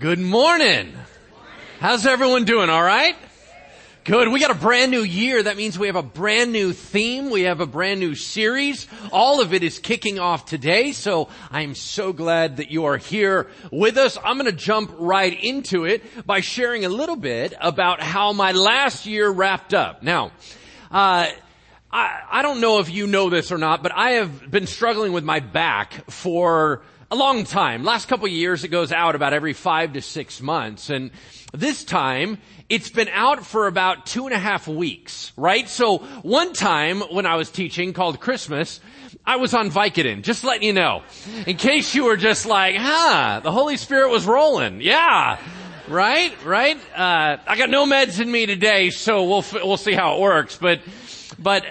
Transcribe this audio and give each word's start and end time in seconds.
Good 0.00 0.18
morning. 0.18 0.92
How's 1.78 2.04
everyone 2.04 2.44
doing? 2.44 2.68
All 2.68 2.82
right? 2.82 3.14
Good. 4.02 4.26
We 4.28 4.40
got 4.40 4.50
a 4.50 4.54
brand 4.54 4.90
new 4.90 5.04
year. 5.04 5.40
That 5.40 5.56
means 5.56 5.78
we 5.78 5.86
have 5.86 5.94
a 5.94 6.02
brand 6.02 6.50
new 6.50 6.72
theme. 6.72 7.30
We 7.30 7.42
have 7.42 7.60
a 7.60 7.66
brand 7.66 8.00
new 8.00 8.16
series. 8.16 8.88
All 9.12 9.40
of 9.40 9.54
it 9.54 9.62
is 9.62 9.78
kicking 9.78 10.18
off 10.18 10.46
today. 10.46 10.90
So 10.90 11.28
I'm 11.48 11.76
so 11.76 12.12
glad 12.12 12.56
that 12.56 12.72
you 12.72 12.86
are 12.86 12.96
here 12.96 13.48
with 13.70 13.96
us. 13.96 14.18
I'm 14.24 14.36
going 14.36 14.50
to 14.50 14.56
jump 14.56 14.92
right 14.98 15.32
into 15.44 15.84
it 15.84 16.02
by 16.26 16.40
sharing 16.40 16.84
a 16.84 16.88
little 16.88 17.16
bit 17.16 17.54
about 17.60 18.02
how 18.02 18.32
my 18.32 18.50
last 18.50 19.06
year 19.06 19.30
wrapped 19.30 19.74
up. 19.74 20.02
Now, 20.02 20.32
uh, 20.90 21.28
I, 21.92 22.20
I 22.28 22.42
don't 22.42 22.60
know 22.60 22.80
if 22.80 22.90
you 22.90 23.06
know 23.06 23.30
this 23.30 23.52
or 23.52 23.58
not, 23.58 23.84
but 23.84 23.92
I 23.94 24.14
have 24.14 24.50
been 24.50 24.66
struggling 24.66 25.12
with 25.12 25.22
my 25.22 25.38
back 25.38 26.10
for 26.10 26.82
a 27.14 27.16
long 27.16 27.44
time. 27.44 27.84
Last 27.84 28.08
couple 28.08 28.26
years, 28.26 28.64
it 28.64 28.68
goes 28.68 28.90
out 28.90 29.14
about 29.14 29.32
every 29.32 29.52
five 29.52 29.92
to 29.92 30.02
six 30.02 30.40
months. 30.42 30.90
And 30.90 31.12
this 31.52 31.84
time, 31.84 32.38
it's 32.68 32.90
been 32.90 33.06
out 33.06 33.46
for 33.46 33.68
about 33.68 34.04
two 34.04 34.26
and 34.26 34.34
a 34.34 34.38
half 34.38 34.66
weeks, 34.66 35.30
right? 35.36 35.68
So 35.68 35.98
one 36.22 36.52
time 36.54 37.02
when 37.02 37.24
I 37.24 37.36
was 37.36 37.50
teaching 37.50 37.92
called 37.92 38.18
Christmas, 38.18 38.80
I 39.24 39.36
was 39.36 39.54
on 39.54 39.70
Vicodin, 39.70 40.22
just 40.22 40.42
letting 40.42 40.64
you 40.64 40.72
know. 40.72 41.04
In 41.46 41.56
case 41.56 41.94
you 41.94 42.06
were 42.06 42.16
just 42.16 42.46
like, 42.46 42.74
huh, 42.76 43.42
the 43.44 43.52
Holy 43.52 43.76
Spirit 43.76 44.10
was 44.10 44.26
rolling. 44.26 44.80
Yeah. 44.80 45.38
Right? 45.86 46.34
Right? 46.44 46.78
Uh, 46.96 47.36
I 47.46 47.56
got 47.56 47.70
no 47.70 47.86
meds 47.86 48.18
in 48.18 48.28
me 48.28 48.46
today, 48.46 48.90
so 48.90 49.22
we'll, 49.22 49.44
we'll 49.52 49.76
see 49.76 49.92
how 49.92 50.16
it 50.16 50.20
works. 50.20 50.58
But, 50.60 50.80
but 51.38 51.64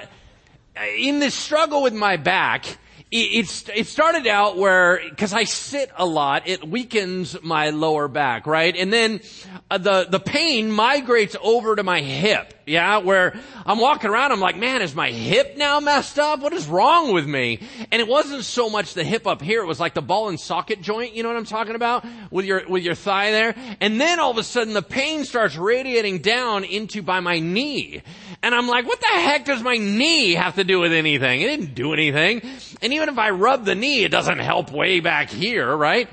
in 0.98 1.20
this 1.20 1.34
struggle 1.35 1.84
with 1.84 1.94
my 1.94 2.16
back, 2.16 2.77
it, 3.16 3.70
it 3.76 3.85
started 3.85 4.26
out 4.26 4.58
where, 4.58 4.99
cause 5.17 5.34
I 5.34 5.44
sit 5.44 5.91
a 5.95 6.05
lot, 6.05 6.48
it 6.48 6.67
weakens 6.67 7.40
my 7.44 7.70
lower 7.70 8.08
back, 8.08 8.48
right? 8.48 8.76
And 8.76 8.91
then 8.91 9.21
uh, 9.70 9.77
the, 9.77 10.08
the 10.09 10.20
pain 10.20 10.71
migrates 10.71 11.35
over 11.40 11.76
to 11.76 11.84
my 11.84 12.01
hip, 12.01 12.55
yeah, 12.65 12.98
where 12.98 13.40
I'm 13.68 13.77
walking 13.77 14.10
around, 14.10 14.32
I'm 14.32 14.40
like, 14.40 14.57
man, 14.57 14.82
is 14.82 14.96
my 14.96 15.12
hip 15.12 15.57
now 15.57 15.79
messed 15.79 16.18
up? 16.18 16.40
What 16.40 16.54
is 16.54 16.68
wrong 16.68 17.13
with 17.13 17.27
me? 17.27 17.60
And 17.91 18.01
it 18.01 18.07
wasn't 18.07 18.46
so 18.46 18.68
much 18.68 18.96
the 18.96 19.04
hip 19.04 19.27
up 19.27 19.43
here, 19.43 19.62
it 19.62 19.68
was 19.68 19.79
like 19.79 19.93
the 19.93 20.01
ball 20.01 20.29
and 20.29 20.40
socket 20.40 20.82
joint, 20.82 21.13
you 21.13 21.21
know 21.21 21.29
what 21.29 21.38
I'm 21.38 21.45
talking 21.45 21.76
about? 21.76 22.04
With 22.32 22.45
your, 22.45 22.68
with 22.68 22.82
your 22.82 22.95
thigh 22.95 23.29
there. 23.29 23.54
And 23.79 24.01
then 24.01 24.20
all 24.20 24.32
of 24.32 24.40
a 24.40 24.43
sudden 24.43 24.73
the 24.73 24.82
pain 24.82 25.23
starts 25.26 25.55
radiating 25.55 26.20
down 26.20 26.63
into 26.63 27.04
by 27.04 27.20
my 27.20 27.40
knee. 27.40 28.01
And 28.44 28.54
I'm 28.54 28.68
like, 28.68 28.86
what 28.86 28.99
the 28.99 29.08
heck 29.08 29.46
does 29.46 29.63
my 29.63 29.77
knee 29.77 30.34
have 30.34 30.55
to 30.55 30.66
do 30.66 30.82
with 30.82 30.91
anything? 30.91 31.40
It 31.40 31.48
didn't 31.48 31.76
do 31.76 31.94
anything. 31.94 32.41
And 32.82 32.91
even 32.91 33.08
if 33.08 33.18
I 33.18 33.30
rub 33.30 33.63
the 33.63 33.74
knee, 33.74 34.04
it 34.04 34.10
doesn't 34.10 34.40
help 34.40 34.70
way 34.70 35.00
back 35.00 35.30
here, 35.30 35.74
right? 35.74 36.10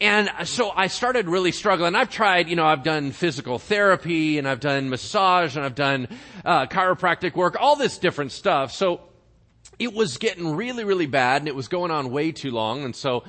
And 0.00 0.30
so 0.44 0.70
I 0.74 0.86
started 0.86 1.28
really 1.28 1.52
struggling. 1.52 1.94
I've 1.94 2.08
tried, 2.08 2.48
you 2.48 2.56
know, 2.56 2.64
I've 2.64 2.82
done 2.82 3.12
physical 3.12 3.58
therapy 3.58 4.38
and 4.38 4.48
I've 4.48 4.60
done 4.60 4.88
massage 4.88 5.54
and 5.54 5.66
I've 5.66 5.74
done 5.74 6.08
uh, 6.46 6.64
chiropractic 6.66 7.36
work, 7.36 7.58
all 7.60 7.76
this 7.76 7.98
different 7.98 8.32
stuff. 8.32 8.72
So 8.72 9.02
it 9.78 9.92
was 9.92 10.16
getting 10.16 10.56
really, 10.56 10.84
really 10.84 11.06
bad 11.06 11.42
and 11.42 11.48
it 11.48 11.54
was 11.54 11.68
going 11.68 11.90
on 11.90 12.10
way 12.10 12.32
too 12.32 12.52
long. 12.52 12.84
And 12.84 12.96
so 12.96 13.22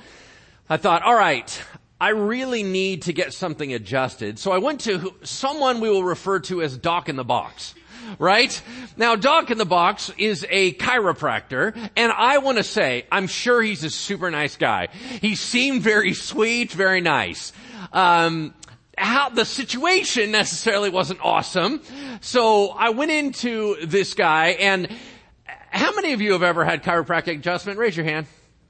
I 0.69 0.77
thought, 0.77 1.03
all 1.03 1.15
right, 1.15 1.61
I 1.99 2.09
really 2.09 2.63
need 2.63 3.01
to 3.03 3.13
get 3.13 3.33
something 3.33 3.73
adjusted. 3.73 4.39
So 4.39 4.53
I 4.53 4.59
went 4.59 4.79
to 4.81 5.13
someone 5.23 5.81
we 5.81 5.89
will 5.89 6.05
refer 6.05 6.39
to 6.41 6.61
as 6.61 6.77
Doc 6.77 7.09
in 7.09 7.17
the 7.17 7.25
Box 7.25 7.73
right? 8.19 8.61
Now, 8.95 9.15
Doc 9.15 9.51
in 9.51 9.57
the 9.57 9.65
Box 9.65 10.11
is 10.17 10.45
a 10.49 10.73
chiropractor, 10.73 11.75
and 11.95 12.11
I 12.11 12.39
want 12.39 12.57
to 12.57 12.63
say, 12.63 13.05
I'm 13.11 13.27
sure 13.27 13.61
he's 13.61 13.83
a 13.83 13.89
super 13.89 14.31
nice 14.31 14.57
guy. 14.57 14.87
He 15.21 15.35
seemed 15.35 15.81
very 15.81 16.13
sweet, 16.13 16.71
very 16.71 17.01
nice. 17.01 17.53
Um, 17.91 18.53
how 18.97 19.29
the 19.29 19.45
situation 19.45 20.31
necessarily 20.31 20.89
wasn't 20.89 21.19
awesome. 21.23 21.81
So 22.21 22.69
I 22.69 22.89
went 22.89 23.11
into 23.11 23.85
this 23.85 24.13
guy 24.13 24.49
and 24.59 24.89
how 25.69 25.93
many 25.93 26.13
of 26.13 26.21
you 26.21 26.33
have 26.33 26.43
ever 26.43 26.65
had 26.65 26.83
chiropractic 26.83 27.37
adjustment? 27.37 27.77
Raise 27.77 27.95
your 27.95 28.05
hand. 28.05 28.25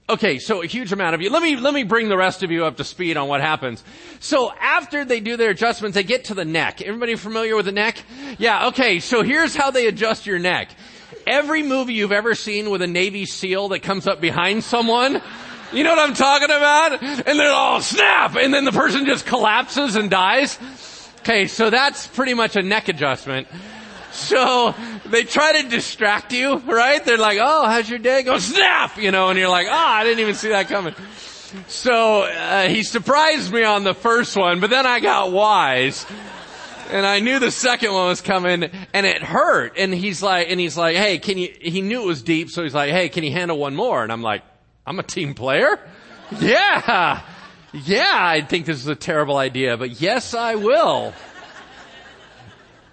Okay, 0.09 0.39
so 0.39 0.61
a 0.61 0.65
huge 0.65 0.93
amount 0.93 1.15
of 1.15 1.21
you. 1.21 1.29
Let 1.29 1.43
me, 1.43 1.57
let 1.57 1.73
me 1.73 1.83
bring 1.83 2.07
the 2.07 2.15
rest 2.15 2.41
of 2.41 2.49
you 2.49 2.63
up 2.63 2.77
to 2.77 2.85
speed 2.85 3.17
on 3.17 3.27
what 3.27 3.41
happens. 3.41 3.83
So 4.21 4.53
after 4.53 5.03
they 5.03 5.19
do 5.19 5.35
their 5.35 5.49
adjustments, 5.49 5.95
they 5.95 6.03
get 6.03 6.25
to 6.25 6.33
the 6.33 6.45
neck. 6.45 6.81
Everybody 6.81 7.15
familiar 7.15 7.57
with 7.57 7.65
the 7.65 7.73
neck? 7.73 8.01
Yeah, 8.37 8.67
okay, 8.67 9.01
so 9.01 9.21
here's 9.21 9.53
how 9.53 9.69
they 9.69 9.87
adjust 9.87 10.25
your 10.25 10.39
neck. 10.39 10.69
Every 11.25 11.61
movie 11.61 11.93
you've 11.93 12.13
ever 12.13 12.35
seen 12.35 12.69
with 12.69 12.81
a 12.81 12.87
Navy 12.87 13.25
SEAL 13.25 13.67
that 13.69 13.81
comes 13.81 14.07
up 14.07 14.21
behind 14.21 14.63
someone, 14.63 15.21
you 15.73 15.83
know 15.83 15.89
what 15.93 15.99
I'm 15.99 16.15
talking 16.15 16.51
about? 16.51 17.03
And 17.03 17.37
they're 17.37 17.51
all 17.51 17.81
snap, 17.81 18.37
and 18.37 18.53
then 18.53 18.63
the 18.63 18.71
person 18.71 19.05
just 19.05 19.25
collapses 19.25 19.97
and 19.97 20.09
dies. 20.09 20.57
Okay, 21.19 21.47
so 21.47 21.69
that's 21.69 22.07
pretty 22.07 22.33
much 22.33 22.55
a 22.55 22.63
neck 22.63 22.87
adjustment. 22.87 23.49
So 24.17 24.73
they 25.05 25.23
try 25.23 25.61
to 25.61 25.69
distract 25.69 26.33
you, 26.33 26.57
right? 26.57 27.03
They're 27.05 27.19
like, 27.19 27.37
oh, 27.39 27.67
how's 27.67 27.87
your 27.87 27.99
day? 27.99 28.23
Go 28.23 28.39
snap, 28.39 28.97
you 28.97 29.11
know, 29.11 29.29
and 29.29 29.37
you're 29.37 29.47
like, 29.47 29.67
ah, 29.69 29.97
oh, 29.97 30.01
I 30.01 30.03
didn't 30.03 30.19
even 30.21 30.33
see 30.33 30.49
that 30.49 30.67
coming. 30.67 30.95
So 31.67 32.23
uh, 32.23 32.67
he 32.67 32.83
surprised 32.83 33.53
me 33.53 33.63
on 33.63 33.83
the 33.83 33.93
first 33.93 34.35
one, 34.35 34.59
but 34.59 34.69
then 34.69 34.85
I 34.85 34.99
got 34.99 35.31
wise. 35.31 36.05
And 36.89 37.05
I 37.05 37.19
knew 37.19 37.39
the 37.39 37.51
second 37.51 37.93
one 37.93 38.07
was 38.07 38.21
coming 38.21 38.63
and 38.93 39.05
it 39.05 39.21
hurt. 39.21 39.73
And 39.77 39.93
he's 39.93 40.23
like, 40.23 40.49
and 40.49 40.59
he's 40.59 40.77
like, 40.77 40.95
hey, 40.95 41.19
can 41.19 41.37
you, 41.37 41.53
he 41.61 41.81
knew 41.81 42.01
it 42.01 42.05
was 42.05 42.23
deep. 42.23 42.49
So 42.49 42.63
he's 42.63 42.73
like, 42.73 42.91
hey, 42.91 43.09
can 43.09 43.23
you 43.23 43.31
handle 43.31 43.57
one 43.57 43.75
more? 43.75 44.03
And 44.03 44.11
I'm 44.11 44.21
like, 44.21 44.41
I'm 44.85 44.97
a 44.99 45.03
team 45.03 45.33
player. 45.33 45.79
Yeah. 46.41 47.21
Yeah. 47.71 48.11
I 48.11 48.41
think 48.41 48.65
this 48.65 48.75
is 48.79 48.87
a 48.87 48.95
terrible 48.95 49.37
idea, 49.37 49.77
but 49.77 50.01
yes, 50.01 50.33
I 50.33 50.55
will. 50.55 51.13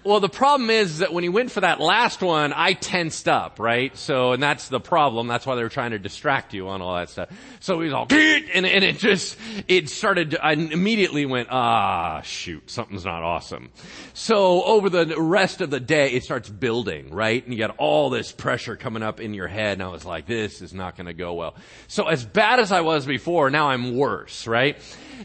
Well, 0.05 0.19
the 0.19 0.29
problem 0.29 0.69
is 0.69 0.99
that 0.99 1.11
when 1.13 1.23
he 1.23 1.29
went 1.29 1.49
for 1.49 1.61
that 1.61 1.79
last 1.79 2.21
one, 2.21 2.53
I 2.55 2.73
tensed 2.73 3.27
up, 3.27 3.57
right? 3.57 3.97
So, 3.97 4.33
and 4.33 4.43
that's 4.43 4.69
the 4.69 4.79
problem. 4.79 5.27
That's 5.27 5.47
why 5.47 5.55
they 5.55 5.63
were 5.63 5.69
trying 5.69 5.91
to 5.91 5.99
distract 5.99 6.53
you 6.53 6.67
on 6.67 6.79
all 6.79 6.95
that 6.95 7.09
stuff. 7.09 7.29
So 7.59 7.81
he's 7.81 7.91
all, 7.91 8.05
and, 8.11 8.67
and 8.67 8.83
it 8.83 8.99
just, 8.99 9.35
it 9.67 9.89
started, 9.89 10.37
I 10.39 10.51
immediately 10.51 11.25
went, 11.25 11.49
ah, 11.49 12.21
shoot, 12.21 12.69
something's 12.69 13.03
not 13.03 13.23
awesome. 13.23 13.71
So 14.13 14.63
over 14.65 14.91
the 14.91 15.19
rest 15.19 15.61
of 15.61 15.71
the 15.71 15.79
day, 15.79 16.11
it 16.11 16.23
starts 16.23 16.49
building, 16.49 17.09
right? 17.09 17.43
And 17.43 17.51
you 17.51 17.57
got 17.57 17.75
all 17.79 18.11
this 18.11 18.31
pressure 18.31 18.75
coming 18.75 19.01
up 19.01 19.19
in 19.19 19.33
your 19.33 19.47
head, 19.47 19.73
and 19.73 19.81
I 19.81 19.87
was 19.87 20.05
like, 20.05 20.27
this 20.27 20.61
is 20.61 20.71
not 20.71 20.97
gonna 20.97 21.13
go 21.13 21.33
well. 21.33 21.55
So 21.87 22.07
as 22.07 22.23
bad 22.23 22.59
as 22.59 22.71
I 22.71 22.81
was 22.81 23.07
before, 23.07 23.49
now 23.49 23.69
I'm 23.69 23.97
worse, 23.97 24.45
right? 24.45 24.77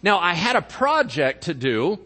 Now 0.03 0.21
I 0.21 0.33
had 0.33 0.57
a 0.57 0.63
project 0.63 1.45
to 1.45 1.55
do, 1.55 1.99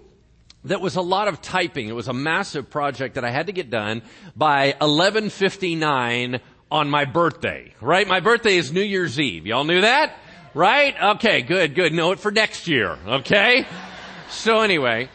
that 0.64 0.80
was 0.80 0.96
a 0.96 1.02
lot 1.02 1.28
of 1.28 1.42
typing. 1.42 1.88
It 1.88 1.94
was 1.94 2.08
a 2.08 2.12
massive 2.12 2.70
project 2.70 3.16
that 3.16 3.24
I 3.24 3.30
had 3.30 3.46
to 3.46 3.52
get 3.52 3.70
done 3.70 4.02
by 4.36 4.68
1159 4.78 6.40
on 6.70 6.90
my 6.90 7.04
birthday, 7.04 7.74
right? 7.80 8.06
My 8.08 8.20
birthday 8.20 8.56
is 8.56 8.72
New 8.72 8.82
Year's 8.82 9.20
Eve. 9.20 9.46
Y'all 9.46 9.64
knew 9.64 9.82
that? 9.82 10.16
Right? 10.54 10.94
Okay, 11.16 11.42
good, 11.42 11.74
good. 11.74 11.92
Know 11.92 12.12
it 12.12 12.20
for 12.20 12.30
next 12.30 12.68
year, 12.68 12.96
okay? 13.06 13.66
So 14.30 14.60
anyway, 14.60 15.08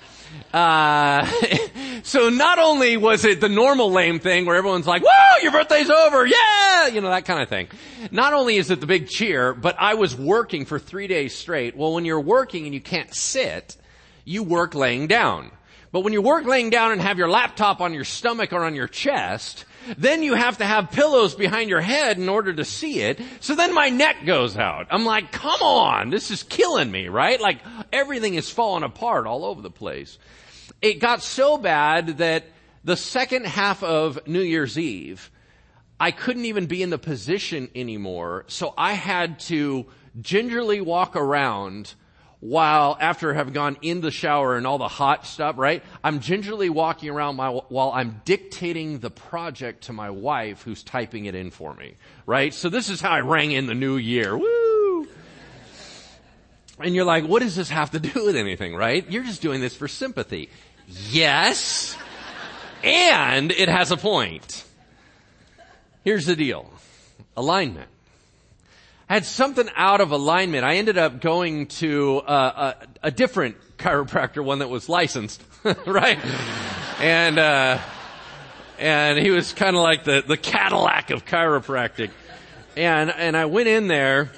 uh, 0.54 1.26
so 2.04 2.30
not 2.30 2.60
only 2.60 2.98
was 2.98 3.26
it 3.26 3.42
the 3.42 3.50
normal 3.50 3.92
lame 3.92 4.20
thing 4.20 4.46
where 4.46 4.56
everyone's 4.56 4.88
like, 4.88 5.02
whoa, 5.04 5.42
your 5.42 5.52
birthday's 5.52 5.90
over, 5.90 6.26
yeah, 6.26 6.88
you 6.88 7.02
know, 7.02 7.10
that 7.10 7.26
kind 7.26 7.42
of 7.42 7.50
thing. 7.50 7.68
Not 8.12 8.34
only 8.34 8.58
is 8.58 8.70
it 8.70 8.80
the 8.80 8.88
big 8.88 9.08
cheer, 9.08 9.54
but 9.54 9.76
I 9.80 9.96
was 9.96 10.16
working 10.16 10.66
for 10.66 10.78
three 10.78 11.08
days 11.08 11.36
straight. 11.36 11.76
Well, 11.76 11.94
when 11.94 12.06
you're 12.06 12.22
working 12.22 12.66
and 12.66 12.74
you 12.74 12.82
can't 12.82 13.14
sit, 13.14 13.76
you 14.30 14.44
work 14.44 14.76
laying 14.76 15.08
down. 15.08 15.50
But 15.92 16.02
when 16.02 16.14
you 16.14 16.22
work 16.22 16.46
laying 16.46 16.70
down 16.70 16.92
and 16.92 17.02
have 17.02 17.18
your 17.18 17.30
laptop 17.30 17.82
on 17.82 17.96
your 17.96 18.04
stomach 18.04 18.54
or 18.54 18.64
on 18.64 18.76
your 18.76 18.88
chest, 18.88 19.66
then 19.98 20.22
you 20.22 20.36
have 20.36 20.60
to 20.60 20.66
have 20.66 20.92
pillows 20.92 21.34
behind 21.34 21.68
your 21.68 21.82
head 21.82 22.20
in 22.20 22.30
order 22.30 22.54
to 22.54 22.64
see 22.64 23.00
it. 23.00 23.20
So 23.40 23.56
then 23.56 23.74
my 23.74 23.90
neck 23.90 24.18
goes 24.28 24.56
out. 24.56 24.86
I'm 24.92 25.04
like, 25.04 25.32
come 25.32 25.60
on, 25.64 26.12
this 26.12 26.30
is 26.30 26.44
killing 26.44 26.92
me, 26.92 27.08
right? 27.08 27.42
Like 27.42 27.58
everything 27.92 28.36
is 28.36 28.52
falling 28.52 28.84
apart 28.84 29.26
all 29.26 29.46
over 29.46 29.64
the 29.64 29.72
place. 29.72 30.20
It 30.80 31.00
got 31.00 31.24
so 31.24 31.58
bad 31.58 32.20
that 32.20 32.44
the 32.84 32.98
second 32.98 33.48
half 33.48 33.82
of 33.82 34.28
New 34.28 34.42
Year's 34.42 34.78
Eve, 34.78 35.32
I 36.00 36.12
couldn't 36.12 36.46
even 36.46 36.68
be 36.68 36.84
in 36.84 36.92
the 36.92 37.00
position 37.00 37.68
anymore. 37.74 38.46
So 38.48 38.76
I 38.78 38.94
had 38.94 39.40
to 39.40 39.88
gingerly 40.22 40.82
walk 40.82 41.16
around 41.16 41.96
while 42.40 42.98
after 43.00 43.34
having 43.34 43.54
gone 43.54 43.78
in 43.82 44.02
the 44.02 44.12
shower 44.12 44.56
and 44.56 44.66
all 44.66 44.78
the 44.78 44.88
hot 44.88 45.26
stuff, 45.26 45.58
right? 45.58 45.84
I'm 46.04 46.22
gingerly 46.22 46.70
walking 46.70 47.10
around 47.10 47.36
my, 47.36 47.50
while 47.50 47.92
I'm 47.92 48.22
dictating 48.24 49.00
the 49.00 49.10
project 49.10 49.86
to 49.86 49.94
my 49.94 50.10
wife 50.10 50.62
who's 50.62 50.82
typing 50.84 51.26
it 51.26 51.36
in 51.36 51.52
for 51.52 51.74
me, 51.74 51.96
right? 52.26 52.54
So 52.54 52.70
this 52.70 52.90
is 52.90 53.02
how 53.02 53.12
I 53.12 53.22
rang 53.22 53.52
in 53.52 53.66
the 53.66 53.76
new 53.76 53.98
year. 53.98 54.38
Woo! 54.38 55.08
And 56.80 56.96
you're 56.96 57.06
like, 57.06 57.26
what 57.26 57.42
does 57.42 57.58
this 57.58 57.70
have 57.70 57.92
to 57.92 58.00
do 58.00 58.26
with 58.26 58.38
anything, 58.38 58.74
right? 58.74 59.10
You're 59.12 59.26
just 59.26 59.42
doing 59.42 59.60
this 59.60 59.76
for 59.76 59.90
sympathy. 59.90 60.50
Yes. 60.88 61.98
And 62.84 63.52
it 63.52 63.68
has 63.68 63.92
a 63.92 63.98
point. 63.98 64.64
Here's 66.06 66.26
the 66.26 66.38
deal. 66.38 66.72
Alignment. 67.36 67.90
Had 69.10 69.26
something 69.26 69.68
out 69.76 70.02
of 70.02 70.12
alignment. 70.12 70.64
I 70.64 70.76
ended 70.76 70.98
up 70.98 71.20
going 71.20 71.66
to 71.68 72.20
uh, 72.20 72.74
a, 73.04 73.08
a, 73.08 73.12
different 73.12 73.58
chiropractor, 73.78 74.44
one 74.44 74.60
that 74.60 74.70
was 74.70 74.88
licensed, 74.88 75.42
right? 75.88 76.20
And 77.02 77.40
uh, 77.40 77.80
and 78.78 79.18
he 79.18 79.32
was 79.32 79.52
kind 79.52 79.76
of 79.76 79.82
like 79.82 80.04
the 80.04 80.24
the 80.26 80.38
Cadillac 80.38 81.10
of 81.10 81.26
chiropractic. 81.26 82.12
And 82.78 83.10
and 83.10 83.36
I 83.36 83.46
went 83.46 83.68
in 83.68 83.88
there. 83.88 84.32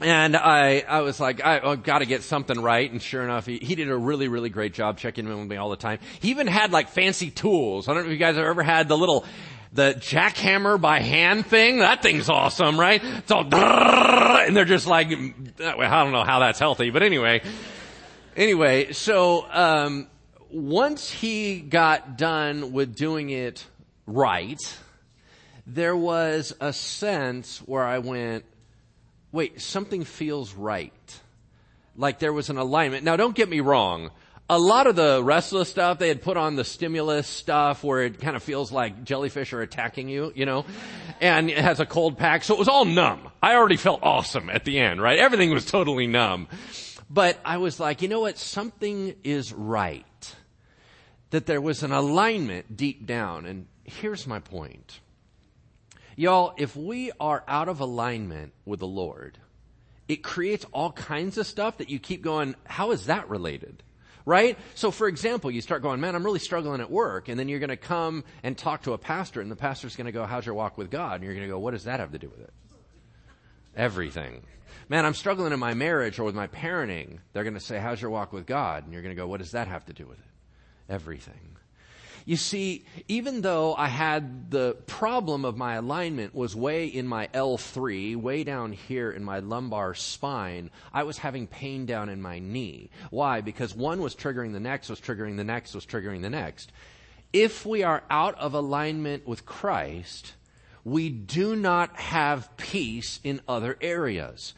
And 0.00 0.36
I, 0.36 0.80
I 0.80 1.02
was 1.02 1.20
like, 1.20 1.42
I, 1.42 1.76
got 1.76 2.00
to 2.00 2.04
get 2.04 2.24
something 2.24 2.60
right. 2.60 2.90
And 2.90 3.00
sure 3.00 3.22
enough, 3.22 3.46
he, 3.46 3.58
he 3.58 3.76
did 3.76 3.88
a 3.88 3.96
really, 3.96 4.26
really 4.26 4.50
great 4.50 4.74
job 4.74 4.98
checking 4.98 5.24
in 5.24 5.38
with 5.38 5.46
me 5.46 5.56
all 5.56 5.70
the 5.70 5.76
time. 5.76 6.00
He 6.18 6.30
even 6.30 6.48
had 6.48 6.72
like 6.72 6.88
fancy 6.88 7.30
tools. 7.30 7.86
I 7.86 7.94
don't 7.94 8.02
know 8.02 8.08
if 8.08 8.12
you 8.12 8.18
guys 8.18 8.34
have 8.34 8.44
ever 8.44 8.64
had 8.64 8.88
the 8.88 8.98
little 8.98 9.24
the 9.74 9.94
jackhammer 9.98 10.80
by 10.80 11.00
hand 11.00 11.46
thing, 11.46 11.78
that 11.78 12.00
thing's 12.00 12.28
awesome, 12.28 12.78
right? 12.78 13.02
It's 13.02 13.30
all, 13.30 13.42
and 13.52 14.56
they're 14.56 14.64
just 14.64 14.86
like, 14.86 15.08
I 15.08 16.04
don't 16.04 16.12
know 16.12 16.24
how 16.24 16.38
that's 16.38 16.60
healthy, 16.60 16.90
but 16.90 17.02
anyway. 17.02 17.42
Anyway, 18.36 18.92
so, 18.92 19.44
um, 19.50 20.06
once 20.50 21.10
he 21.10 21.60
got 21.60 22.16
done 22.16 22.72
with 22.72 22.94
doing 22.94 23.30
it 23.30 23.66
right, 24.06 24.60
there 25.66 25.96
was 25.96 26.54
a 26.60 26.72
sense 26.72 27.58
where 27.58 27.84
I 27.84 27.98
went, 27.98 28.44
wait, 29.32 29.60
something 29.60 30.04
feels 30.04 30.54
right. 30.54 31.20
Like 31.96 32.20
there 32.20 32.32
was 32.32 32.50
an 32.50 32.58
alignment. 32.58 33.04
Now 33.04 33.16
don't 33.16 33.34
get 33.34 33.48
me 33.48 33.60
wrong 33.60 34.10
a 34.48 34.58
lot 34.58 34.86
of 34.86 34.94
the 34.94 35.22
restless 35.24 35.70
stuff 35.70 35.98
they 35.98 36.08
had 36.08 36.20
put 36.20 36.36
on 36.36 36.56
the 36.56 36.64
stimulus 36.64 37.26
stuff 37.26 37.82
where 37.82 38.02
it 38.02 38.20
kind 38.20 38.36
of 38.36 38.42
feels 38.42 38.70
like 38.70 39.04
jellyfish 39.04 39.52
are 39.54 39.62
attacking 39.62 40.08
you, 40.08 40.32
you 40.34 40.44
know, 40.44 40.66
and 41.20 41.48
it 41.48 41.58
has 41.58 41.80
a 41.80 41.86
cold 41.86 42.18
pack. 42.18 42.44
So 42.44 42.54
it 42.54 42.58
was 42.58 42.68
all 42.68 42.84
numb. 42.84 43.30
I 43.42 43.54
already 43.54 43.78
felt 43.78 44.00
awesome 44.02 44.50
at 44.50 44.64
the 44.64 44.78
end, 44.78 45.00
right? 45.00 45.18
Everything 45.18 45.50
was 45.50 45.64
totally 45.64 46.06
numb. 46.06 46.48
But 47.08 47.38
I 47.44 47.56
was 47.56 47.80
like, 47.80 48.02
you 48.02 48.08
know 48.08 48.20
what? 48.20 48.36
Something 48.38 49.14
is 49.24 49.52
right. 49.52 50.34
That 51.30 51.46
there 51.46 51.60
was 51.60 51.82
an 51.82 51.92
alignment 51.92 52.76
deep 52.76 53.06
down. 53.06 53.46
And 53.46 53.66
here's 53.84 54.26
my 54.26 54.40
point. 54.40 55.00
Y'all, 56.16 56.54
if 56.58 56.76
we 56.76 57.10
are 57.18 57.42
out 57.48 57.68
of 57.68 57.80
alignment 57.80 58.52
with 58.64 58.80
the 58.80 58.86
Lord, 58.86 59.38
it 60.06 60.22
creates 60.22 60.66
all 60.72 60.92
kinds 60.92 61.38
of 61.38 61.46
stuff 61.46 61.78
that 61.78 61.88
you 61.88 61.98
keep 61.98 62.22
going, 62.22 62.54
how 62.64 62.90
is 62.90 63.06
that 63.06 63.28
related? 63.28 63.82
Right? 64.24 64.58
So 64.74 64.90
for 64.90 65.08
example, 65.08 65.50
you 65.50 65.60
start 65.60 65.82
going, 65.82 66.00
man, 66.00 66.14
I'm 66.14 66.24
really 66.24 66.38
struggling 66.38 66.80
at 66.80 66.90
work. 66.90 67.28
And 67.28 67.38
then 67.38 67.48
you're 67.48 67.58
going 67.58 67.70
to 67.70 67.76
come 67.76 68.24
and 68.42 68.56
talk 68.56 68.82
to 68.82 68.92
a 68.92 68.98
pastor 68.98 69.40
and 69.40 69.50
the 69.50 69.56
pastor's 69.56 69.96
going 69.96 70.06
to 70.06 70.12
go, 70.12 70.24
how's 70.24 70.46
your 70.46 70.54
walk 70.54 70.78
with 70.78 70.90
God? 70.90 71.16
And 71.16 71.24
you're 71.24 71.34
going 71.34 71.46
to 71.46 71.52
go, 71.52 71.58
what 71.58 71.72
does 71.72 71.84
that 71.84 72.00
have 72.00 72.12
to 72.12 72.18
do 72.18 72.28
with 72.28 72.40
it? 72.40 72.52
Everything. 73.76 74.42
Man, 74.88 75.06
I'm 75.06 75.14
struggling 75.14 75.52
in 75.52 75.58
my 75.58 75.74
marriage 75.74 76.18
or 76.18 76.24
with 76.24 76.34
my 76.34 76.46
parenting. 76.46 77.18
They're 77.32 77.44
going 77.44 77.54
to 77.54 77.60
say, 77.60 77.78
how's 77.78 78.00
your 78.00 78.10
walk 78.10 78.32
with 78.32 78.46
God? 78.46 78.84
And 78.84 78.92
you're 78.92 79.02
going 79.02 79.14
to 79.14 79.20
go, 79.20 79.26
what 79.26 79.40
does 79.40 79.52
that 79.52 79.68
have 79.68 79.86
to 79.86 79.92
do 79.92 80.06
with 80.06 80.18
it? 80.18 80.24
Everything. 80.88 81.56
You 82.26 82.36
see, 82.36 82.86
even 83.06 83.42
though 83.42 83.74
I 83.74 83.88
had 83.88 84.50
the 84.50 84.76
problem 84.86 85.44
of 85.44 85.58
my 85.58 85.74
alignment 85.74 86.34
was 86.34 86.56
way 86.56 86.86
in 86.86 87.06
my 87.06 87.26
L3, 87.34 88.16
way 88.16 88.44
down 88.44 88.72
here 88.72 89.10
in 89.10 89.22
my 89.22 89.40
lumbar 89.40 89.94
spine, 89.94 90.70
I 90.92 91.02
was 91.02 91.18
having 91.18 91.46
pain 91.46 91.84
down 91.84 92.08
in 92.08 92.22
my 92.22 92.38
knee. 92.38 92.88
Why? 93.10 93.42
Because 93.42 93.74
one 93.74 94.00
was 94.00 94.14
triggering 94.14 94.54
the 94.54 94.60
next, 94.60 94.88
was 94.88 95.00
triggering 95.00 95.36
the 95.36 95.44
next, 95.44 95.74
was 95.74 95.84
triggering 95.84 96.22
the 96.22 96.30
next. 96.30 96.72
If 97.34 97.66
we 97.66 97.82
are 97.82 98.04
out 98.08 98.38
of 98.38 98.54
alignment 98.54 99.26
with 99.26 99.44
Christ, 99.44 100.32
we 100.84 101.08
do 101.08 101.56
not 101.56 101.96
have 101.96 102.54
peace 102.58 103.18
in 103.24 103.40
other 103.48 103.76
areas. 103.80 104.54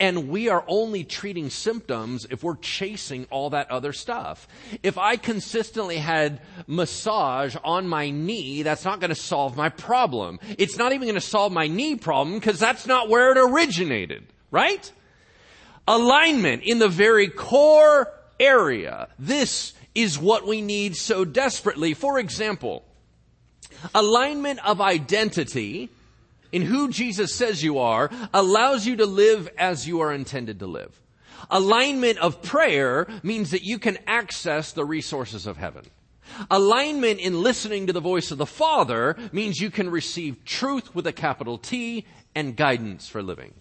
And 0.00 0.28
we 0.28 0.48
are 0.48 0.64
only 0.66 1.04
treating 1.04 1.50
symptoms 1.50 2.26
if 2.30 2.42
we're 2.42 2.56
chasing 2.56 3.26
all 3.30 3.50
that 3.50 3.70
other 3.70 3.92
stuff. 3.92 4.48
If 4.82 4.98
I 4.98 5.16
consistently 5.16 5.98
had 5.98 6.40
massage 6.66 7.56
on 7.62 7.86
my 7.86 8.10
knee, 8.10 8.62
that's 8.62 8.84
not 8.84 8.98
going 9.00 9.10
to 9.10 9.14
solve 9.14 9.56
my 9.56 9.68
problem. 9.68 10.40
It's 10.58 10.76
not 10.76 10.92
even 10.92 11.06
going 11.06 11.14
to 11.14 11.20
solve 11.20 11.52
my 11.52 11.68
knee 11.68 11.94
problem 11.94 12.38
because 12.38 12.58
that's 12.58 12.86
not 12.86 13.08
where 13.08 13.30
it 13.30 13.38
originated, 13.38 14.26
right? 14.50 14.92
Alignment 15.86 16.64
in 16.64 16.80
the 16.80 16.88
very 16.88 17.28
core 17.28 18.12
area. 18.40 19.08
This 19.18 19.74
is 19.94 20.18
what 20.18 20.46
we 20.46 20.60
need 20.60 20.96
so 20.96 21.24
desperately. 21.24 21.94
For 21.94 22.18
example, 22.18 22.84
alignment 23.94 24.64
of 24.66 24.80
identity 24.80 25.90
in 26.52 26.62
who 26.62 26.88
Jesus 26.88 27.34
says 27.34 27.62
you 27.62 27.78
are 27.78 28.10
allows 28.32 28.86
you 28.86 28.96
to 28.96 29.06
live 29.06 29.48
as 29.58 29.86
you 29.86 30.00
are 30.00 30.12
intended 30.12 30.58
to 30.60 30.66
live. 30.66 31.00
Alignment 31.50 32.18
of 32.18 32.42
prayer 32.42 33.06
means 33.22 33.50
that 33.50 33.62
you 33.62 33.78
can 33.78 33.98
access 34.06 34.72
the 34.72 34.84
resources 34.84 35.46
of 35.46 35.56
heaven. 35.56 35.84
Alignment 36.50 37.20
in 37.20 37.42
listening 37.42 37.86
to 37.86 37.92
the 37.92 38.00
voice 38.00 38.30
of 38.30 38.38
the 38.38 38.46
Father 38.46 39.16
means 39.32 39.60
you 39.60 39.70
can 39.70 39.90
receive 39.90 40.44
truth 40.44 40.94
with 40.94 41.06
a 41.06 41.12
capital 41.12 41.58
T 41.58 42.06
and 42.34 42.56
guidance 42.56 43.08
for 43.08 43.22
living. 43.22 43.54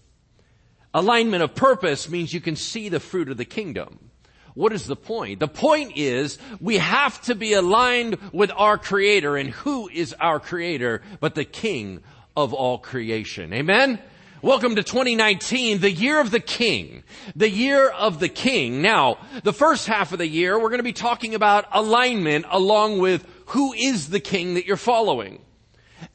Alignment 0.93 1.43
of 1.43 1.55
purpose 1.55 2.09
means 2.09 2.33
you 2.33 2.41
can 2.41 2.55
see 2.55 2.89
the 2.89 2.99
fruit 2.99 3.29
of 3.29 3.37
the 3.37 3.45
kingdom. 3.45 4.09
What 4.57 4.73
is 4.73 4.87
the 4.87 4.95
point? 4.95 5.39
The 5.39 5.47
point 5.47 5.97
is 5.97 6.39
we 6.59 6.79
have 6.79 7.21
to 7.25 7.35
be 7.35 7.53
aligned 7.53 8.17
with 8.33 8.49
our 8.55 8.79
creator 8.79 9.37
and 9.37 9.51
who 9.51 9.87
is 9.87 10.15
our 10.19 10.39
creator 10.39 11.03
but 11.19 11.35
the 11.35 11.45
king 11.45 12.01
of 12.35 12.55
all 12.55 12.79
creation. 12.79 13.53
Amen? 13.53 13.99
Welcome 14.41 14.75
to 14.77 14.81
2019, 14.81 15.79
the 15.79 15.91
year 15.91 16.19
of 16.19 16.31
the 16.31 16.39
king. 16.39 17.03
The 17.35 17.47
year 17.47 17.87
of 17.87 18.19
the 18.19 18.29
king. 18.29 18.81
Now, 18.81 19.19
the 19.43 19.53
first 19.53 19.85
half 19.85 20.11
of 20.11 20.17
the 20.17 20.27
year, 20.27 20.57
we're 20.57 20.69
going 20.69 20.79
to 20.79 20.83
be 20.83 20.91
talking 20.91 21.35
about 21.35 21.65
alignment 21.71 22.47
along 22.49 22.97
with 22.97 23.27
who 23.49 23.73
is 23.73 24.09
the 24.09 24.19
king 24.19 24.55
that 24.55 24.65
you're 24.65 24.75
following. 24.75 25.39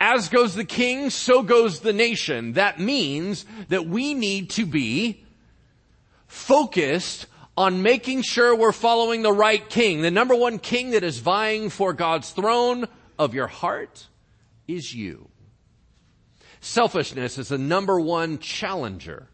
As 0.01 0.29
goes 0.29 0.57
the 0.57 0.65
king, 0.65 1.11
so 1.11 1.45
goes 1.45 1.79
the 1.79 1.93
nation. 1.93 2.55
That 2.55 2.81
means 2.81 3.47
that 3.69 3.87
we 3.87 4.15
need 4.15 4.51
to 4.51 4.67
be 4.67 5.23
focused 6.27 7.27
on 7.57 7.83
making 7.83 8.23
sure 8.23 8.57
we're 8.57 8.73
following 8.73 9.23
the 9.23 9.33
right 9.33 9.69
king. 9.69 10.03
The 10.03 10.11
number 10.11 10.35
one 10.35 10.59
king 10.59 10.91
that 10.91 11.05
is 11.05 11.19
vying 11.19 11.71
for 11.71 11.93
God's 11.93 12.31
throne 12.31 12.87
of 13.19 13.35
your 13.35 13.47
heart 13.47 14.07
is 14.67 14.95
you. 14.95 15.29
Selfishness 16.61 17.39
is 17.39 17.49
the 17.49 17.59
number 17.59 18.01
one 18.01 18.39
challenger 18.39 19.29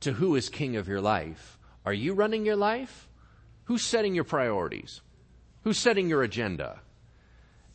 to 0.00 0.12
who 0.12 0.34
is 0.34 0.48
king 0.48 0.76
of 0.76 0.88
your 0.88 1.00
life. 1.00 1.58
Are 1.86 1.92
you 1.92 2.14
running 2.14 2.44
your 2.44 2.56
life? 2.56 3.08
Who's 3.64 3.84
setting 3.84 4.14
your 4.14 4.24
priorities? 4.24 5.00
Who's 5.62 5.78
setting 5.78 6.08
your 6.08 6.22
agenda? 6.22 6.80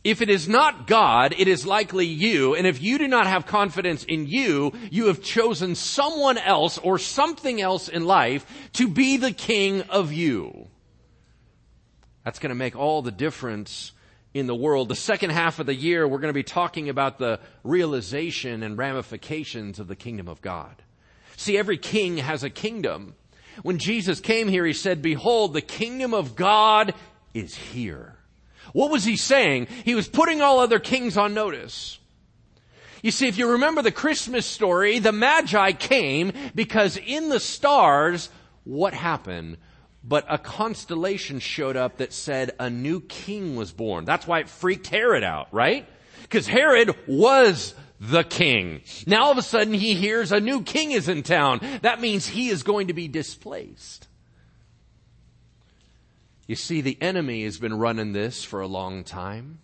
If 0.08 0.22
it 0.22 0.30
is 0.30 0.48
not 0.48 0.86
God, 0.86 1.34
it 1.36 1.48
is 1.48 1.66
likely 1.66 2.06
you. 2.06 2.54
And 2.54 2.66
if 2.66 2.80
you 2.80 2.96
do 2.96 3.06
not 3.06 3.26
have 3.26 3.44
confidence 3.44 4.04
in 4.04 4.26
you, 4.26 4.72
you 4.90 5.08
have 5.08 5.22
chosen 5.22 5.74
someone 5.74 6.38
else 6.38 6.78
or 6.78 6.96
something 6.98 7.60
else 7.60 7.90
in 7.90 8.06
life 8.06 8.46
to 8.72 8.88
be 8.88 9.18
the 9.18 9.32
king 9.32 9.82
of 9.82 10.10
you. 10.10 10.68
That's 12.24 12.38
going 12.38 12.48
to 12.48 12.54
make 12.54 12.74
all 12.74 13.02
the 13.02 13.10
difference 13.10 13.92
in 14.32 14.46
the 14.46 14.54
world. 14.54 14.88
The 14.88 14.96
second 14.96 15.28
half 15.28 15.58
of 15.58 15.66
the 15.66 15.74
year, 15.74 16.08
we're 16.08 16.20
going 16.20 16.30
to 16.30 16.32
be 16.32 16.42
talking 16.42 16.88
about 16.88 17.18
the 17.18 17.38
realization 17.62 18.62
and 18.62 18.78
ramifications 18.78 19.78
of 19.78 19.88
the 19.88 19.94
kingdom 19.94 20.26
of 20.26 20.40
God. 20.40 20.74
See, 21.36 21.58
every 21.58 21.76
king 21.76 22.16
has 22.16 22.42
a 22.42 22.48
kingdom. 22.48 23.14
When 23.60 23.76
Jesus 23.76 24.20
came 24.20 24.48
here, 24.48 24.64
he 24.64 24.72
said, 24.72 25.02
behold, 25.02 25.52
the 25.52 25.60
kingdom 25.60 26.14
of 26.14 26.34
God 26.34 26.94
is 27.34 27.54
here. 27.54 28.17
What 28.72 28.90
was 28.90 29.04
he 29.04 29.16
saying? 29.16 29.68
He 29.84 29.94
was 29.94 30.08
putting 30.08 30.40
all 30.40 30.60
other 30.60 30.78
kings 30.78 31.16
on 31.16 31.34
notice. 31.34 31.98
You 33.02 33.10
see, 33.10 33.28
if 33.28 33.38
you 33.38 33.52
remember 33.52 33.82
the 33.82 33.92
Christmas 33.92 34.44
story, 34.44 34.98
the 34.98 35.12
Magi 35.12 35.72
came 35.72 36.32
because 36.54 36.96
in 36.96 37.28
the 37.28 37.40
stars, 37.40 38.28
what 38.64 38.92
happened? 38.92 39.58
but 40.08 40.24
a 40.28 40.38
constellation 40.38 41.38
showed 41.38 41.76
up 41.76 41.98
that 41.98 42.12
said 42.12 42.52
a 42.58 42.70
new 42.70 43.00
king 43.00 43.56
was 43.56 43.72
born. 43.72 44.04
That's 44.04 44.26
why 44.26 44.40
it 44.40 44.48
freaked 44.48 44.86
Herod 44.86 45.22
out, 45.22 45.48
right? 45.52 45.86
Because 46.22 46.46
Herod 46.46 46.94
was 47.06 47.74
the 48.00 48.22
king. 48.22 48.82
Now 49.06 49.24
all 49.24 49.32
of 49.32 49.38
a 49.38 49.42
sudden 49.42 49.74
he 49.74 49.94
hears 49.94 50.32
a 50.32 50.40
new 50.40 50.62
king 50.62 50.92
is 50.92 51.08
in 51.08 51.22
town. 51.22 51.60
That 51.82 52.00
means 52.00 52.26
he 52.26 52.48
is 52.48 52.62
going 52.62 52.86
to 52.86 52.94
be 52.94 53.08
displaced. 53.08 54.07
You 56.48 56.56
see, 56.56 56.80
the 56.80 56.98
enemy 57.00 57.44
has 57.44 57.58
been 57.58 57.78
running 57.78 58.14
this 58.14 58.42
for 58.42 58.60
a 58.60 58.66
long 58.66 59.04
time. 59.04 59.58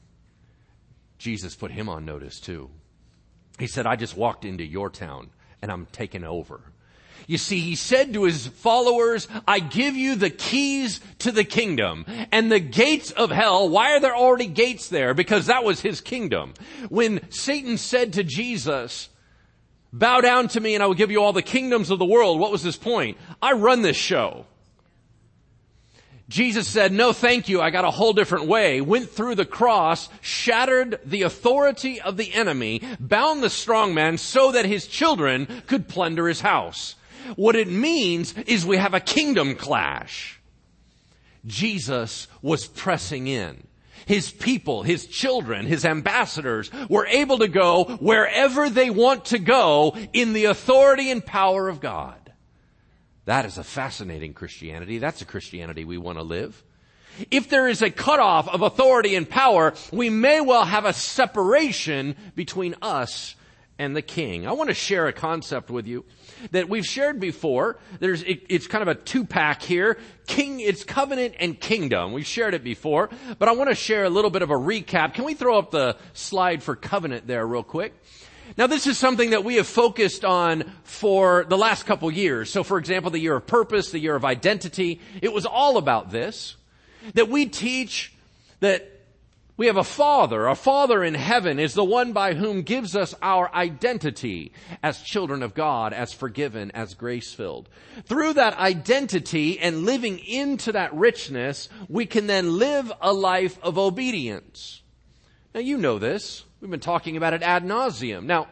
Jesus 1.19 1.57
put 1.57 1.73
him 1.73 1.89
on 1.89 2.05
notice 2.05 2.39
too. 2.39 2.71
He 3.59 3.67
said, 3.67 3.87
I 3.87 3.97
just 3.97 4.17
walked 4.17 4.45
into 4.45 4.65
your 4.65 4.91
town 4.91 5.31
and 5.63 5.73
I'm 5.73 5.87
taking 5.87 6.25
over. 6.25 6.61
You 7.27 7.39
see, 7.39 7.61
he 7.61 7.75
said 7.75 8.13
to 8.13 8.25
his 8.25 8.49
followers, 8.49 9.29
I 9.49 9.61
give 9.61 9.97
you 9.97 10.15
the 10.15 10.29
keys 10.29 11.01
to 11.21 11.33
the 11.33 11.45
kingdom 11.45 12.05
and 12.31 12.53
the 12.53 12.61
gates 12.61 13.13
of 13.13 13.31
hell. 13.31 13.67
Why 13.71 13.93
are 13.93 14.01
there 14.01 14.15
already 14.15 14.47
gates 14.47 14.91
there? 14.91 15.15
Because 15.15 15.47
that 15.47 15.65
was 15.65 15.81
his 15.81 16.03
kingdom. 16.03 16.53
When 16.91 17.31
Satan 17.31 17.79
said 17.79 18.13
to 18.15 18.25
Jesus, 18.25 19.09
Bow 19.91 20.21
down 20.21 20.49
to 20.49 20.61
me 20.61 20.75
and 20.75 20.83
I 20.83 20.87
will 20.87 20.95
give 20.95 21.13
you 21.13 21.23
all 21.23 21.33
the 21.33 21.41
kingdoms 21.41 21.89
of 21.89 21.99
the 21.99 22.05
world. 22.05 22.39
What 22.39 22.53
was 22.53 22.63
his 22.63 22.77
point? 22.77 23.17
I 23.41 23.53
run 23.53 23.81
this 23.81 23.97
show. 23.97 24.45
Jesus 26.29 26.67
said, 26.67 26.91
no 26.91 27.13
thank 27.13 27.49
you, 27.49 27.61
I 27.61 27.71
got 27.71 27.85
a 27.85 27.91
whole 27.91 28.15
different 28.15 28.47
way, 28.47 28.81
went 28.81 29.11
through 29.11 29.35
the 29.35 29.45
cross, 29.45 30.09
shattered 30.23 30.99
the 31.05 31.23
authority 31.23 32.01
of 32.01 32.17
the 32.17 32.33
enemy, 32.33 32.81
bound 32.99 33.43
the 33.43 33.51
strong 33.51 33.93
man 33.93 34.17
so 34.17 34.53
that 34.53 34.65
his 34.65 34.87
children 34.87 35.63
could 35.67 35.87
plunder 35.87 36.27
his 36.27 36.41
house. 36.41 36.95
What 37.37 37.57
it 37.57 37.69
means 37.69 38.33
is 38.47 38.65
we 38.65 38.79
have 38.79 38.95
a 38.95 39.01
kingdom 39.01 39.55
clash. 39.55 40.41
Jesus 41.47 42.27
was 42.41 42.67
pressing 42.67 43.27
in. 43.27 43.67
His 44.07 44.31
people, 44.31 44.83
his 44.83 45.07
children, 45.07 45.67
his 45.67 45.85
ambassadors 45.85 46.71
were 46.89 47.07
able 47.07 47.39
to 47.39 47.49
go 47.49 47.85
wherever 48.01 48.69
they 48.69 48.91
want 48.91 49.27
to 49.27 49.39
go 49.39 49.97
in 50.13 50.33
the 50.33 50.47
authority 50.47 51.11
and 51.11 51.25
power 51.25 51.69
of 51.69 51.81
God. 51.81 52.24
That 53.25 53.47
is 53.47 53.59
a 53.59 53.65
fascinating 53.65 54.35
Christianity. 54.35 54.99
That's 54.99 55.23
a 55.23 55.25
Christianity 55.25 55.85
we 55.85 55.99
want 55.99 56.19
to 56.19 56.23
live. 56.23 56.63
If 57.31 57.49
there 57.49 57.69
is 57.69 57.81
a 57.81 57.91
cutoff 57.91 58.49
of 58.49 58.63
authority 58.63 59.15
and 59.15 59.29
power, 59.29 59.75
we 59.93 60.11
may 60.11 60.41
well 60.41 60.65
have 60.65 60.85
a 60.85 60.93
separation 60.93 62.17
between 62.35 62.75
us 62.83 63.37
and 63.79 63.97
the 63.97 64.03
king. 64.03 64.47
I 64.47 64.53
want 64.53 64.69
to 64.71 64.75
share 64.75 65.07
a 65.07 65.13
concept 65.13 65.71
with 65.71 65.87
you 65.87 66.05
that 66.51 66.69
we've 66.69 66.85
shared 66.85 67.19
before. 67.19 67.79
There's, 67.99 68.23
it, 68.23 68.43
it's 68.49 68.67
kind 68.67 68.83
of 68.83 68.89
a 68.89 68.95
two 68.95 69.25
pack 69.25 69.63
here. 69.63 69.99
King, 70.27 70.61
it's 70.61 70.85
covenant 70.85 71.35
and 71.41 71.59
kingdom. 71.59 72.13
We've 72.13 72.27
shared 72.27 72.55
it 72.55 72.63
before, 72.63 73.11
but 73.39 73.49
I 73.49 73.53
want 73.53 73.71
to 73.71 73.77
share 73.77 74.05
a 74.05 74.11
little 74.11 74.31
bit 74.31 74.43
of 74.43 74.51
a 74.51 74.55
recap. 74.55 75.15
Can 75.15 75.25
we 75.25 75.35
throw 75.35 75.59
up 75.59 75.71
the 75.71 75.97
slide 76.13 76.63
for 76.63 76.77
covenant 76.77 77.27
there 77.27 77.47
real 77.47 77.65
quick? 77.65 77.95
Now 78.57 78.69
this 78.69 78.87
is 78.87 78.97
something 78.97 79.31
that 79.31 79.45
we 79.45 79.57
have 79.57 79.67
focused 79.67 80.25
on 80.25 80.71
for 80.85 81.45
the 81.49 81.59
last 81.59 81.87
couple 81.87 82.11
years. 82.11 82.51
So 82.51 82.63
for 82.63 82.79
example, 82.79 83.11
the 83.11 83.19
year 83.19 83.37
of 83.37 83.47
purpose, 83.47 83.91
the 83.91 83.99
year 83.99 84.15
of 84.15 84.25
identity, 84.25 85.01
it 85.21 85.33
was 85.33 85.45
all 85.45 85.77
about 85.77 86.11
this. 86.11 86.57
That 87.15 87.29
we 87.29 87.47
teach 87.47 88.15
that 88.61 88.91
we 89.57 89.67
have 89.67 89.77
a 89.77 89.85
father. 89.85 90.49
Our 90.49 90.57
father 90.57 91.05
in 91.05 91.15
heaven 91.15 91.59
is 91.59 91.75
the 91.75 91.85
one 91.85 92.13
by 92.13 92.35
whom 92.35 92.63
gives 92.63 92.97
us 92.97 93.15
our 93.23 93.55
identity 93.55 94.53
as 94.83 95.03
children 95.03 95.43
of 95.43 95.55
God, 95.55 95.93
as 95.93 96.13
forgiven, 96.13 96.71
as 96.73 96.95
grace 96.95 97.33
filled. 97.33 97.69
Through 98.05 98.35
that 98.35 98.59
identity 98.59 99.61
and 99.61 99.85
living 99.85 100.19
into 100.19 100.73
that 100.73 100.95
richness, 100.95 101.69
we 101.89 102.07
can 102.07 102.27
then 102.27 102.59
live 102.59 102.93
a 103.01 103.13
life 103.13 103.59
of 103.63 103.79
obedience. 103.79 104.83
Now 105.55 105.61
you 105.61 105.77
know 105.77 105.99
this. 106.01 106.45
We've 106.65 106.71
been 106.71 106.81
talking 106.81 107.19
about 107.19 107.35
it 107.35 107.43
ad 107.43 107.63
nauseum. 107.63 108.25
Now, 108.25 108.49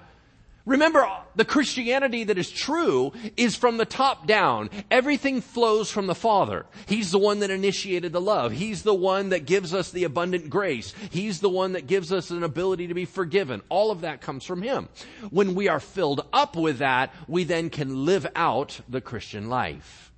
remember, 0.66 1.11
the 1.35 1.47
Christianity 1.47 2.25
that 2.25 2.37
is 2.37 2.50
true 2.50 3.11
is 3.38 3.57
from 3.57 3.78
the 3.78 3.87
top 3.87 4.26
down. 4.26 4.69
Everything 4.90 5.40
flows 5.40 5.90
from 5.90 6.07
the 6.09 6.14
Father. 6.14 6.66
He's 6.85 7.11
the 7.11 7.19
one 7.19 7.38
that 7.38 7.49
initiated 7.49 8.12
the 8.12 8.21
love. 8.21 8.52
He's 8.52 8.83
the 8.83 8.92
one 8.92 9.31
that 9.31 9.47
gives 9.47 9.73
us 9.73 9.90
the 9.90 10.04
abundant 10.04 10.50
grace. 10.50 10.92
He's 11.09 11.40
the 11.40 11.49
one 11.49 11.73
that 11.73 11.87
gives 11.87 12.12
us 12.12 12.31
an 12.31 12.42
ability 12.42 12.88
to 12.88 12.92
be 12.92 13.07
forgiven. 13.07 13.62
All 13.71 13.90
of 13.90 14.02
that 14.02 14.21
comes 14.21 14.45
from 14.45 14.61
Him. 14.61 14.90
When 15.31 15.54
we 15.54 15.69
are 15.69 15.81
filled 15.81 16.26
up 16.35 16.54
with 16.54 16.81
that, 16.81 17.14
we 17.26 17.45
then 17.45 17.71
can 17.71 18.04
live 18.04 18.26
out 18.37 18.78
the 18.90 19.00
Christian 19.00 19.49
life. 19.49 20.12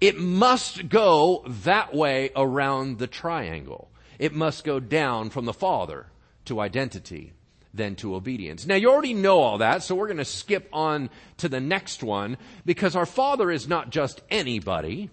It 0.00 0.16
must 0.16 0.88
go 0.88 1.42
that 1.64 1.92
way 1.92 2.30
around 2.36 3.00
the 3.00 3.08
triangle. 3.08 3.90
It 4.20 4.32
must 4.32 4.62
go 4.62 4.78
down 4.78 5.30
from 5.30 5.46
the 5.46 5.52
Father 5.52 6.06
to 6.46 6.60
identity 6.60 7.32
than 7.74 7.96
to 7.96 8.14
obedience. 8.14 8.66
Now 8.66 8.76
you 8.76 8.90
already 8.90 9.14
know 9.14 9.40
all 9.40 9.58
that, 9.58 9.82
so 9.82 9.94
we're 9.94 10.06
going 10.06 10.16
to 10.18 10.24
skip 10.24 10.68
on 10.72 11.10
to 11.38 11.48
the 11.48 11.60
next 11.60 12.02
one 12.02 12.38
because 12.64 12.94
our 12.94 13.06
Father 13.06 13.50
is 13.50 13.68
not 13.68 13.90
just 13.90 14.22
anybody, 14.30 15.10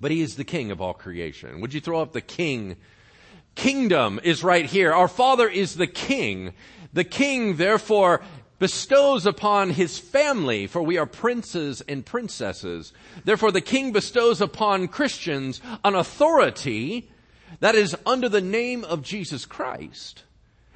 but 0.00 0.10
He 0.10 0.20
is 0.20 0.34
the 0.34 0.44
King 0.44 0.72
of 0.72 0.80
all 0.80 0.94
creation. 0.94 1.60
Would 1.60 1.72
you 1.72 1.80
throw 1.80 2.00
up 2.02 2.12
the 2.12 2.20
King? 2.20 2.76
Kingdom 3.54 4.20
is 4.22 4.42
right 4.42 4.66
here. 4.66 4.92
Our 4.92 5.08
Father 5.08 5.48
is 5.48 5.76
the 5.76 5.86
King. 5.86 6.52
The 6.92 7.04
King, 7.04 7.56
therefore, 7.56 8.22
bestows 8.58 9.24
upon 9.24 9.70
his 9.70 9.98
family, 9.98 10.66
for 10.66 10.82
we 10.82 10.98
are 10.98 11.06
princes 11.06 11.80
and 11.82 12.04
princesses. 12.04 12.92
Therefore, 13.24 13.50
the 13.50 13.62
king 13.62 13.90
bestows 13.90 14.40
upon 14.42 14.86
Christians 14.86 15.62
an 15.82 15.94
authority 15.94 17.10
that 17.60 17.74
is 17.74 17.96
under 18.04 18.28
the 18.28 18.42
name 18.42 18.84
of 18.84 19.02
Jesus 19.02 19.46
Christ 19.46 20.24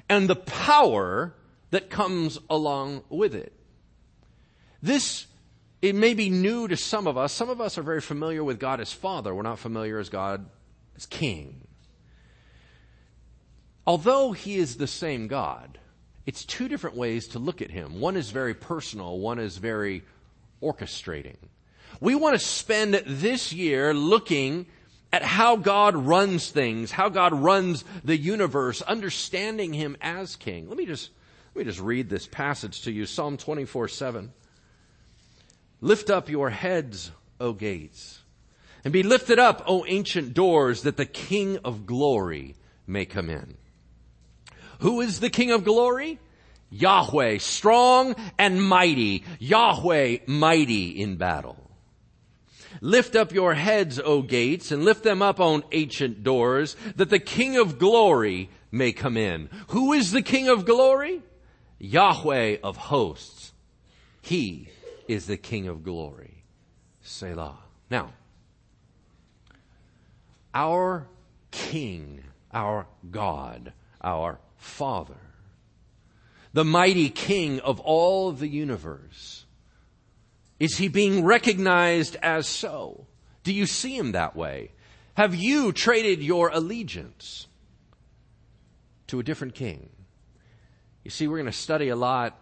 and 0.08 0.28
the 0.28 0.37
power 0.37 1.34
that 1.70 1.90
comes 1.90 2.38
along 2.49 3.02
with 3.08 3.34
it. 3.34 3.52
This, 4.82 5.26
it 5.80 5.94
may 5.94 6.14
be 6.14 6.28
new 6.28 6.68
to 6.68 6.76
some 6.76 7.06
of 7.06 7.16
us. 7.16 7.32
Some 7.32 7.49
of 7.49 7.61
us 7.61 7.78
are 7.78 7.82
very 7.82 8.00
familiar 8.00 8.44
with 8.44 8.61
God 8.61 8.80
as 8.80 8.92
Father. 8.92 9.34
We're 9.34 9.42
not 9.42 9.58
familiar 9.58 9.99
as 9.99 10.08
God 10.08 10.46
as 10.96 11.06
King. 11.06 11.66
Although 13.87 14.32
He 14.32 14.56
is 14.56 14.76
the 14.76 14.87
same 14.87 15.26
God, 15.26 15.78
it's 16.26 16.44
two 16.44 16.68
different 16.68 16.96
ways 16.96 17.28
to 17.28 17.38
look 17.38 17.61
at 17.61 17.70
Him. 17.70 18.00
One 18.00 18.16
is 18.16 18.30
very 18.30 18.54
personal, 18.54 19.18
one 19.18 19.38
is 19.38 19.56
very 19.58 20.02
orchestrating. 20.62 21.37
We 22.00 22.14
want 22.14 22.34
to 22.34 22.44
spend 22.44 22.94
this 23.06 23.52
year 23.52 23.94
looking 23.94 24.66
at 25.14 25.23
how 25.23 25.54
God 25.54 25.94
runs 25.94 26.50
things, 26.50 26.90
how 26.90 27.09
God 27.09 27.33
runs 27.33 27.85
the 28.02 28.16
universe, 28.16 28.83
understanding 28.83 29.73
Him 29.73 29.97
as 30.00 30.35
King. 30.35 30.68
Let 30.68 30.76
me 30.76 30.87
just, 30.87 31.11
let 31.54 31.61
me 31.61 31.71
just 31.71 31.78
read 31.80 32.09
this 32.09 32.26
passage 32.26 32.83
to 32.83 32.90
you. 32.90 33.06
Psalm 33.06 33.37
24, 33.37 33.87
7. 33.87 34.33
Lift 35.80 36.11
up 36.11 36.28
your 36.28 36.50
heads, 36.50 37.12
O 37.38 37.52
gates, 37.52 38.23
and 38.83 38.92
be 38.92 39.04
lifted 39.04 39.38
up, 39.38 39.62
O 39.68 39.85
ancient 39.87 40.35
doors, 40.35 40.83
that 40.83 40.97
the 40.97 41.06
King 41.06 41.59
of 41.64 41.87
glory 41.87 42.56
may 42.85 43.04
come 43.04 43.30
in. 43.30 43.56
Who 44.80 45.00
is 45.00 45.21
the 45.21 45.30
King 45.30 45.52
of 45.52 45.62
glory? 45.62 46.18
Yahweh, 46.71 47.38
strong 47.38 48.16
and 48.37 48.61
mighty. 48.61 49.23
Yahweh, 49.38 50.16
mighty 50.26 51.00
in 51.00 51.14
battle. 51.14 51.63
Lift 52.81 53.16
up 53.16 53.33
your 53.33 53.54
heads, 53.54 54.00
O 54.04 54.23
gates, 54.23 54.71
and 54.71 54.85
lift 54.85 55.04
them 55.04 55.23
up 55.23 55.40
on 55.40 55.64
ancient 55.73 56.23
doors, 56.23 56.76
that 56.97 57.11
the 57.11 57.19
King 57.19 57.57
of 57.57 57.78
glory 57.78 58.50
may 58.71 58.93
come 58.93 59.16
in. 59.16 59.49
Who 59.69 59.93
is 59.93 60.12
the 60.12 60.23
King 60.23 60.49
of 60.49 60.64
glory? 60.64 61.23
Yahweh 61.78 62.59
of 62.62 62.76
hosts. 62.76 63.52
He 64.21 64.69
is 65.07 65.26
the 65.26 65.37
King 65.37 65.69
of 65.69 65.85
glory. 65.85 66.45
Selah. 67.02 67.59
Now, 67.90 68.12
our 70.54 71.07
King, 71.50 72.23
our 72.52 72.87
God, 73.11 73.73
our 74.00 74.38
Father, 74.57 75.21
the 76.52 76.64
mighty 76.64 77.11
King 77.11 77.61
of 77.61 77.81
all 77.81 78.33
the 78.33 78.49
universe, 78.49 79.43
is 80.64 80.78
he 80.78 80.88
being 80.88 81.23
recognized 81.23 82.16
as 82.23 82.49
so? 82.49 83.06
Do 83.42 83.52
you 83.52 83.66
see 83.66 83.99
him 83.99 84.12
that 84.12 84.35
way? 84.35 84.71
Have 85.12 85.35
you 85.35 85.73
traded 85.73 86.23
your 86.23 86.49
allegiance 86.49 87.47
to 89.09 89.21
a 89.21 89.23
different 89.23 89.54
king? 89.54 89.90
You 91.04 91.11
see, 91.11 91.28
we're 91.28 91.37
going 91.37 91.52
to 91.52 91.52
study 91.52 91.90
a 91.90 91.97
lot 91.97 92.38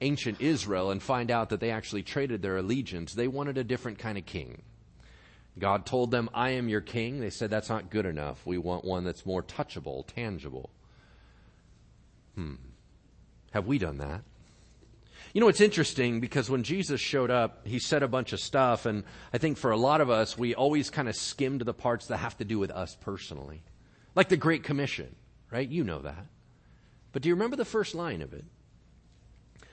ancient 0.00 0.40
Israel 0.40 0.90
and 0.90 1.00
find 1.00 1.30
out 1.30 1.50
that 1.50 1.60
they 1.60 1.70
actually 1.70 2.02
traded 2.02 2.42
their 2.42 2.56
allegiance. 2.56 3.14
They 3.14 3.28
wanted 3.28 3.58
a 3.58 3.64
different 3.64 4.00
kind 4.00 4.18
of 4.18 4.26
king. 4.26 4.62
God 5.56 5.86
told 5.86 6.10
them, 6.10 6.28
I 6.34 6.50
am 6.50 6.68
your 6.68 6.80
king. 6.80 7.20
They 7.20 7.30
said, 7.30 7.48
that's 7.48 7.68
not 7.68 7.90
good 7.90 8.06
enough. 8.06 8.44
We 8.44 8.58
want 8.58 8.84
one 8.84 9.04
that's 9.04 9.24
more 9.24 9.44
touchable, 9.44 10.04
tangible. 10.04 10.68
Hmm. 12.34 12.54
Have 13.52 13.68
we 13.68 13.78
done 13.78 13.98
that? 13.98 14.22
You 15.36 15.40
know, 15.40 15.48
it's 15.48 15.60
interesting 15.60 16.20
because 16.20 16.48
when 16.48 16.62
Jesus 16.62 16.98
showed 16.98 17.30
up, 17.30 17.66
he 17.66 17.78
said 17.78 18.02
a 18.02 18.08
bunch 18.08 18.32
of 18.32 18.40
stuff, 18.40 18.86
and 18.86 19.04
I 19.34 19.36
think 19.36 19.58
for 19.58 19.70
a 19.70 19.76
lot 19.76 20.00
of 20.00 20.08
us, 20.08 20.38
we 20.38 20.54
always 20.54 20.88
kind 20.88 21.10
of 21.10 21.14
skimmed 21.14 21.60
the 21.60 21.74
parts 21.74 22.06
that 22.06 22.16
have 22.16 22.38
to 22.38 22.44
do 22.46 22.58
with 22.58 22.70
us 22.70 22.96
personally. 23.02 23.62
Like 24.14 24.30
the 24.30 24.38
Great 24.38 24.64
Commission, 24.64 25.14
right? 25.50 25.68
You 25.68 25.84
know 25.84 25.98
that. 25.98 26.24
But 27.12 27.20
do 27.20 27.28
you 27.28 27.34
remember 27.34 27.54
the 27.56 27.66
first 27.66 27.94
line 27.94 28.22
of 28.22 28.32
it? 28.32 28.46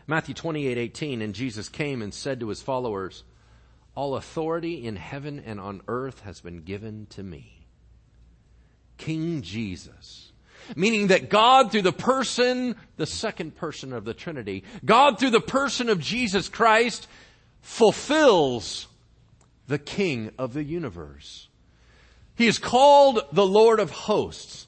Matthew 0.05 0.33
28 0.35 0.77
18, 0.77 1.21
and 1.21 1.33
Jesus 1.33 1.69
came 1.69 2.01
and 2.01 2.13
said 2.13 2.41
to 2.41 2.49
his 2.49 2.61
followers, 2.61 3.23
All 3.95 4.17
authority 4.17 4.85
in 4.85 4.97
heaven 4.97 5.41
and 5.45 5.61
on 5.61 5.79
earth 5.87 6.19
has 6.23 6.41
been 6.41 6.63
given 6.63 7.07
to 7.11 7.23
me. 7.23 7.67
King 8.97 9.41
Jesus 9.41 10.32
Meaning 10.75 11.07
that 11.07 11.29
God 11.29 11.71
through 11.71 11.81
the 11.83 11.93
person, 11.93 12.75
the 12.97 13.05
second 13.05 13.55
person 13.55 13.93
of 13.93 14.05
the 14.05 14.13
Trinity, 14.13 14.63
God 14.83 15.19
through 15.19 15.31
the 15.31 15.41
person 15.41 15.89
of 15.89 15.99
Jesus 15.99 16.49
Christ 16.49 17.07
fulfills 17.61 18.87
the 19.67 19.79
King 19.79 20.31
of 20.37 20.53
the 20.53 20.63
universe. 20.63 21.47
He 22.35 22.47
is 22.47 22.57
called 22.57 23.21
the 23.31 23.45
Lord 23.45 23.79
of 23.79 23.91
hosts. 23.91 24.67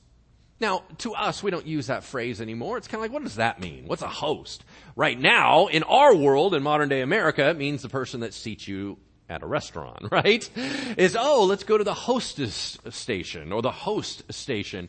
Now, 0.60 0.84
to 1.00 1.14
us, 1.14 1.44
we 1.44 1.52
don't 1.52 1.68
use 1.68 1.88
that 1.88 2.04
phrase 2.04 2.40
anymore. 2.40 2.78
It's 2.78 2.88
kind 2.88 3.00
of 3.00 3.02
like, 3.02 3.12
what 3.12 3.24
does 3.24 3.36
that 3.36 3.60
mean? 3.60 3.86
What's 3.88 4.02
a 4.02 4.08
host? 4.08 4.64
Right 4.96 5.20
now, 5.20 5.68
in 5.68 5.84
our 5.84 6.16
world, 6.16 6.56
in 6.56 6.64
modern 6.64 6.88
day 6.88 7.02
America, 7.02 7.50
it 7.50 7.58
means 7.58 7.82
the 7.82 7.90
person 7.90 8.22
that 8.22 8.34
seats 8.34 8.68
you 8.68 8.98
at 9.28 9.44
a 9.44 9.46
restaurant, 9.46 10.08
right? 10.12 10.50
Is, 10.98 11.18
oh, 11.20 11.46
let's 11.46 11.64
go 11.64 11.78
to 11.78 11.84
the 11.84 11.94
hostess 11.94 12.78
station 12.90 13.52
or 13.52 13.62
the 13.62 13.72
host 13.72 14.24
station. 14.32 14.88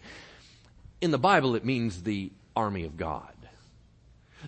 In 1.00 1.10
the 1.10 1.18
Bible, 1.18 1.54
it 1.54 1.64
means 1.64 2.02
the 2.02 2.32
army 2.54 2.84
of 2.84 2.96
God. 2.96 3.32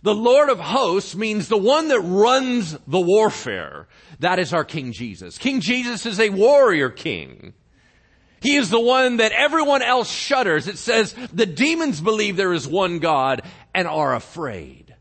The 0.02 0.14
Lord 0.14 0.49
of 0.49 0.61
hosts 0.61 1.14
means 1.14 1.49
the 1.49 1.59
one 1.59 1.88
that 1.88 2.00
runs 2.00 2.76
the 2.87 3.00
warfare. 3.00 3.88
That 4.21 4.38
is 4.38 4.52
our 4.52 4.64
King 4.64 4.93
Jesus. 4.93 5.38
King 5.38 5.61
Jesus 5.61 6.07
is 6.07 6.21
a 6.21 6.31
warrior 6.31 6.90
king. 6.90 7.55
He 8.40 8.57
is 8.57 8.71
the 8.71 8.81
one 8.81 9.17
that 9.17 9.33
everyone 9.33 9.83
else 9.83 10.11
shudders. 10.11 10.69
It 10.69 10.78
says 10.78 11.14
the 11.33 11.47
demons 11.47 12.00
believe 12.00 12.37
there 12.37 12.52
is 12.52 12.69
one 12.69 13.00
God 13.00 13.43
and 13.75 13.88
are 13.88 14.14
afraid. 14.14 14.95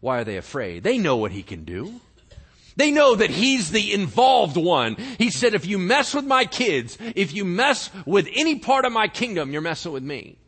Why 0.00 0.20
are 0.20 0.24
they 0.24 0.36
afraid? 0.36 0.82
They 0.82 0.98
know 0.98 1.16
what 1.16 1.30
he 1.30 1.42
can 1.42 1.64
do. 1.64 2.00
They 2.76 2.90
know 2.90 3.14
that 3.14 3.30
he's 3.30 3.70
the 3.70 3.92
involved 3.92 4.56
one. 4.56 4.96
He 5.18 5.30
said, 5.30 5.54
if 5.54 5.66
you 5.66 5.78
mess 5.78 6.14
with 6.14 6.24
my 6.24 6.46
kids, 6.46 6.96
if 7.14 7.32
you 7.34 7.44
mess 7.44 7.90
with 8.06 8.26
any 8.34 8.58
part 8.58 8.84
of 8.84 8.92
my 8.92 9.06
kingdom, 9.06 9.52
you're 9.52 9.60
messing 9.60 9.92
with 9.92 10.02
me. 10.02 10.38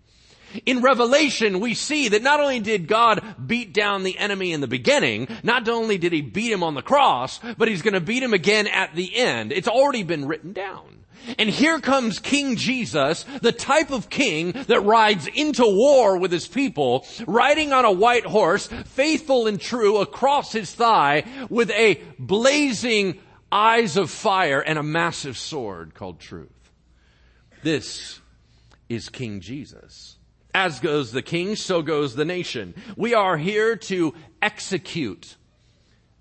In 0.66 0.80
Revelation, 0.80 1.61
we 1.61 1.75
see 1.75 2.09
that 2.09 2.23
not 2.23 2.40
only 2.40 2.61
did 2.61 2.88
God 2.88 3.23
beat 3.47 3.73
down 3.73 4.02
the 4.02 4.18
enemy 4.18 4.52
in 4.52 4.61
the 4.61 4.66
beginning, 4.66 5.28
not 5.42 5.68
only 5.68 5.99
did 5.99 6.12
he 6.12 6.21
beat 6.21 6.52
him 6.52 6.62
on 6.62 6.75
the 6.75 6.82
cross, 6.82 7.40
but 7.56 7.68
he's 7.68 7.82
going 7.82 7.94
to 7.94 8.00
beat 8.00 8.23
him 8.23 8.35
again 8.35 8.66
at 8.66 8.94
the 8.94 9.16
end. 9.16 9.52
It's 9.52 9.68
already 9.68 10.02
been 10.02 10.26
written 10.26 10.52
down. 10.52 11.02
And 11.38 11.49
here 11.49 11.78
comes 11.78 12.18
King 12.18 12.56
Jesus, 12.56 13.25
the 13.42 13.52
type 13.52 13.90
of 13.90 14.11
king 14.11 14.52
that 14.52 14.80
rides 14.80 15.28
into 15.28 15.64
war 15.64 16.18
with 16.18 16.32
his 16.32 16.49
people, 16.49 17.06
riding 17.26 17.73
on 17.73 17.85
a 17.85 17.92
white 17.92 18.26
horse, 18.26 18.66
faithful 18.87 19.47
and 19.47 19.61
true 19.61 19.99
across 19.99 20.52
his 20.52 20.75
thigh 20.75 21.25
with 21.49 21.71
a 21.71 22.00
blazing 22.18 23.21
eyes 23.50 23.97
of 23.97 24.11
fire 24.11 24.61
and 24.61 24.78
a 24.78 24.82
massive 24.82 25.38
sword 25.38 25.94
called 25.94 26.18
truth. 26.18 26.50
This 27.62 28.21
is 28.88 29.09
King 29.09 29.40
Jesus. 29.40 30.12
As 30.54 30.80
goes 30.80 31.12
the 31.12 31.23
king, 31.23 31.56
so 31.56 31.82
goes 31.82 32.14
the 32.14 32.25
nation. 32.25 32.75
We 32.97 33.14
are 33.14 33.37
here 33.37 33.76
to 33.76 34.14
execute 34.40 35.37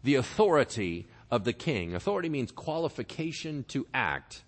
the 0.04 0.16
authority 0.16 1.08
of 1.30 1.44
the 1.44 1.54
king. 1.54 1.96
Authority 1.96 2.30
means 2.30 2.52
qualification 2.52 3.66
to 3.70 3.88
act. 3.94 4.44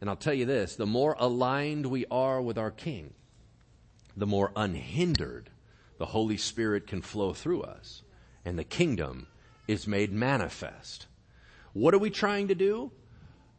And 0.00 0.08
I'll 0.08 0.16
tell 0.16 0.34
you 0.34 0.46
this, 0.46 0.76
the 0.76 0.86
more 0.86 1.14
aligned 1.18 1.86
we 1.86 2.06
are 2.10 2.40
with 2.40 2.56
our 2.56 2.70
king, 2.70 3.12
the 4.16 4.26
more 4.26 4.50
unhindered 4.56 5.50
the 5.98 6.06
Holy 6.06 6.38
Spirit 6.38 6.86
can 6.86 7.02
flow 7.02 7.34
through 7.34 7.62
us 7.62 8.02
and 8.44 8.58
the 8.58 8.64
kingdom 8.64 9.26
is 9.68 9.86
made 9.86 10.12
manifest. 10.12 11.06
What 11.72 11.94
are 11.94 11.98
we 11.98 12.10
trying 12.10 12.48
to 12.48 12.54
do? 12.54 12.90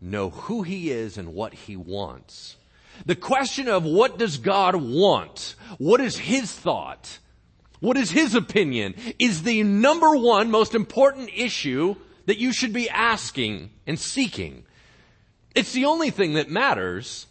Know 0.02 0.32
who 0.32 0.64
he 0.64 0.90
is 0.90 1.18
and 1.18 1.34
what 1.34 1.54
he 1.54 1.76
wants. 1.76 2.58
The 3.06 3.16
question 3.16 3.68
of 3.68 3.84
what 3.84 4.18
does 4.18 4.38
God 4.38 4.76
want? 4.76 5.56
What 5.78 6.02
is 6.02 6.18
His 6.18 6.52
thought? 6.52 7.20
What 7.80 7.98
is 7.98 8.12
His 8.12 8.36
opinion? 8.36 8.96
Is 9.20 9.44
the 9.44 9.64
number 9.64 10.16
one 10.16 10.52
most 10.52 10.76
important 10.76 11.30
issue 11.36 11.96
that 12.26 12.38
you 12.38 12.54
should 12.54 12.74
be 12.74 12.90
asking 12.90 13.72
and 13.88 14.00
seeking. 14.00 14.64
It's 15.56 15.74
the 15.74 15.86
only 15.86 16.12
thing 16.12 16.34
that 16.34 16.50
matters. 16.50 17.28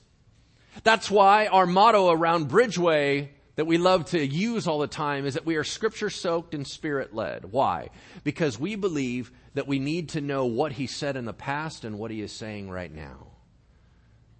That's 0.83 1.11
why 1.11 1.47
our 1.47 1.67
motto 1.67 2.11
around 2.11 2.51
Bridgeway 2.51 3.29
that 3.57 3.67
we 3.67 3.79
love 3.79 4.07
to 4.07 4.25
use 4.25 4.67
all 4.67 4.79
the 4.79 4.87
time 4.87 5.27
is 5.27 5.35
that 5.35 5.47
we 5.47 5.57
are 5.57 5.65
scripture 5.65 6.11
soaked 6.11 6.55
and 6.55 6.67
spirit 6.67 7.15
led. 7.15 7.53
Why? 7.53 7.91
Because 8.25 8.59
we 8.59 8.75
believe 8.75 9.31
that 9.55 9.67
we 9.67 9.79
need 9.79 10.11
to 10.11 10.21
know 10.21 10.47
what 10.47 10.73
he 10.73 10.87
said 10.87 11.17
in 11.17 11.25
the 11.25 11.33
past 11.33 11.85
and 11.85 11.99
what 11.99 12.11
he 12.11 12.21
is 12.21 12.33
saying 12.33 12.71
right 12.71 12.93
now 12.95 13.27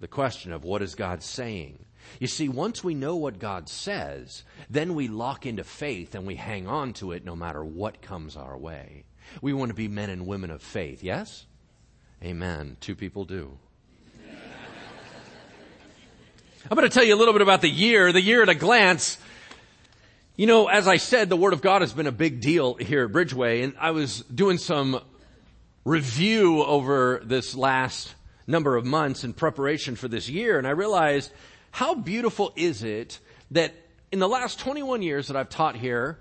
the 0.01 0.09
question 0.09 0.53
of 0.53 0.65
what 0.65 0.83
is 0.83 0.95
God 0.95 1.23
saying? 1.23 1.85
You 2.19 2.27
see, 2.27 2.49
once 2.49 2.83
we 2.83 2.95
know 2.95 3.17
what 3.17 3.39
God 3.39 3.69
says, 3.69 4.43
then 4.69 4.95
we 4.95 5.09
lock 5.09 5.47
into 5.47 5.63
faith 5.63 6.15
and 6.15 6.27
we 6.27 6.35
hang 6.35 6.67
on 6.67 6.95
to 6.95 7.13
it 7.13 7.25
no 7.25 7.37
matter 7.37 7.65
what 7.65 8.03
comes 8.03 8.37
our 8.37 8.57
way. 8.57 9.05
We 9.43 9.53
want 9.53 9.69
to 9.69 9.75
be 9.75 9.89
men 9.89 10.11
and 10.11 10.27
women 10.27 10.51
of 10.51 10.63
faith, 10.63 11.05
yes? 11.05 11.47
Amen. 12.25 12.77
Two 12.81 12.97
people 12.97 13.25
do. 13.25 13.59
I'm 16.71 16.77
going 16.77 16.89
to 16.89 16.93
tell 16.93 17.05
you 17.05 17.15
a 17.15 17.17
little 17.17 17.33
bit 17.33 17.43
about 17.43 17.63
the 17.63 17.71
year, 17.71 18.13
the 18.13 18.21
year 18.21 18.43
at 18.43 18.49
a 18.49 18.55
glance. 18.55 19.19
You 20.37 20.47
know, 20.47 20.69
as 20.69 20.87
I 20.87 20.99
said, 20.99 21.29
the 21.29 21.37
Word 21.37 21.53
of 21.53 21.63
God 21.63 21.81
has 21.81 21.93
been 21.93 22.07
a 22.07 22.13
big 22.13 22.41
deal 22.41 22.75
here 22.75 23.05
at 23.05 23.13
Bridgeway, 23.13 23.65
and 23.65 23.75
I 23.81 23.93
was 23.93 24.21
doing 24.23 24.59
some 24.59 25.01
review 25.85 26.63
over 26.63 27.23
this 27.25 27.55
last 27.55 28.15
number 28.51 28.77
of 28.77 28.85
months 28.85 29.25
in 29.25 29.33
preparation 29.33 29.97
for 29.97 30.09
this 30.09 30.29
year, 30.29 30.59
and 30.59 30.67
I 30.67 30.71
realized 30.71 31.33
how 31.71 31.95
beautiful 31.95 32.53
is 32.57 32.83
it 32.83 33.19
that 33.53 33.73
in 34.13 34.19
the 34.19 34.29
last 34.29 34.59
21 34.59 35.03
years 35.03 35.29
that 35.29 35.37
I've 35.37 35.49
taught 35.49 35.77
here, 35.77 36.19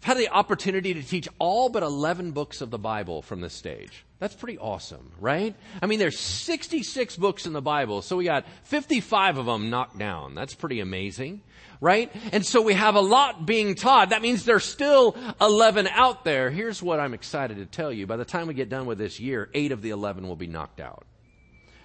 I've 0.00 0.04
had 0.04 0.16
the 0.16 0.28
opportunity 0.30 0.94
to 0.94 1.02
teach 1.02 1.28
all 1.38 1.68
but 1.68 1.82
11 1.82 2.30
books 2.30 2.60
of 2.60 2.70
the 2.70 2.78
Bible 2.78 3.20
from 3.20 3.40
this 3.40 3.52
stage. 3.52 4.04
That's 4.18 4.34
pretty 4.34 4.58
awesome, 4.58 5.12
right? 5.18 5.54
I 5.82 5.86
mean, 5.86 5.98
there's 5.98 6.18
66 6.18 7.16
books 7.16 7.46
in 7.46 7.52
the 7.52 7.62
Bible, 7.62 8.02
so 8.02 8.16
we 8.16 8.24
got 8.24 8.46
55 8.64 9.38
of 9.38 9.46
them 9.46 9.70
knocked 9.70 9.98
down. 9.98 10.34
That's 10.34 10.54
pretty 10.54 10.80
amazing, 10.80 11.42
right? 11.80 12.12
And 12.32 12.44
so 12.44 12.62
we 12.62 12.74
have 12.74 12.94
a 12.94 13.00
lot 13.00 13.44
being 13.44 13.74
taught. 13.74 14.10
That 14.10 14.22
means 14.22 14.44
there's 14.44 14.64
still 14.64 15.16
11 15.40 15.88
out 15.88 16.24
there. 16.24 16.50
Here's 16.50 16.82
what 16.82 17.00
I'm 17.00 17.14
excited 17.14 17.56
to 17.58 17.66
tell 17.66 17.92
you. 17.92 18.06
By 18.06 18.16
the 18.16 18.24
time 18.24 18.46
we 18.46 18.54
get 18.54 18.68
done 18.68 18.86
with 18.86 18.98
this 18.98 19.20
year, 19.20 19.48
eight 19.54 19.72
of 19.72 19.82
the 19.82 19.90
11 19.90 20.28
will 20.28 20.36
be 20.36 20.46
knocked 20.46 20.80
out. 20.80 21.06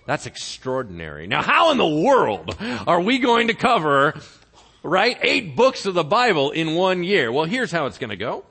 That's 0.06 0.28
extraordinary. 0.28 1.26
Now, 1.26 1.42
how 1.42 1.72
in 1.72 1.78
the 1.78 1.88
world 1.88 2.56
are 2.86 3.02
we 3.02 3.18
going 3.18 3.48
to 3.48 3.56
cover, 3.56 4.14
right, 4.84 5.18
eight 5.22 5.56
books 5.56 5.86
of 5.88 5.96
the 5.96 6.04
Bible 6.04 6.52
in 6.52 6.76
one 6.76 7.04
year? 7.04 7.32
Well, 7.32 7.46
here's 7.46 7.72
how 7.72 7.88
it's 7.88 7.98
going 7.98 8.12
to 8.12 8.16
go. 8.16 8.46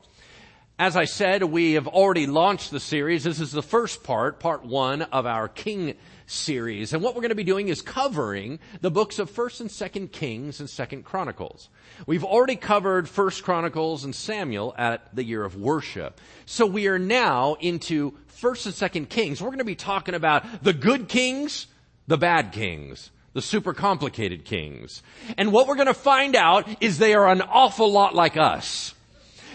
As 0.77 0.97
I 0.97 1.05
said, 1.05 1.45
we 1.45 1.75
have 1.75 1.87
already 1.87 2.27
launched 2.27 2.73
the 2.73 2.81
series. 2.81 3.23
This 3.23 3.39
is 3.39 3.53
the 3.53 3.63
first 3.63 4.03
part, 4.03 4.41
part 4.41 4.65
one 4.65 5.03
of 5.03 5.27
our 5.27 5.47
King 5.47 5.95
series. 6.27 6.93
And 6.93 7.03
what 7.03 7.15
we're 7.15 7.21
going 7.21 7.31
to 7.31 7.35
be 7.35 7.45
doing 7.45 7.69
is 7.69 7.83
covering 7.83 8.59
the 8.81 8.91
books 8.91 9.19
of 9.19 9.31
1st 9.31 9.61
and 9.63 9.71
2nd 9.71 10.13
Kings 10.13 10.61
and 10.61 10.69
2nd 10.69 11.05
Chronicles. 11.05 11.69
We've 12.07 12.25
already 12.25 12.57
covered 12.57 13.07
1st 13.07 13.43
Chronicles 13.43 14.05
and 14.05 14.15
Samuel 14.15 14.75
at 14.79 15.15
the 15.15 15.25
year 15.25 15.45
of 15.45 15.57
worship. 15.57 16.21
So 16.47 16.67
we 16.67 16.89
are 16.89 16.99
now 16.99 17.57
into 17.61 18.15
first 18.29 18.67
and 18.67 18.75
second 18.75 19.09
kings, 19.09 19.41
we're 19.41 19.49
going 19.49 19.59
to 19.59 19.65
be 19.65 19.75
talking 19.75 20.15
about 20.15 20.63
the 20.63 20.73
good 20.73 21.09
kings, 21.09 21.67
the 22.07 22.19
bad 22.19 22.53
kings, 22.53 23.11
the 23.33 23.43
super 23.43 23.73
complicated 23.73 24.45
kings. 24.45 25.03
And 25.39 25.53
what 25.53 25.67
we're 25.67 25.77
going 25.77 25.87
to 25.87 25.95
find 25.95 26.37
out 26.37 26.83
is 26.83 26.99
they 26.99 27.15
are 27.15 27.29
an 27.29 27.43
awful 27.43 27.91
lot 27.91 28.15
like 28.15 28.37
us. 28.37 28.94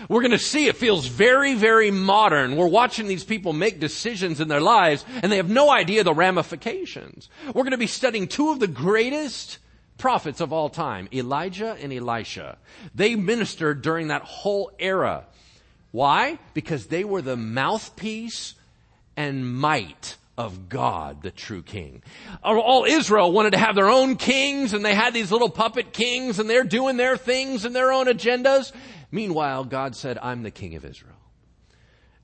We're 0.07 0.21
going 0.21 0.31
to 0.31 0.37
see 0.37 0.67
it 0.67 0.77
feels 0.77 1.07
very, 1.07 1.55
very 1.55 1.91
modern. 1.91 2.55
We're 2.55 2.67
watching 2.67 3.07
these 3.07 3.23
people 3.23 3.53
make 3.53 3.79
decisions 3.79 4.39
in 4.39 4.47
their 4.47 4.61
lives 4.61 5.03
and 5.21 5.31
they 5.31 5.37
have 5.37 5.49
no 5.49 5.69
idea 5.69 6.03
the 6.03 6.13
ramifications. 6.13 7.29
We're 7.47 7.63
going 7.63 7.71
to 7.71 7.77
be 7.77 7.87
studying 7.87 8.27
two 8.27 8.51
of 8.51 8.59
the 8.59 8.67
greatest 8.67 9.57
prophets 9.97 10.39
of 10.41 10.53
all 10.53 10.69
time, 10.69 11.09
Elijah 11.13 11.75
and 11.81 11.91
Elisha. 11.91 12.57
They 12.95 13.15
ministered 13.15 13.81
during 13.81 14.07
that 14.07 14.23
whole 14.23 14.71
era. 14.79 15.25
Why? 15.91 16.39
Because 16.53 16.87
they 16.87 17.03
were 17.03 17.21
the 17.21 17.35
mouthpiece 17.35 18.55
and 19.17 19.53
might 19.53 20.15
of 20.39 20.69
God, 20.69 21.21
the 21.21 21.31
true 21.31 21.61
king. 21.61 22.01
All 22.41 22.85
Israel 22.85 23.33
wanted 23.33 23.51
to 23.51 23.57
have 23.57 23.75
their 23.75 23.89
own 23.89 24.15
kings 24.15 24.73
and 24.73 24.85
they 24.85 24.95
had 24.95 25.13
these 25.13 25.33
little 25.33 25.49
puppet 25.49 25.91
kings 25.91 26.39
and 26.39 26.49
they're 26.49 26.63
doing 26.63 26.95
their 26.95 27.17
things 27.17 27.65
and 27.65 27.75
their 27.75 27.91
own 27.91 28.05
agendas. 28.05 28.71
Meanwhile, 29.11 29.65
God 29.65 29.95
said, 29.95 30.17
I'm 30.21 30.43
the 30.43 30.51
king 30.51 30.75
of 30.75 30.85
Israel. 30.85 31.15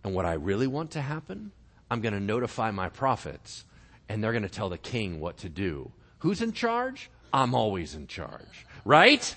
And 0.04 0.13
what 0.13 0.26
I 0.26 0.34
really 0.34 0.67
want 0.67 0.91
to 0.91 1.02
happen, 1.02 1.52
I'm 1.89 2.02
going 2.02 2.13
to 2.13 2.19
notify 2.19 2.71
my 2.71 2.89
prophets 2.89 3.65
and 4.08 4.24
they're 4.24 4.34
going 4.34 4.43
to 4.43 4.50
tell 4.50 4.69
the 4.69 4.78
king 4.78 5.19
what 5.19 5.38
to 5.38 5.50
do. 5.50 5.91
Who's 6.19 6.41
in 6.41 6.54
charge? 6.54 7.10
I'm 7.34 7.56
always 7.56 7.95
in 7.95 8.08
charge. 8.08 8.65
Right? 8.84 9.36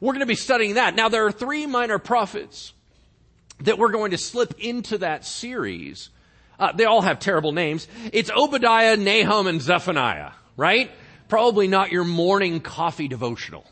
We're 0.00 0.12
going 0.12 0.20
to 0.20 0.26
be 0.26 0.34
studying 0.34 0.74
that. 0.74 0.96
Now 0.96 1.08
there 1.08 1.26
are 1.26 1.32
three 1.32 1.66
minor 1.66 1.98
prophets 1.98 2.72
that 3.60 3.78
we're 3.78 3.92
going 3.92 4.10
to 4.10 4.18
slip 4.18 4.54
into 4.58 4.98
that 4.98 5.24
series 5.24 6.10
uh, 6.58 6.72
they 6.72 6.84
all 6.84 7.02
have 7.02 7.18
terrible 7.18 7.52
names. 7.52 7.86
It's 8.12 8.30
Obadiah, 8.30 8.96
Nahum, 8.96 9.46
and 9.46 9.62
Zephaniah, 9.62 10.32
right? 10.56 10.90
Probably 11.28 11.68
not 11.68 11.92
your 11.92 12.04
morning 12.04 12.60
coffee 12.60 13.08
devotional. 13.08 13.64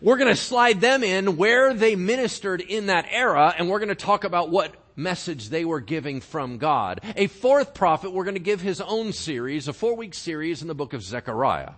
We're 0.00 0.16
going 0.16 0.28
to 0.28 0.36
slide 0.36 0.80
them 0.80 1.02
in 1.02 1.36
where 1.36 1.74
they 1.74 1.96
ministered 1.96 2.60
in 2.60 2.86
that 2.86 3.06
era, 3.10 3.52
and 3.58 3.68
we're 3.68 3.80
going 3.80 3.88
to 3.88 3.96
talk 3.96 4.22
about 4.22 4.48
what 4.48 4.72
message 4.94 5.48
they 5.48 5.64
were 5.64 5.80
giving 5.80 6.20
from 6.20 6.58
God. 6.58 7.00
A 7.16 7.26
fourth 7.26 7.74
prophet, 7.74 8.12
we're 8.12 8.24
going 8.24 8.34
to 8.34 8.40
give 8.40 8.60
his 8.60 8.80
own 8.80 9.12
series, 9.12 9.66
a 9.66 9.72
four 9.72 9.96
week 9.96 10.14
series 10.14 10.62
in 10.62 10.68
the 10.68 10.74
book 10.74 10.92
of 10.92 11.02
Zechariah. 11.02 11.72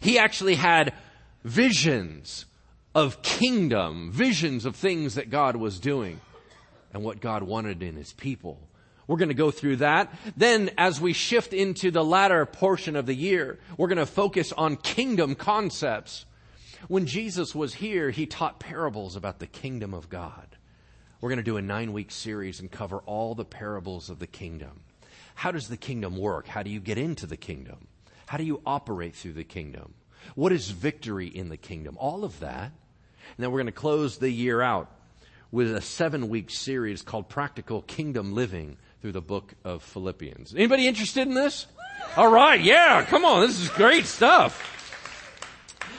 He 0.00 0.18
actually 0.18 0.56
had 0.56 0.92
visions 1.42 2.44
of 2.94 3.22
kingdom, 3.22 4.12
visions 4.12 4.66
of 4.66 4.76
things 4.76 5.14
that 5.14 5.30
God 5.30 5.56
was 5.56 5.80
doing 5.80 6.20
and 6.92 7.02
what 7.02 7.20
God 7.20 7.42
wanted 7.42 7.82
in 7.82 7.96
his 7.96 8.12
people. 8.12 8.58
We're 9.06 9.16
going 9.16 9.28
to 9.28 9.34
go 9.34 9.50
through 9.50 9.76
that. 9.76 10.12
Then 10.36 10.70
as 10.76 11.00
we 11.00 11.14
shift 11.14 11.54
into 11.54 11.90
the 11.90 12.04
latter 12.04 12.44
portion 12.44 12.94
of 12.94 13.06
the 13.06 13.14
year, 13.14 13.58
we're 13.78 13.88
going 13.88 13.98
to 13.98 14.06
focus 14.06 14.52
on 14.52 14.76
kingdom 14.76 15.34
concepts. 15.34 16.26
When 16.88 17.06
Jesus 17.06 17.54
was 17.54 17.74
here, 17.74 18.10
he 18.10 18.26
taught 18.26 18.60
parables 18.60 19.16
about 19.16 19.38
the 19.38 19.46
kingdom 19.46 19.94
of 19.94 20.08
God. 20.08 20.56
We're 21.20 21.30
going 21.30 21.38
to 21.38 21.42
do 21.42 21.56
a 21.56 21.62
nine 21.62 21.92
week 21.92 22.10
series 22.10 22.60
and 22.60 22.70
cover 22.70 22.98
all 23.06 23.34
the 23.34 23.44
parables 23.44 24.10
of 24.10 24.18
the 24.18 24.26
kingdom. 24.26 24.80
How 25.34 25.50
does 25.50 25.68
the 25.68 25.76
kingdom 25.76 26.16
work? 26.16 26.46
How 26.46 26.62
do 26.62 26.70
you 26.70 26.80
get 26.80 26.98
into 26.98 27.26
the 27.26 27.36
kingdom? 27.36 27.88
How 28.26 28.36
do 28.36 28.44
you 28.44 28.60
operate 28.66 29.14
through 29.14 29.32
the 29.32 29.44
kingdom? 29.44 29.94
What 30.34 30.52
is 30.52 30.70
victory 30.70 31.26
in 31.26 31.48
the 31.48 31.56
kingdom? 31.56 31.96
All 31.98 32.24
of 32.24 32.40
that. 32.40 32.64
And 32.64 33.38
then 33.38 33.50
we're 33.50 33.60
going 33.60 33.66
to 33.66 33.72
close 33.72 34.18
the 34.18 34.30
year 34.30 34.60
out 34.60 34.90
with 35.50 35.74
a 35.74 35.80
seven 35.80 36.28
week 36.28 36.50
series 36.50 37.00
called 37.02 37.28
Practical 37.28 37.82
Kingdom 37.82 38.34
Living 38.34 38.76
through 39.00 39.12
the 39.12 39.22
book 39.22 39.54
of 39.64 39.82
Philippians. 39.82 40.54
Anybody 40.54 40.86
interested 40.86 41.26
in 41.26 41.34
this? 41.34 41.66
All 42.16 42.30
right. 42.30 42.60
Yeah. 42.60 43.04
Come 43.04 43.24
on. 43.24 43.46
This 43.46 43.60
is 43.60 43.68
great 43.70 44.06
stuff. 44.06 44.73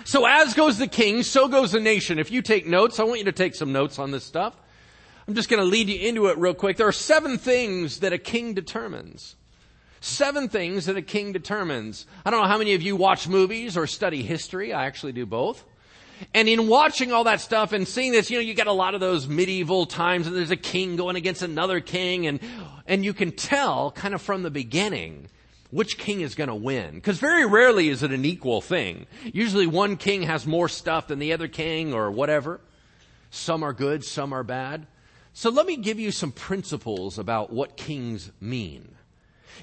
So 0.05 0.27
as 0.27 0.53
goes 0.53 0.77
the 0.77 0.87
king, 0.87 1.23
so 1.23 1.47
goes 1.47 1.71
the 1.71 1.79
nation. 1.79 2.19
If 2.19 2.29
you 2.29 2.43
take 2.43 2.67
notes, 2.67 2.99
I 2.99 3.03
want 3.03 3.17
you 3.17 3.25
to 3.25 3.31
take 3.31 3.55
some 3.55 3.71
notes 3.71 3.97
on 3.97 4.11
this 4.11 4.23
stuff. 4.23 4.55
I'm 5.27 5.33
just 5.33 5.49
going 5.49 5.59
to 5.59 5.65
lead 5.65 5.89
you 5.89 6.07
into 6.07 6.27
it 6.27 6.37
real 6.37 6.53
quick. 6.53 6.77
There 6.77 6.87
are 6.87 6.91
seven 6.91 7.39
things 7.39 8.01
that 8.01 8.13
a 8.13 8.19
king 8.19 8.53
determines. 8.53 9.35
Seven 10.01 10.47
things 10.47 10.85
that 10.85 10.95
a 10.95 11.01
king 11.01 11.31
determines. 11.31 12.05
I 12.23 12.29
don't 12.29 12.43
know 12.43 12.47
how 12.47 12.59
many 12.59 12.75
of 12.75 12.83
you 12.83 12.95
watch 12.95 13.27
movies 13.27 13.75
or 13.75 13.87
study 13.87 14.21
history. 14.21 14.71
I 14.73 14.85
actually 14.85 15.13
do 15.13 15.25
both. 15.25 15.65
And 16.35 16.47
in 16.47 16.67
watching 16.67 17.11
all 17.11 17.23
that 17.23 17.41
stuff 17.41 17.73
and 17.73 17.87
seeing 17.87 18.11
this, 18.11 18.29
you 18.29 18.37
know, 18.37 18.43
you 18.43 18.53
get 18.53 18.67
a 18.67 18.71
lot 18.71 18.93
of 18.93 18.99
those 18.99 19.27
medieval 19.27 19.87
times 19.87 20.27
and 20.27 20.35
there's 20.35 20.51
a 20.51 20.55
king 20.55 20.97
going 20.97 21.15
against 21.15 21.41
another 21.41 21.79
king 21.79 22.27
and, 22.27 22.39
and 22.85 23.03
you 23.03 23.15
can 23.15 23.31
tell 23.31 23.89
kind 23.89 24.13
of 24.13 24.21
from 24.21 24.43
the 24.43 24.51
beginning 24.51 25.29
which 25.71 25.97
king 25.97 26.21
is 26.21 26.35
going 26.35 26.47
to 26.47 26.55
win. 26.55 26.95
Because 26.95 27.19
very 27.19 27.45
rarely 27.45 27.89
is 27.89 28.03
it 28.03 28.11
an 28.11 28.25
equal 28.25 28.61
thing. 28.61 29.07
Usually 29.23 29.67
one 29.67 29.97
king 29.97 30.23
has 30.23 30.45
more 30.45 30.69
stuff 30.69 31.07
than 31.07 31.19
the 31.19 31.33
other 31.33 31.47
king 31.47 31.93
or 31.93 32.11
whatever. 32.11 32.61
Some 33.29 33.63
are 33.63 33.73
good, 33.73 34.03
some 34.03 34.33
are 34.33 34.43
bad. 34.43 34.87
So 35.33 35.49
let 35.49 35.65
me 35.65 35.75
give 35.75 35.99
you 35.99 36.11
some 36.11 36.31
principles 36.31 37.19
about 37.19 37.51
what 37.51 37.75
kings 37.75 38.31
mean. 38.39 38.95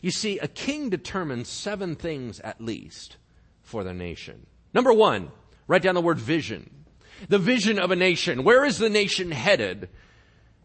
You 0.03 0.11
see, 0.11 0.39
a 0.39 0.49
king 0.49 0.91
determines 0.91 1.49
seven 1.49 1.97
things 1.97 2.41
at 2.41 2.61
least 2.61 3.17
for 3.63 3.85
the 3.85 3.95
nation. 3.95 4.47
Number 4.75 4.93
one, 4.93 5.31
write 5.67 5.83
down 5.83 5.95
the 5.95 6.01
word 6.01 6.19
vision. 6.19 6.85
The 7.29 7.39
vision 7.39 7.79
of 7.79 7.91
a 7.91 7.97
nation. 7.97 8.45
Where 8.45 8.65
is 8.65 8.79
the 8.79 8.91
nation 8.91 9.31
headed? 9.31 9.89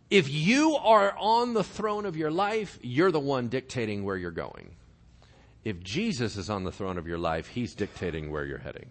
If 0.09 0.29
you 0.29 0.75
are 0.75 1.15
on 1.17 1.53
the 1.53 1.63
throne 1.63 2.05
of 2.05 2.17
your 2.17 2.31
life, 2.31 2.79
you're 2.81 3.11
the 3.11 3.19
one 3.19 3.49
dictating 3.49 4.03
where 4.03 4.17
you're 4.17 4.31
going. 4.31 4.71
If 5.67 5.83
Jesus 5.83 6.37
is 6.37 6.49
on 6.49 6.63
the 6.63 6.71
throne 6.71 6.97
of 6.97 7.07
your 7.07 7.17
life, 7.17 7.49
he's 7.49 7.75
dictating 7.75 8.31
where 8.31 8.45
you're 8.45 8.57
heading. 8.57 8.87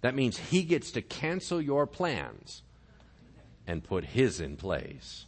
That 0.00 0.14
means 0.14 0.38
he 0.38 0.62
gets 0.62 0.92
to 0.92 1.02
cancel 1.02 1.60
your 1.60 1.88
plans 1.88 2.62
and 3.66 3.82
put 3.82 4.04
his 4.04 4.38
in 4.38 4.54
place. 4.54 5.26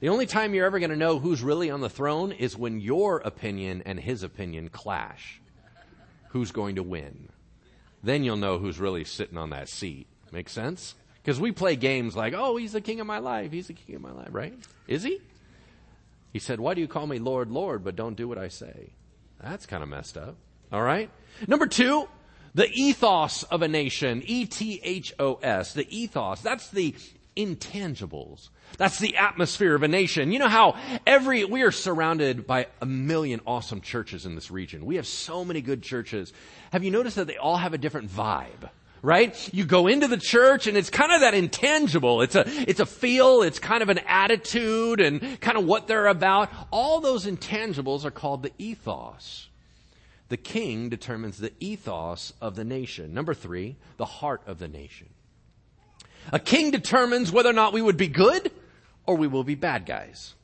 The 0.00 0.10
only 0.10 0.26
time 0.26 0.52
you're 0.52 0.66
ever 0.66 0.80
going 0.80 0.90
to 0.90 0.96
know 0.96 1.18
who's 1.18 1.42
really 1.42 1.70
on 1.70 1.80
the 1.80 1.88
throne 1.88 2.30
is 2.30 2.58
when 2.58 2.78
your 2.78 3.20
opinion 3.20 3.84
and 3.86 3.98
his 3.98 4.22
opinion 4.22 4.68
clash. 4.68 5.40
Who's 6.28 6.52
going 6.52 6.74
to 6.74 6.82
win? 6.82 7.30
Then 8.02 8.22
you'll 8.22 8.36
know 8.36 8.58
who's 8.58 8.78
really 8.78 9.04
sitting 9.04 9.38
on 9.38 9.48
that 9.48 9.70
seat. 9.70 10.08
Make 10.30 10.50
sense? 10.50 10.94
Because 11.22 11.40
we 11.40 11.52
play 11.52 11.74
games 11.74 12.14
like, 12.14 12.34
oh, 12.36 12.58
he's 12.58 12.72
the 12.72 12.82
king 12.82 13.00
of 13.00 13.06
my 13.06 13.18
life. 13.18 13.50
He's 13.50 13.68
the 13.68 13.72
king 13.72 13.96
of 13.96 14.02
my 14.02 14.12
life, 14.12 14.28
right? 14.30 14.52
Is 14.86 15.04
he? 15.04 15.22
He 16.34 16.38
said, 16.38 16.60
why 16.60 16.74
do 16.74 16.82
you 16.82 16.86
call 16.86 17.06
me 17.06 17.18
Lord, 17.18 17.50
Lord, 17.50 17.82
but 17.82 17.96
don't 17.96 18.14
do 18.14 18.28
what 18.28 18.36
I 18.36 18.48
say? 18.48 18.90
That's 19.42 19.66
kind 19.66 19.82
of 19.82 19.88
messed 19.88 20.16
up. 20.16 20.36
All 20.72 20.82
right. 20.82 21.10
Number 21.46 21.66
two, 21.66 22.08
the 22.54 22.68
ethos 22.70 23.42
of 23.44 23.62
a 23.62 23.68
nation. 23.68 24.22
E-T-H-O-S. 24.24 25.74
The 25.74 25.96
ethos. 25.96 26.40
That's 26.40 26.68
the 26.70 26.94
intangibles. 27.36 28.50
That's 28.78 28.98
the 28.98 29.16
atmosphere 29.16 29.74
of 29.74 29.82
a 29.82 29.88
nation. 29.88 30.32
You 30.32 30.38
know 30.38 30.48
how 30.48 30.76
every, 31.06 31.44
we 31.44 31.62
are 31.62 31.70
surrounded 31.70 32.46
by 32.46 32.68
a 32.80 32.86
million 32.86 33.40
awesome 33.46 33.80
churches 33.80 34.26
in 34.26 34.34
this 34.34 34.50
region. 34.50 34.86
We 34.86 34.96
have 34.96 35.06
so 35.06 35.44
many 35.44 35.60
good 35.60 35.82
churches. 35.82 36.32
Have 36.72 36.84
you 36.84 36.90
noticed 36.90 37.16
that 37.16 37.26
they 37.26 37.36
all 37.36 37.56
have 37.56 37.74
a 37.74 37.78
different 37.78 38.10
vibe? 38.10 38.70
Right? 39.02 39.52
You 39.52 39.64
go 39.64 39.88
into 39.88 40.06
the 40.06 40.16
church 40.16 40.68
and 40.68 40.76
it's 40.76 40.88
kind 40.88 41.12
of 41.12 41.22
that 41.22 41.34
intangible. 41.34 42.22
It's 42.22 42.36
a, 42.36 42.44
it's 42.46 42.78
a 42.78 42.86
feel, 42.86 43.42
it's 43.42 43.58
kind 43.58 43.82
of 43.82 43.88
an 43.88 43.98
attitude 44.06 45.00
and 45.00 45.40
kind 45.40 45.58
of 45.58 45.64
what 45.64 45.88
they're 45.88 46.06
about. 46.06 46.50
All 46.70 47.00
those 47.00 47.26
intangibles 47.26 48.04
are 48.04 48.12
called 48.12 48.44
the 48.44 48.52
ethos. 48.58 49.48
The 50.28 50.36
king 50.36 50.88
determines 50.88 51.38
the 51.38 51.52
ethos 51.58 52.32
of 52.40 52.54
the 52.54 52.64
nation. 52.64 53.12
Number 53.12 53.34
three, 53.34 53.76
the 53.96 54.04
heart 54.04 54.40
of 54.46 54.60
the 54.60 54.68
nation. 54.68 55.08
A 56.32 56.38
king 56.38 56.70
determines 56.70 57.32
whether 57.32 57.50
or 57.50 57.54
not 57.54 57.72
we 57.72 57.82
would 57.82 57.96
be 57.96 58.08
good 58.08 58.52
or 59.04 59.16
we 59.16 59.26
will 59.26 59.44
be 59.44 59.56
bad 59.56 59.84
guys. 59.84 60.34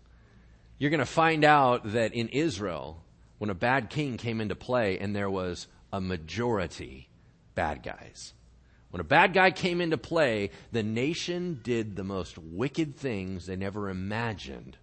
You're 0.79 0.91
going 0.91 0.99
to 0.99 1.07
find 1.07 1.45
out 1.45 1.93
that 1.93 2.13
in 2.13 2.29
Israel, 2.29 3.03
when 3.39 3.51
a 3.51 3.55
bad 3.55 3.89
king 3.89 4.17
came 4.17 4.41
into 4.41 4.57
play 4.57 4.99
and 4.99 5.15
there 5.15 5.31
was 5.31 5.69
a 5.93 6.01
majority 6.01 7.09
bad 7.55 7.83
guys. 7.83 8.35
When 8.99 9.07
a 9.07 9.09
bad 9.09 9.33
guy 9.33 9.53
came 9.53 9.81
into 9.81 9.97
play, 9.97 10.51
the 10.73 10.83
nation 10.83 11.61
did 11.63 11.95
the 11.95 12.03
most 12.03 12.37
wicked 12.37 12.97
things 12.97 13.47
they 13.47 13.55
never 13.55 13.91
imagined 13.91 14.77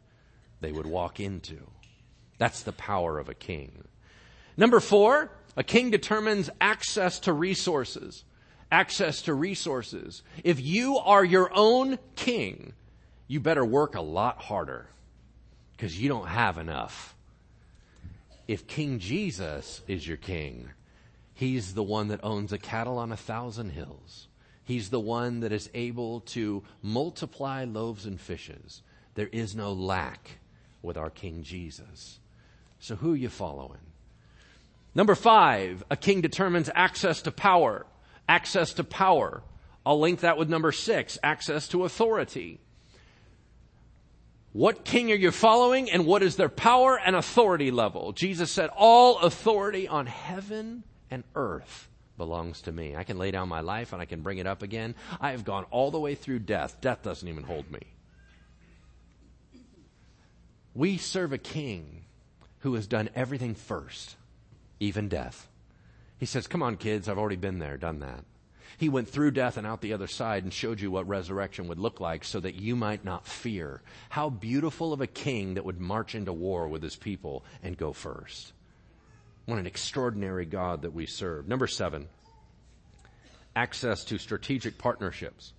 they 0.62 0.72
would 0.72 0.86
walk 0.86 1.20
into. 1.20 1.58
That's 2.38 2.62
the 2.62 2.72
power 2.72 3.20
of 3.20 3.28
a 3.28 3.34
king. 3.34 3.84
Number 4.56 4.80
four, 4.80 5.32
a 5.58 5.66
king 5.66 5.92
determines 5.92 6.50
access 6.62 7.20
to 7.20 7.34
resources. 7.34 8.24
Access 8.72 9.24
to 9.24 9.34
resources. 9.34 10.24
If 10.46 10.62
you 10.62 10.98
are 10.98 11.26
your 11.26 11.52
own 11.54 12.00
king, 12.16 12.72
you 13.28 13.42
better 13.42 13.66
work 13.66 13.96
a 13.96 14.02
lot 14.02 14.42
harder 14.42 14.88
because 15.74 16.02
you 16.02 16.08
don't 16.08 16.30
have 16.30 16.58
enough. 16.58 17.18
If 18.48 18.66
King 18.66 19.00
Jesus 19.00 19.82
is 19.90 20.08
your 20.08 20.16
king, 20.16 20.70
he's 21.36 21.76
the 21.76 21.84
one 21.84 22.08
that 22.08 22.24
owns 22.24 22.52
a 22.52 22.58
cattle 22.58 22.98
on 22.98 23.12
a 23.12 23.18
thousand 23.18 23.70
hills. 23.70 24.28
He's 24.64 24.90
the 24.90 25.00
one 25.00 25.42
that 25.42 25.52
is 25.52 25.70
able 25.76 26.22
to 26.22 26.64
multiply 26.82 27.66
loaves 27.66 28.08
and 28.08 28.20
fishes. 28.20 28.82
There 29.14 29.30
is 29.32 29.56
no 29.56 29.72
lack 29.72 30.40
with 30.82 30.98
our 30.98 31.12
King 31.12 31.44
Jesus. 31.44 32.20
So 32.80 32.96
who 32.96 33.14
are 33.14 33.18
you 33.18 33.30
following? 33.30 33.80
Number 34.96 35.14
five, 35.14 35.84
a 35.92 35.98
king 35.98 36.22
determines 36.22 36.70
access 36.74 37.22
to 37.24 37.32
power. 37.32 37.86
Access 38.28 38.74
to 38.74 38.84
power. 38.84 39.44
I'll 39.86 40.00
link 40.00 40.22
that 40.22 40.38
with 40.38 40.50
number 40.50 40.72
six, 40.72 41.20
access 41.22 41.68
to 41.70 41.84
authority. 41.84 42.60
What 44.54 44.86
king 44.86 45.12
are 45.12 45.16
you 45.16 45.32
following 45.32 45.92
and 45.92 46.06
what 46.06 46.24
is 46.24 46.38
their 46.38 46.50
power 46.50 46.98
and 46.98 47.16
authority 47.16 47.72
level? 47.72 48.14
Jesus 48.14 48.50
said, 48.50 48.70
all 48.76 49.20
authority 49.20 49.88
on 49.88 50.06
heaven 50.06 50.84
and 51.12 51.24
earth 51.36 51.90
belongs 52.18 52.62
to 52.62 52.72
me. 52.72 52.96
I 52.96 53.04
can 53.04 53.18
lay 53.18 53.32
down 53.32 53.50
my 53.50 53.62
life 53.62 53.94
and 53.94 54.02
I 54.02 54.06
can 54.06 54.22
bring 54.22 54.38
it 54.38 54.48
up 54.48 54.62
again. 54.62 54.96
I 55.20 55.32
have 55.32 55.46
gone 55.46 55.66
all 55.72 55.92
the 55.92 56.00
way 56.00 56.16
through 56.16 56.40
death. 56.40 56.80
Death 56.82 57.04
doesn't 57.04 57.28
even 57.28 57.44
hold 57.44 57.70
me. 57.72 57.82
We 60.74 60.98
serve 60.98 61.34
a 61.34 61.38
king 61.38 62.04
who 62.60 62.74
has 62.74 62.88
done 62.88 63.10
everything 63.16 63.56
first, 63.56 64.16
even 64.80 65.08
death. 65.08 65.48
He 66.18 66.26
says, 66.26 66.48
come 66.48 66.64
on 66.64 66.78
kids, 66.78 67.08
I've 67.08 67.18
already 67.18 67.36
been 67.36 67.60
there, 67.60 67.78
done 67.78 68.00
that. 68.00 68.24
He 68.78 68.90
went 68.90 69.08
through 69.08 69.32
death 69.32 69.56
and 69.56 69.66
out 69.66 69.82
the 69.82 69.94
other 69.94 70.08
side 70.08 70.44
and 70.44 70.52
showed 70.52 70.82
you 70.82 70.92
what 70.92 71.08
resurrection 71.08 71.68
would 71.68 71.80
look 71.80 72.02
like 72.02 72.26
so 72.26 72.40
that 72.42 72.56
you 72.56 72.76
might 72.76 73.06
not 73.06 73.28
fear. 73.28 73.82
How 74.10 74.30
beautiful 74.30 74.92
of 74.92 75.00
a 75.00 75.08
king 75.08 75.54
that 75.54 75.64
would 75.64 75.80
march 75.80 76.14
into 76.16 76.34
war 76.34 76.68
with 76.68 76.84
his 76.84 76.96
people 76.96 77.46
and 77.64 77.78
go 77.78 77.94
first. 77.94 78.52
What 79.46 79.60
an 79.60 79.68
extraordinary 79.68 80.46
God 80.46 80.82
that 80.82 80.94
we 80.94 81.06
serve. 81.06 81.48
Number 81.48 81.68
seven, 81.68 82.08
access 83.56 84.04
to 84.06 84.18
strategic 84.18 84.78
partnerships. 84.78 85.54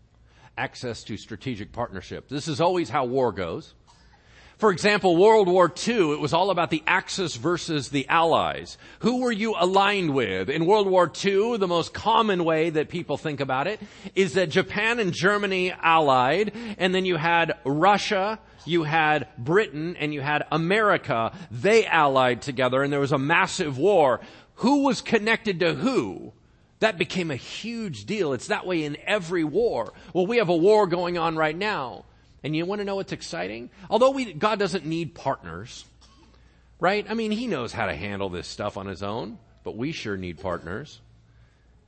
Access 0.58 1.04
to 1.04 1.16
strategic 1.16 1.72
partnerships. 1.72 2.30
This 2.30 2.48
is 2.48 2.60
always 2.60 2.88
how 2.88 3.04
war 3.04 3.30
goes. 3.30 3.74
For 4.58 4.70
example, 4.70 5.18
World 5.18 5.48
War 5.48 5.70
II, 5.86 6.12
it 6.12 6.20
was 6.20 6.32
all 6.32 6.50
about 6.50 6.70
the 6.70 6.82
Axis 6.86 7.36
versus 7.36 7.90
the 7.90 8.08
Allies. 8.08 8.78
Who 9.00 9.20
were 9.20 9.30
you 9.30 9.54
aligned 9.58 10.14
with? 10.14 10.48
In 10.48 10.64
World 10.64 10.88
War 10.88 11.12
II, 11.24 11.58
the 11.58 11.68
most 11.68 11.92
common 11.92 12.42
way 12.42 12.70
that 12.70 12.88
people 12.88 13.18
think 13.18 13.40
about 13.40 13.66
it 13.66 13.80
is 14.14 14.32
that 14.32 14.48
Japan 14.48 14.98
and 14.98 15.12
Germany 15.12 15.72
allied, 15.72 16.54
and 16.78 16.94
then 16.94 17.04
you 17.04 17.16
had 17.16 17.52
Russia, 17.66 18.38
you 18.66 18.84
had 18.84 19.28
Britain, 19.38 19.96
and 19.98 20.12
you 20.12 20.20
had 20.20 20.44
America. 20.50 21.32
They 21.50 21.86
allied 21.86 22.42
together, 22.42 22.82
and 22.82 22.92
there 22.92 23.00
was 23.00 23.12
a 23.12 23.18
massive 23.18 23.78
war. 23.78 24.20
Who 24.56 24.84
was 24.84 25.00
connected 25.00 25.60
to 25.60 25.74
who? 25.74 26.32
That 26.80 26.98
became 26.98 27.30
a 27.30 27.36
huge 27.36 28.04
deal. 28.04 28.32
It's 28.32 28.48
that 28.48 28.66
way 28.66 28.84
in 28.84 28.96
every 29.06 29.44
war. 29.44 29.92
Well, 30.12 30.26
we 30.26 30.38
have 30.38 30.48
a 30.48 30.56
war 30.56 30.86
going 30.86 31.16
on 31.16 31.36
right 31.36 31.56
now. 31.56 32.04
And 32.44 32.54
you 32.54 32.64
want 32.64 32.80
to 32.80 32.84
know 32.84 32.96
what's 32.96 33.12
exciting? 33.12 33.70
Although 33.90 34.10
we, 34.10 34.32
God 34.32 34.58
doesn't 34.58 34.84
need 34.84 35.14
partners, 35.14 35.84
right? 36.78 37.04
I 37.08 37.14
mean, 37.14 37.32
He 37.32 37.46
knows 37.46 37.72
how 37.72 37.86
to 37.86 37.94
handle 37.94 38.28
this 38.28 38.46
stuff 38.46 38.76
on 38.76 38.86
His 38.86 39.02
own, 39.02 39.38
but 39.64 39.76
we 39.76 39.90
sure 39.90 40.16
need 40.16 40.38
partners. 40.38 41.00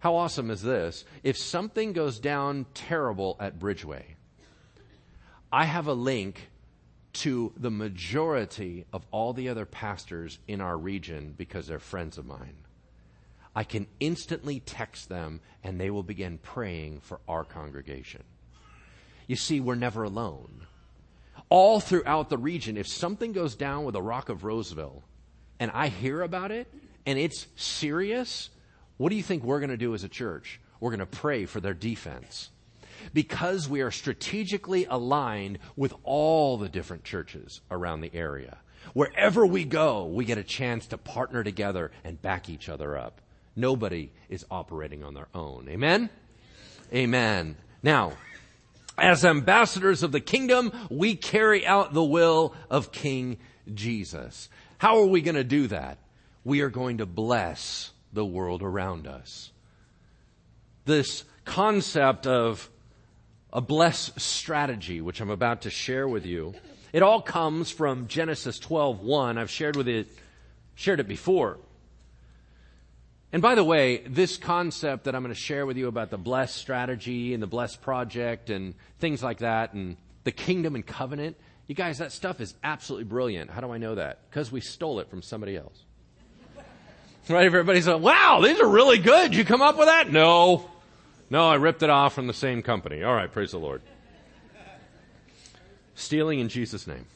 How 0.00 0.16
awesome 0.16 0.50
is 0.50 0.62
this? 0.62 1.04
If 1.22 1.36
something 1.36 1.92
goes 1.92 2.18
down 2.18 2.66
terrible 2.74 3.36
at 3.38 3.58
Bridgeway, 3.58 4.02
I 5.52 5.64
have 5.64 5.86
a 5.86 5.92
link 5.92 6.47
to 7.18 7.52
the 7.56 7.70
majority 7.70 8.84
of 8.92 9.04
all 9.10 9.32
the 9.32 9.48
other 9.48 9.64
pastors 9.64 10.38
in 10.46 10.60
our 10.60 10.78
region 10.78 11.34
because 11.36 11.66
they're 11.66 11.80
friends 11.80 12.16
of 12.16 12.26
mine. 12.26 12.54
I 13.56 13.64
can 13.64 13.88
instantly 13.98 14.60
text 14.60 15.08
them 15.08 15.40
and 15.64 15.80
they 15.80 15.90
will 15.90 16.04
begin 16.04 16.38
praying 16.38 17.00
for 17.00 17.18
our 17.28 17.42
congregation. 17.42 18.22
You 19.26 19.34
see, 19.34 19.58
we're 19.58 19.74
never 19.74 20.04
alone. 20.04 20.66
All 21.48 21.80
throughout 21.80 22.28
the 22.28 22.38
region, 22.38 22.76
if 22.76 22.86
something 22.86 23.32
goes 23.32 23.56
down 23.56 23.84
with 23.84 23.94
the 23.94 24.02
Rock 24.02 24.28
of 24.28 24.44
Roseville 24.44 25.02
and 25.58 25.72
I 25.72 25.88
hear 25.88 26.22
about 26.22 26.52
it 26.52 26.72
and 27.04 27.18
it's 27.18 27.48
serious, 27.56 28.48
what 28.96 29.08
do 29.08 29.16
you 29.16 29.24
think 29.24 29.42
we're 29.42 29.60
going 29.60 29.70
to 29.70 29.76
do 29.76 29.92
as 29.92 30.04
a 30.04 30.08
church? 30.08 30.60
We're 30.78 30.90
going 30.90 31.00
to 31.00 31.06
pray 31.06 31.46
for 31.46 31.58
their 31.58 31.74
defense. 31.74 32.50
Because 33.12 33.68
we 33.68 33.80
are 33.80 33.90
strategically 33.90 34.86
aligned 34.86 35.58
with 35.76 35.94
all 36.04 36.58
the 36.58 36.68
different 36.68 37.04
churches 37.04 37.60
around 37.70 38.00
the 38.00 38.14
area. 38.14 38.58
Wherever 38.94 39.44
we 39.46 39.64
go, 39.64 40.06
we 40.06 40.24
get 40.24 40.38
a 40.38 40.44
chance 40.44 40.86
to 40.88 40.98
partner 40.98 41.44
together 41.44 41.90
and 42.04 42.20
back 42.20 42.48
each 42.48 42.68
other 42.68 42.96
up. 42.96 43.20
Nobody 43.54 44.12
is 44.28 44.46
operating 44.50 45.02
on 45.02 45.14
their 45.14 45.28
own. 45.34 45.68
Amen? 45.68 46.10
Amen. 46.92 47.56
Now, 47.82 48.12
as 48.96 49.24
ambassadors 49.24 50.02
of 50.02 50.12
the 50.12 50.20
kingdom, 50.20 50.72
we 50.90 51.16
carry 51.16 51.66
out 51.66 51.92
the 51.92 52.04
will 52.04 52.54
of 52.70 52.92
King 52.92 53.38
Jesus. 53.72 54.48
How 54.78 54.98
are 54.98 55.06
we 55.06 55.20
going 55.20 55.34
to 55.34 55.44
do 55.44 55.66
that? 55.68 55.98
We 56.44 56.60
are 56.62 56.70
going 56.70 56.98
to 56.98 57.06
bless 57.06 57.92
the 58.12 58.24
world 58.24 58.62
around 58.62 59.06
us. 59.06 59.52
This 60.84 61.24
concept 61.44 62.26
of 62.26 62.70
a 63.52 63.60
bless 63.60 64.10
strategy, 64.22 65.00
which 65.00 65.20
I'm 65.20 65.30
about 65.30 65.62
to 65.62 65.70
share 65.70 66.06
with 66.06 66.26
you, 66.26 66.54
it 66.92 67.02
all 67.02 67.20
comes 67.20 67.70
from 67.70 68.06
Genesis 68.06 68.58
12:1. 68.58 69.38
I've 69.38 69.50
shared 69.50 69.76
with 69.76 69.88
it, 69.88 70.08
shared 70.74 71.00
it 71.00 71.08
before. 71.08 71.58
And 73.32 73.42
by 73.42 73.54
the 73.54 73.64
way, 73.64 73.98
this 74.06 74.38
concept 74.38 75.04
that 75.04 75.14
I'm 75.14 75.22
going 75.22 75.34
to 75.34 75.40
share 75.40 75.66
with 75.66 75.76
you 75.76 75.88
about 75.88 76.10
the 76.10 76.16
blessed 76.16 76.56
strategy 76.56 77.34
and 77.34 77.42
the 77.42 77.46
blessed 77.46 77.82
project 77.82 78.48
and 78.48 78.74
things 79.00 79.22
like 79.22 79.38
that 79.38 79.74
and 79.74 79.98
the 80.24 80.32
kingdom 80.32 80.74
and 80.74 80.86
covenant, 80.86 81.36
you 81.66 81.74
guys, 81.74 81.98
that 81.98 82.12
stuff 82.12 82.40
is 82.40 82.54
absolutely 82.64 83.04
brilliant. 83.04 83.50
How 83.50 83.60
do 83.60 83.70
I 83.70 83.76
know 83.76 83.96
that? 83.96 84.20
Because 84.30 84.50
we 84.50 84.62
stole 84.62 85.00
it 85.00 85.10
from 85.10 85.22
somebody 85.22 85.56
else. 85.56 85.84
Right? 87.28 87.44
Everybody's 87.44 87.86
like, 87.86 88.00
wow, 88.00 88.40
these 88.42 88.58
are 88.58 88.66
really 88.66 88.96
good. 88.96 89.34
You 89.34 89.44
come 89.44 89.60
up 89.60 89.76
with 89.76 89.88
that? 89.88 90.10
No. 90.10 90.70
No, 91.30 91.48
I 91.48 91.56
ripped 91.56 91.82
it 91.82 91.90
off 91.90 92.14
from 92.14 92.26
the 92.26 92.34
same 92.34 92.62
company. 92.62 93.02
All 93.02 93.14
right, 93.14 93.30
praise 93.30 93.50
the 93.50 93.58
Lord. 93.58 93.82
Stealing 95.94 96.40
in 96.40 96.48
Jesus' 96.48 96.86
name. 96.86 97.06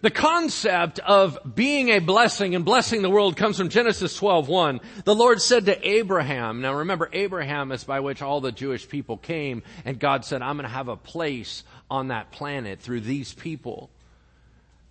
The 0.00 0.10
concept 0.10 1.00
of 1.00 1.38
being 1.56 1.88
a 1.88 1.98
blessing 1.98 2.54
and 2.54 2.64
blessing 2.64 3.02
the 3.02 3.10
world 3.10 3.36
comes 3.36 3.56
from 3.58 3.68
Genesis 3.68 4.16
12:1. 4.16 4.80
The 5.02 5.14
Lord 5.14 5.42
said 5.42 5.66
to 5.66 5.88
Abraham, 5.88 6.60
now 6.60 6.74
remember 6.74 7.08
Abraham 7.12 7.72
is 7.72 7.82
by 7.82 7.98
which 7.98 8.22
all 8.22 8.40
the 8.40 8.52
Jewish 8.52 8.88
people 8.88 9.16
came 9.16 9.64
and 9.84 9.98
God 9.98 10.24
said, 10.24 10.40
I'm 10.40 10.56
going 10.56 10.68
to 10.68 10.74
have 10.74 10.86
a 10.86 10.96
place 10.96 11.64
on 11.90 12.08
that 12.08 12.30
planet 12.30 12.78
through 12.78 13.00
these 13.00 13.34
people. 13.34 13.90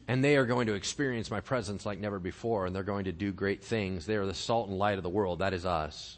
And 0.09 0.21
they 0.21 0.35
are 0.35 0.45
going 0.45 0.67
to 0.67 0.73
experience 0.73 1.31
my 1.31 1.39
presence 1.39 1.85
like 1.85 1.99
never 1.99 2.19
before 2.19 2.65
and 2.65 2.75
they're 2.75 2.83
going 2.83 3.05
to 3.05 3.13
do 3.13 3.31
great 3.31 3.63
things. 3.63 4.07
They 4.07 4.15
are 4.15 4.25
the 4.25 4.33
salt 4.33 4.67
and 4.67 4.77
light 4.77 4.97
of 4.97 5.03
the 5.03 5.09
world. 5.09 5.39
That 5.39 5.53
is 5.53 5.65
us. 5.65 6.17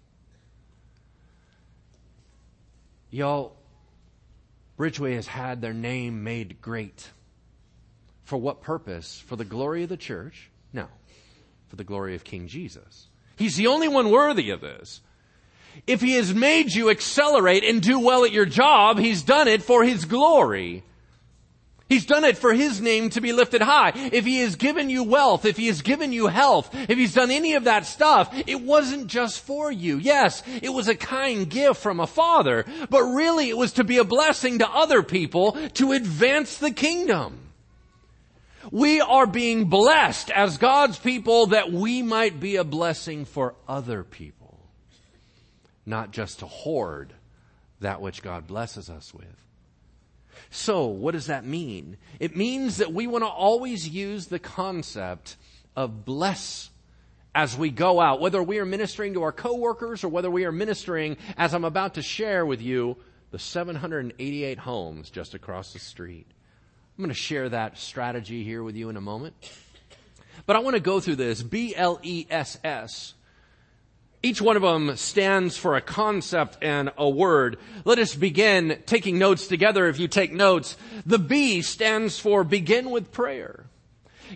Y'all, 3.11 3.55
Bridgeway 4.79 5.15
has 5.15 5.27
had 5.27 5.61
their 5.61 5.73
name 5.73 6.23
made 6.23 6.61
great. 6.61 7.09
For 8.23 8.37
what 8.37 8.61
purpose? 8.61 9.19
For 9.27 9.35
the 9.35 9.45
glory 9.45 9.83
of 9.83 9.89
the 9.89 9.97
church? 9.97 10.49
No. 10.71 10.87
For 11.67 11.75
the 11.75 11.83
glory 11.83 12.15
of 12.15 12.23
King 12.23 12.47
Jesus. 12.47 13.07
He's 13.35 13.57
the 13.57 13.67
only 13.67 13.89
one 13.89 14.09
worthy 14.09 14.49
of 14.51 14.61
this. 14.61 15.01
If 15.85 16.01
he 16.01 16.13
has 16.13 16.33
made 16.33 16.73
you 16.73 16.89
accelerate 16.89 17.63
and 17.63 17.81
do 17.81 17.99
well 17.99 18.23
at 18.23 18.31
your 18.31 18.45
job, 18.45 18.97
he's 18.97 19.23
done 19.23 19.47
it 19.47 19.61
for 19.61 19.83
his 19.83 20.05
glory. 20.05 20.83
He's 21.91 22.05
done 22.05 22.23
it 22.23 22.37
for 22.37 22.53
his 22.53 22.79
name 22.79 23.09
to 23.09 23.19
be 23.19 23.33
lifted 23.33 23.61
high. 23.61 23.91
If 23.93 24.23
he 24.23 24.39
has 24.39 24.55
given 24.55 24.89
you 24.89 25.03
wealth, 25.03 25.43
if 25.43 25.57
he 25.57 25.67
has 25.67 25.81
given 25.81 26.13
you 26.13 26.27
health, 26.27 26.69
if 26.73 26.97
he's 26.97 27.13
done 27.13 27.31
any 27.31 27.55
of 27.55 27.65
that 27.65 27.85
stuff, 27.85 28.33
it 28.47 28.61
wasn't 28.61 29.07
just 29.07 29.41
for 29.41 29.69
you. 29.69 29.97
Yes, 29.97 30.41
it 30.61 30.69
was 30.69 30.87
a 30.87 30.95
kind 30.95 31.49
gift 31.49 31.81
from 31.81 31.99
a 31.99 32.07
father, 32.07 32.65
but 32.89 33.03
really 33.03 33.49
it 33.49 33.57
was 33.57 33.73
to 33.73 33.83
be 33.83 33.97
a 33.97 34.05
blessing 34.05 34.59
to 34.59 34.69
other 34.69 35.03
people 35.03 35.51
to 35.73 35.91
advance 35.91 36.59
the 36.59 36.71
kingdom. 36.71 37.51
We 38.71 39.01
are 39.01 39.27
being 39.27 39.65
blessed 39.65 40.31
as 40.31 40.57
God's 40.57 40.97
people 40.97 41.47
that 41.47 41.73
we 41.73 42.03
might 42.03 42.39
be 42.39 42.55
a 42.55 42.63
blessing 42.63 43.25
for 43.25 43.53
other 43.67 44.05
people, 44.05 44.57
not 45.85 46.11
just 46.11 46.39
to 46.39 46.45
hoard 46.45 47.11
that 47.81 47.99
which 47.99 48.23
God 48.23 48.47
blesses 48.47 48.89
us 48.89 49.13
with. 49.13 49.50
So, 50.53 50.87
what 50.87 51.13
does 51.13 51.27
that 51.27 51.45
mean? 51.45 51.95
It 52.19 52.35
means 52.35 52.77
that 52.77 52.93
we 52.93 53.07
want 53.07 53.23
to 53.23 53.29
always 53.29 53.87
use 53.87 54.27
the 54.27 54.37
concept 54.37 55.37
of 55.77 56.03
bless 56.03 56.69
as 57.33 57.57
we 57.57 57.69
go 57.69 58.01
out, 58.01 58.19
whether 58.19 58.43
we 58.43 58.59
are 58.59 58.65
ministering 58.65 59.13
to 59.13 59.23
our 59.23 59.31
coworkers 59.31 60.03
or 60.03 60.09
whether 60.09 60.29
we 60.29 60.43
are 60.43 60.51
ministering, 60.51 61.15
as 61.37 61.53
I'm 61.53 61.63
about 61.63 61.93
to 61.93 62.01
share 62.01 62.45
with 62.45 62.61
you, 62.61 62.97
the 63.31 63.39
788 63.39 64.57
homes 64.57 65.09
just 65.09 65.33
across 65.33 65.71
the 65.71 65.79
street. 65.79 66.27
I'm 66.97 67.05
going 67.05 67.07
to 67.07 67.13
share 67.13 67.47
that 67.47 67.77
strategy 67.77 68.43
here 68.43 68.61
with 68.61 68.75
you 68.75 68.89
in 68.89 68.97
a 68.97 69.01
moment. 69.01 69.33
But 70.45 70.57
I 70.57 70.59
want 70.59 70.75
to 70.75 70.81
go 70.81 70.99
through 70.99 71.15
this. 71.15 71.41
B-L-E-S-S. 71.41 73.13
Each 74.23 74.39
one 74.39 74.55
of 74.55 74.61
them 74.61 74.95
stands 74.97 75.57
for 75.57 75.75
a 75.75 75.81
concept 75.81 76.57
and 76.61 76.91
a 76.95 77.09
word. 77.09 77.57
Let 77.85 77.97
us 77.97 78.13
begin 78.13 78.81
taking 78.85 79.17
notes 79.17 79.47
together 79.47 79.87
if 79.87 79.97
you 79.97 80.07
take 80.07 80.31
notes. 80.31 80.77
The 81.07 81.17
B 81.17 81.63
stands 81.63 82.19
for 82.19 82.43
begin 82.43 82.91
with 82.91 83.11
prayer. 83.11 83.65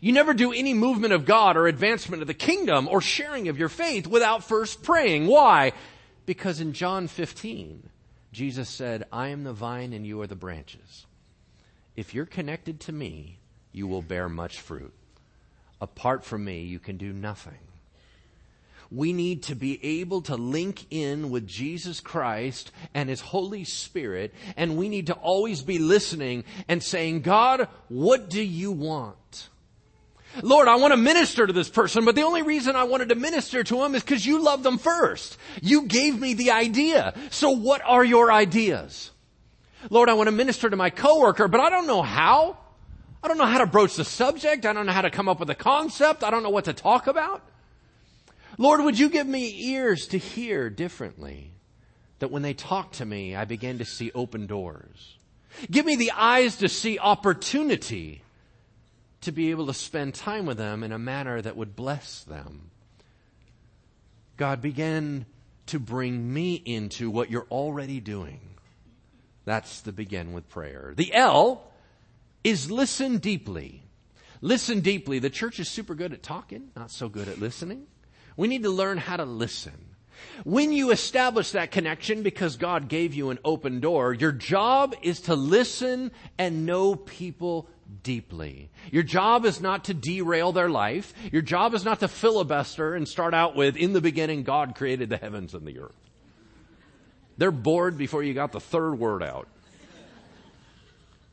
You 0.01 0.11
never 0.11 0.33
do 0.33 0.51
any 0.51 0.73
movement 0.73 1.13
of 1.13 1.25
God 1.25 1.55
or 1.55 1.67
advancement 1.67 2.21
of 2.21 2.27
the 2.27 2.33
kingdom 2.33 2.87
or 2.87 2.99
sharing 2.99 3.47
of 3.47 3.59
your 3.59 3.69
faith 3.69 4.07
without 4.07 4.43
first 4.43 4.81
praying. 4.81 5.27
Why? 5.27 5.71
Because 6.25 6.59
in 6.59 6.73
John 6.73 7.07
15, 7.07 7.89
Jesus 8.33 8.67
said, 8.67 9.05
I 9.11 9.29
am 9.29 9.43
the 9.43 9.53
vine 9.53 9.93
and 9.93 10.05
you 10.05 10.19
are 10.21 10.27
the 10.27 10.35
branches. 10.35 11.05
If 11.95 12.13
you're 12.13 12.25
connected 12.25 12.79
to 12.81 12.91
me, 12.91 13.37
you 13.71 13.87
will 13.87 14.01
bear 14.01 14.27
much 14.27 14.59
fruit. 14.59 14.93
Apart 15.79 16.25
from 16.25 16.43
me, 16.43 16.63
you 16.63 16.79
can 16.79 16.97
do 16.97 17.13
nothing. 17.13 17.59
We 18.95 19.11
need 19.11 19.43
to 19.43 19.55
be 19.55 19.83
able 19.99 20.21
to 20.23 20.35
link 20.35 20.85
in 20.89 21.29
with 21.29 21.45
Jesus 21.45 21.99
Christ 21.99 22.71
and 22.93 23.09
His 23.09 23.19
Holy 23.19 23.65
Spirit, 23.65 24.33
and 24.55 24.77
we 24.77 24.87
need 24.87 25.07
to 25.07 25.13
always 25.13 25.61
be 25.61 25.79
listening 25.79 26.45
and 26.69 26.81
saying, 26.81 27.21
God, 27.21 27.67
what 27.89 28.29
do 28.29 28.41
you 28.41 28.71
want? 28.71 29.49
Lord, 30.41 30.67
I 30.67 30.75
want 30.75 30.93
to 30.93 30.97
minister 30.97 31.45
to 31.45 31.53
this 31.53 31.69
person, 31.69 32.05
but 32.05 32.15
the 32.15 32.23
only 32.23 32.41
reason 32.41 32.75
I 32.75 32.83
wanted 32.83 33.09
to 33.09 33.15
minister 33.15 33.63
to 33.65 33.83
him 33.83 33.95
is 33.95 34.03
because 34.03 34.25
you 34.25 34.41
love 34.41 34.63
them 34.63 34.77
first. 34.77 35.37
You 35.61 35.87
gave 35.87 36.19
me 36.19 36.33
the 36.33 36.51
idea. 36.51 37.13
So 37.31 37.51
what 37.51 37.81
are 37.85 38.03
your 38.03 38.31
ideas? 38.31 39.11
Lord, 39.89 40.09
I 40.09 40.13
want 40.13 40.27
to 40.27 40.31
minister 40.31 40.69
to 40.69 40.75
my 40.75 40.89
coworker, 40.89 41.47
but 41.47 41.59
I 41.59 41.69
don't 41.69 41.87
know 41.87 42.01
how. 42.01 42.57
I 43.21 43.27
don't 43.27 43.37
know 43.37 43.45
how 43.45 43.59
to 43.59 43.67
broach 43.67 43.95
the 43.95 44.05
subject. 44.05 44.65
I 44.65 44.73
don't 44.73 44.85
know 44.85 44.91
how 44.91 45.01
to 45.01 45.09
come 45.09 45.27
up 45.27 45.39
with 45.39 45.49
a 45.49 45.55
concept. 45.55 46.23
I 46.23 46.29
don't 46.29 46.43
know 46.43 46.49
what 46.49 46.65
to 46.65 46.73
talk 46.73 47.07
about. 47.07 47.41
Lord, 48.57 48.81
would 48.81 48.97
you 48.97 49.09
give 49.09 49.27
me 49.27 49.71
ears 49.71 50.07
to 50.07 50.17
hear 50.17 50.69
differently? 50.69 51.51
That 52.19 52.31
when 52.31 52.41
they 52.41 52.53
talk 52.53 52.93
to 52.93 53.05
me, 53.05 53.35
I 53.35 53.45
begin 53.45 53.79
to 53.79 53.85
see 53.85 54.11
open 54.15 54.47
doors. 54.47 55.17
Give 55.69 55.85
me 55.85 55.95
the 55.95 56.11
eyes 56.11 56.57
to 56.57 56.69
see 56.69 56.97
opportunity 56.97 58.21
to 59.21 59.31
be 59.31 59.51
able 59.51 59.67
to 59.67 59.73
spend 59.73 60.13
time 60.13 60.45
with 60.45 60.57
them 60.57 60.83
in 60.83 60.91
a 60.91 60.99
manner 60.99 61.41
that 61.41 61.57
would 61.57 61.75
bless 61.75 62.23
them. 62.23 62.69
God, 64.37 64.61
begin 64.61 65.25
to 65.67 65.79
bring 65.79 66.33
me 66.33 66.55
into 66.55 67.09
what 67.09 67.31
you're 67.31 67.47
already 67.49 67.99
doing. 67.99 68.39
That's 69.45 69.81
the 69.81 69.91
begin 69.91 70.33
with 70.33 70.49
prayer. 70.49 70.93
The 70.95 71.13
L 71.13 71.71
is 72.43 72.69
listen 72.69 73.17
deeply. 73.17 73.83
Listen 74.41 74.81
deeply. 74.81 75.19
The 75.19 75.29
church 75.29 75.59
is 75.59 75.69
super 75.69 75.95
good 75.95 76.13
at 76.13 76.21
talking, 76.21 76.69
not 76.75 76.91
so 76.91 77.09
good 77.09 77.27
at 77.27 77.39
listening. 77.39 77.87
We 78.37 78.47
need 78.47 78.63
to 78.63 78.69
learn 78.69 78.97
how 78.97 79.17
to 79.17 79.25
listen. 79.25 79.73
When 80.43 80.73
you 80.73 80.91
establish 80.91 81.51
that 81.51 81.71
connection 81.71 82.21
because 82.21 82.57
God 82.57 82.89
gave 82.89 83.13
you 83.13 83.29
an 83.29 83.39
open 83.45 83.79
door, 83.79 84.13
your 84.13 84.31
job 84.31 84.95
is 85.01 85.21
to 85.21 85.35
listen 85.35 86.11
and 86.37 86.65
know 86.65 86.95
people 86.95 87.69
deeply. 88.03 88.69
Your 88.91 89.03
job 89.03 89.45
is 89.45 89.61
not 89.61 89.85
to 89.85 89.93
derail 89.93 90.51
their 90.51 90.69
life. 90.69 91.13
Your 91.31 91.41
job 91.41 91.73
is 91.73 91.85
not 91.85 91.99
to 92.01 92.07
filibuster 92.07 92.95
and 92.95 93.07
start 93.07 93.33
out 93.33 93.55
with, 93.55 93.75
in 93.75 93.93
the 93.93 94.01
beginning, 94.01 94.43
God 94.43 94.75
created 94.75 95.09
the 95.09 95.17
heavens 95.17 95.53
and 95.53 95.65
the 95.65 95.79
earth. 95.79 95.95
They're 97.37 97.51
bored 97.51 97.97
before 97.97 98.23
you 98.23 98.33
got 98.33 98.51
the 98.51 98.59
third 98.59 98.97
word 98.97 99.21
out. 99.21 99.47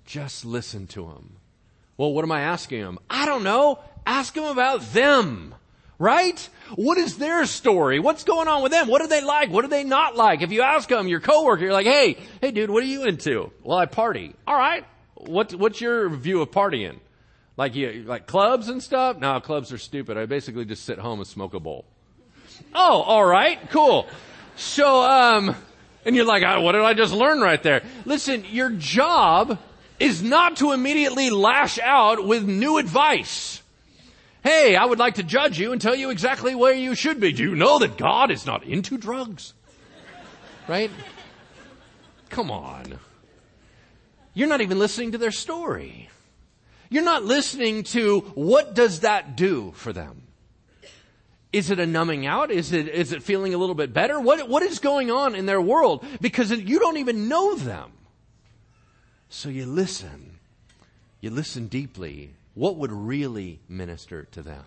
Just 0.04 0.44
listen 0.44 0.86
to 0.88 1.06
them. 1.06 1.36
Well, 1.96 2.12
what 2.12 2.24
am 2.24 2.32
I 2.32 2.42
asking 2.42 2.80
them? 2.80 2.98
I 3.08 3.26
don't 3.26 3.44
know. 3.44 3.78
Ask 4.04 4.34
them 4.34 4.44
about 4.44 4.92
them. 4.92 5.54
Right? 6.02 6.48
What 6.74 6.98
is 6.98 7.16
their 7.16 7.46
story? 7.46 8.00
What's 8.00 8.24
going 8.24 8.48
on 8.48 8.64
with 8.64 8.72
them? 8.72 8.88
What 8.88 9.02
do 9.02 9.06
they 9.06 9.22
like? 9.22 9.50
What 9.50 9.62
do 9.62 9.68
they 9.68 9.84
not 9.84 10.16
like? 10.16 10.42
If 10.42 10.50
you 10.50 10.62
ask 10.62 10.88
them, 10.88 11.06
your 11.06 11.20
coworker, 11.20 11.62
you're 11.62 11.72
like, 11.72 11.86
hey, 11.86 12.16
hey 12.40 12.50
dude, 12.50 12.70
what 12.70 12.82
are 12.82 12.86
you 12.86 13.04
into? 13.04 13.52
Well, 13.62 13.78
I 13.78 13.86
party. 13.86 14.34
Alright. 14.48 14.84
What, 15.14 15.54
what's 15.54 15.80
your 15.80 16.08
view 16.08 16.42
of 16.42 16.50
partying? 16.50 16.98
Like 17.56 17.76
you, 17.76 18.02
like 18.04 18.26
clubs 18.26 18.68
and 18.68 18.82
stuff? 18.82 19.16
No, 19.18 19.38
clubs 19.38 19.72
are 19.72 19.78
stupid. 19.78 20.18
I 20.18 20.26
basically 20.26 20.64
just 20.64 20.84
sit 20.84 20.98
home 20.98 21.20
and 21.20 21.28
smoke 21.28 21.54
a 21.54 21.60
bowl. 21.60 21.84
Oh, 22.74 23.02
alright, 23.02 23.70
cool. 23.70 24.08
So, 24.56 25.04
um, 25.04 25.54
and 26.04 26.16
you're 26.16 26.24
like, 26.24 26.42
what 26.64 26.72
did 26.72 26.80
I 26.80 26.94
just 26.94 27.14
learn 27.14 27.40
right 27.40 27.62
there? 27.62 27.80
Listen, 28.06 28.44
your 28.50 28.70
job 28.70 29.56
is 30.00 30.20
not 30.20 30.56
to 30.56 30.72
immediately 30.72 31.30
lash 31.30 31.78
out 31.78 32.26
with 32.26 32.42
new 32.44 32.78
advice. 32.78 33.61
Hey, 34.42 34.74
I 34.74 34.84
would 34.84 34.98
like 34.98 35.14
to 35.14 35.22
judge 35.22 35.58
you 35.58 35.72
and 35.72 35.80
tell 35.80 35.94
you 35.94 36.10
exactly 36.10 36.54
where 36.54 36.74
you 36.74 36.94
should 36.94 37.20
be. 37.20 37.32
Do 37.32 37.42
you 37.44 37.54
know 37.54 37.78
that 37.78 37.96
God 37.96 38.30
is 38.30 38.44
not 38.44 38.64
into 38.64 38.98
drugs? 38.98 39.54
Right? 40.66 40.90
Come 42.28 42.50
on. 42.50 42.98
You're 44.34 44.48
not 44.48 44.60
even 44.60 44.78
listening 44.78 45.12
to 45.12 45.18
their 45.18 45.30
story. 45.30 46.08
You're 46.88 47.04
not 47.04 47.24
listening 47.24 47.84
to 47.84 48.20
what 48.34 48.74
does 48.74 49.00
that 49.00 49.36
do 49.36 49.72
for 49.76 49.92
them? 49.92 50.22
Is 51.52 51.70
it 51.70 51.78
a 51.78 51.86
numbing 51.86 52.26
out? 52.26 52.50
Is 52.50 52.72
it, 52.72 52.88
is 52.88 53.12
it 53.12 53.22
feeling 53.22 53.54
a 53.54 53.58
little 53.58 53.74
bit 53.74 53.92
better? 53.92 54.18
What, 54.18 54.48
what 54.48 54.62
is 54.62 54.78
going 54.78 55.10
on 55.10 55.34
in 55.34 55.46
their 55.46 55.60
world? 55.60 56.04
Because 56.20 56.50
you 56.50 56.78
don't 56.78 56.96
even 56.96 57.28
know 57.28 57.54
them. 57.54 57.92
So 59.28 59.50
you 59.50 59.66
listen. 59.66 60.38
You 61.20 61.30
listen 61.30 61.66
deeply. 61.68 62.32
What 62.54 62.76
would 62.76 62.92
really 62.92 63.60
minister 63.68 64.24
to 64.32 64.42
them? 64.42 64.64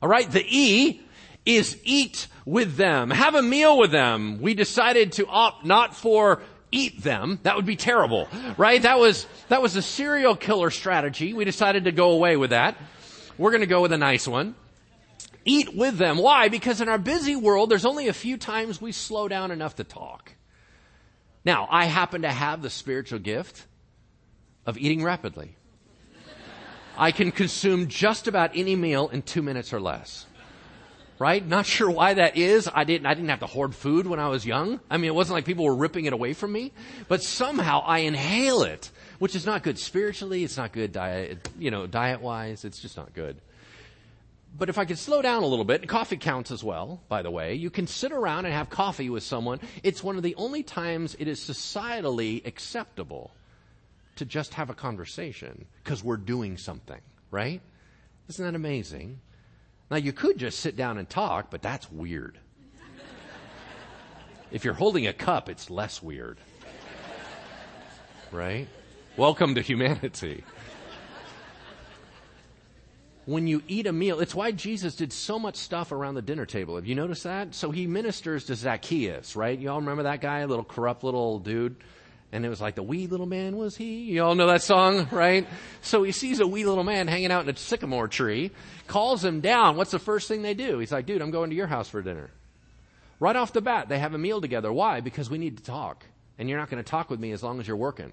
All 0.00 0.08
right, 0.08 0.30
the 0.30 0.44
E 0.46 1.00
is 1.44 1.78
eat 1.84 2.28
with 2.44 2.76
them. 2.76 3.10
Have 3.10 3.34
a 3.34 3.42
meal 3.42 3.78
with 3.78 3.90
them. 3.90 4.40
We 4.40 4.54
decided 4.54 5.12
to 5.12 5.26
opt 5.26 5.64
not 5.64 5.96
for 5.96 6.42
eat 6.70 7.02
them. 7.02 7.38
That 7.42 7.56
would 7.56 7.66
be 7.66 7.76
terrible, 7.76 8.28
right? 8.56 8.82
That 8.82 8.98
was, 8.98 9.26
that 9.48 9.62
was 9.62 9.76
a 9.76 9.82
serial 9.82 10.36
killer 10.36 10.70
strategy. 10.70 11.32
We 11.32 11.44
decided 11.44 11.84
to 11.84 11.92
go 11.92 12.10
away 12.10 12.36
with 12.36 12.50
that. 12.50 12.76
We're 13.38 13.50
going 13.50 13.60
to 13.60 13.66
go 13.66 13.82
with 13.82 13.92
a 13.92 13.98
nice 13.98 14.26
one. 14.26 14.54
Eat 15.44 15.76
with 15.76 15.98
them. 15.98 16.18
Why? 16.18 16.48
Because 16.48 16.80
in 16.80 16.88
our 16.88 16.98
busy 16.98 17.36
world, 17.36 17.70
there's 17.70 17.84
only 17.84 18.08
a 18.08 18.12
few 18.12 18.36
times 18.36 18.80
we 18.80 18.92
slow 18.92 19.28
down 19.28 19.50
enough 19.50 19.76
to 19.76 19.84
talk. 19.84 20.32
Now, 21.44 21.68
I 21.70 21.84
happen 21.84 22.22
to 22.22 22.32
have 22.32 22.62
the 22.62 22.70
spiritual 22.70 23.18
gift 23.18 23.66
of 24.64 24.78
eating 24.78 25.04
rapidly. 25.04 25.56
I 26.96 27.10
can 27.10 27.32
consume 27.32 27.88
just 27.88 28.28
about 28.28 28.52
any 28.54 28.76
meal 28.76 29.08
in 29.08 29.22
two 29.22 29.42
minutes 29.42 29.72
or 29.72 29.80
less. 29.80 30.26
Right? 31.18 31.46
Not 31.46 31.64
sure 31.64 31.90
why 31.90 32.14
that 32.14 32.36
is. 32.36 32.68
I 32.72 32.84
didn't, 32.84 33.06
I 33.06 33.14
didn't 33.14 33.28
have 33.30 33.40
to 33.40 33.46
hoard 33.46 33.74
food 33.74 34.06
when 34.06 34.18
I 34.18 34.28
was 34.28 34.44
young. 34.44 34.80
I 34.90 34.96
mean, 34.96 35.08
it 35.08 35.14
wasn't 35.14 35.34
like 35.34 35.44
people 35.44 35.64
were 35.64 35.76
ripping 35.76 36.06
it 36.06 36.12
away 36.12 36.32
from 36.32 36.52
me, 36.52 36.72
but 37.08 37.22
somehow 37.22 37.82
I 37.86 38.00
inhale 38.00 38.62
it, 38.62 38.90
which 39.20 39.36
is 39.36 39.46
not 39.46 39.62
good 39.62 39.78
spiritually. 39.78 40.42
It's 40.42 40.56
not 40.56 40.72
good 40.72 40.92
diet, 40.92 41.48
you 41.58 41.70
know, 41.70 41.86
diet 41.86 42.20
wise. 42.20 42.64
It's 42.64 42.80
just 42.80 42.96
not 42.96 43.14
good. 43.14 43.36
But 44.56 44.68
if 44.68 44.78
I 44.78 44.84
could 44.84 44.98
slow 44.98 45.22
down 45.22 45.42
a 45.42 45.46
little 45.46 45.64
bit, 45.64 45.86
coffee 45.88 46.16
counts 46.16 46.50
as 46.50 46.62
well, 46.62 47.00
by 47.08 47.22
the 47.22 47.30
way. 47.30 47.54
You 47.54 47.70
can 47.70 47.86
sit 47.86 48.12
around 48.12 48.44
and 48.44 48.54
have 48.54 48.70
coffee 48.70 49.10
with 49.10 49.22
someone. 49.22 49.60
It's 49.82 50.02
one 50.02 50.16
of 50.16 50.22
the 50.22 50.34
only 50.36 50.62
times 50.62 51.16
it 51.18 51.26
is 51.26 51.40
societally 51.40 52.44
acceptable 52.46 53.32
to 54.16 54.24
just 54.24 54.54
have 54.54 54.70
a 54.70 54.74
conversation 54.74 55.66
because 55.82 56.02
we're 56.02 56.16
doing 56.16 56.56
something, 56.56 57.00
right? 57.30 57.60
Isn't 58.28 58.44
that 58.44 58.54
amazing? 58.54 59.20
Now 59.90 59.96
you 59.96 60.12
could 60.12 60.38
just 60.38 60.60
sit 60.60 60.76
down 60.76 60.98
and 60.98 61.08
talk, 61.08 61.50
but 61.50 61.62
that's 61.62 61.90
weird. 61.90 62.38
if 64.50 64.64
you're 64.64 64.74
holding 64.74 65.06
a 65.06 65.12
cup, 65.12 65.48
it's 65.48 65.70
less 65.70 66.02
weird. 66.02 66.38
Right? 68.32 68.66
Welcome 69.16 69.54
to 69.54 69.60
humanity 69.60 70.44
when 73.26 73.46
you 73.46 73.62
eat 73.68 73.86
a 73.86 73.92
meal, 73.92 74.20
it's 74.20 74.34
why 74.34 74.52
Jesus 74.52 74.96
did 74.96 75.12
so 75.12 75.38
much 75.38 75.56
stuff 75.56 75.92
around 75.92 76.14
the 76.14 76.22
dinner 76.22 76.44
table. 76.44 76.76
Have 76.76 76.86
you 76.86 76.94
noticed 76.94 77.24
that? 77.24 77.54
So 77.54 77.70
he 77.70 77.86
ministers 77.86 78.44
to 78.44 78.54
Zacchaeus, 78.54 79.34
right? 79.34 79.58
You 79.58 79.70
all 79.70 79.80
remember 79.80 80.02
that 80.04 80.20
guy, 80.20 80.44
little 80.44 80.64
corrupt 80.64 81.04
little 81.04 81.38
dude? 81.38 81.76
And 82.34 82.44
it 82.44 82.48
was 82.48 82.60
like 82.60 82.74
the 82.74 82.82
wee 82.82 83.06
little 83.06 83.26
man 83.26 83.56
was 83.56 83.76
he. 83.76 84.02
You 84.02 84.24
all 84.24 84.34
know 84.34 84.48
that 84.48 84.60
song, 84.60 85.06
right? 85.12 85.46
So 85.82 86.02
he 86.02 86.10
sees 86.10 86.40
a 86.40 86.46
wee 86.46 86.64
little 86.64 86.82
man 86.82 87.06
hanging 87.06 87.30
out 87.30 87.44
in 87.44 87.54
a 87.54 87.56
sycamore 87.56 88.08
tree, 88.08 88.50
calls 88.88 89.24
him 89.24 89.40
down. 89.40 89.76
What's 89.76 89.92
the 89.92 90.00
first 90.00 90.26
thing 90.26 90.42
they 90.42 90.52
do? 90.52 90.80
He's 90.80 90.90
like, 90.90 91.06
dude, 91.06 91.22
I'm 91.22 91.30
going 91.30 91.50
to 91.50 91.56
your 91.56 91.68
house 91.68 91.88
for 91.88 92.02
dinner. 92.02 92.30
Right 93.20 93.36
off 93.36 93.52
the 93.52 93.60
bat, 93.60 93.88
they 93.88 94.00
have 94.00 94.14
a 94.14 94.18
meal 94.18 94.40
together. 94.40 94.72
Why? 94.72 95.00
Because 95.00 95.30
we 95.30 95.38
need 95.38 95.58
to 95.58 95.62
talk. 95.62 96.04
And 96.36 96.48
you're 96.48 96.58
not 96.58 96.70
going 96.70 96.82
to 96.82 96.90
talk 96.90 97.08
with 97.08 97.20
me 97.20 97.30
as 97.30 97.44
long 97.44 97.60
as 97.60 97.68
you're 97.68 97.76
working. 97.76 98.12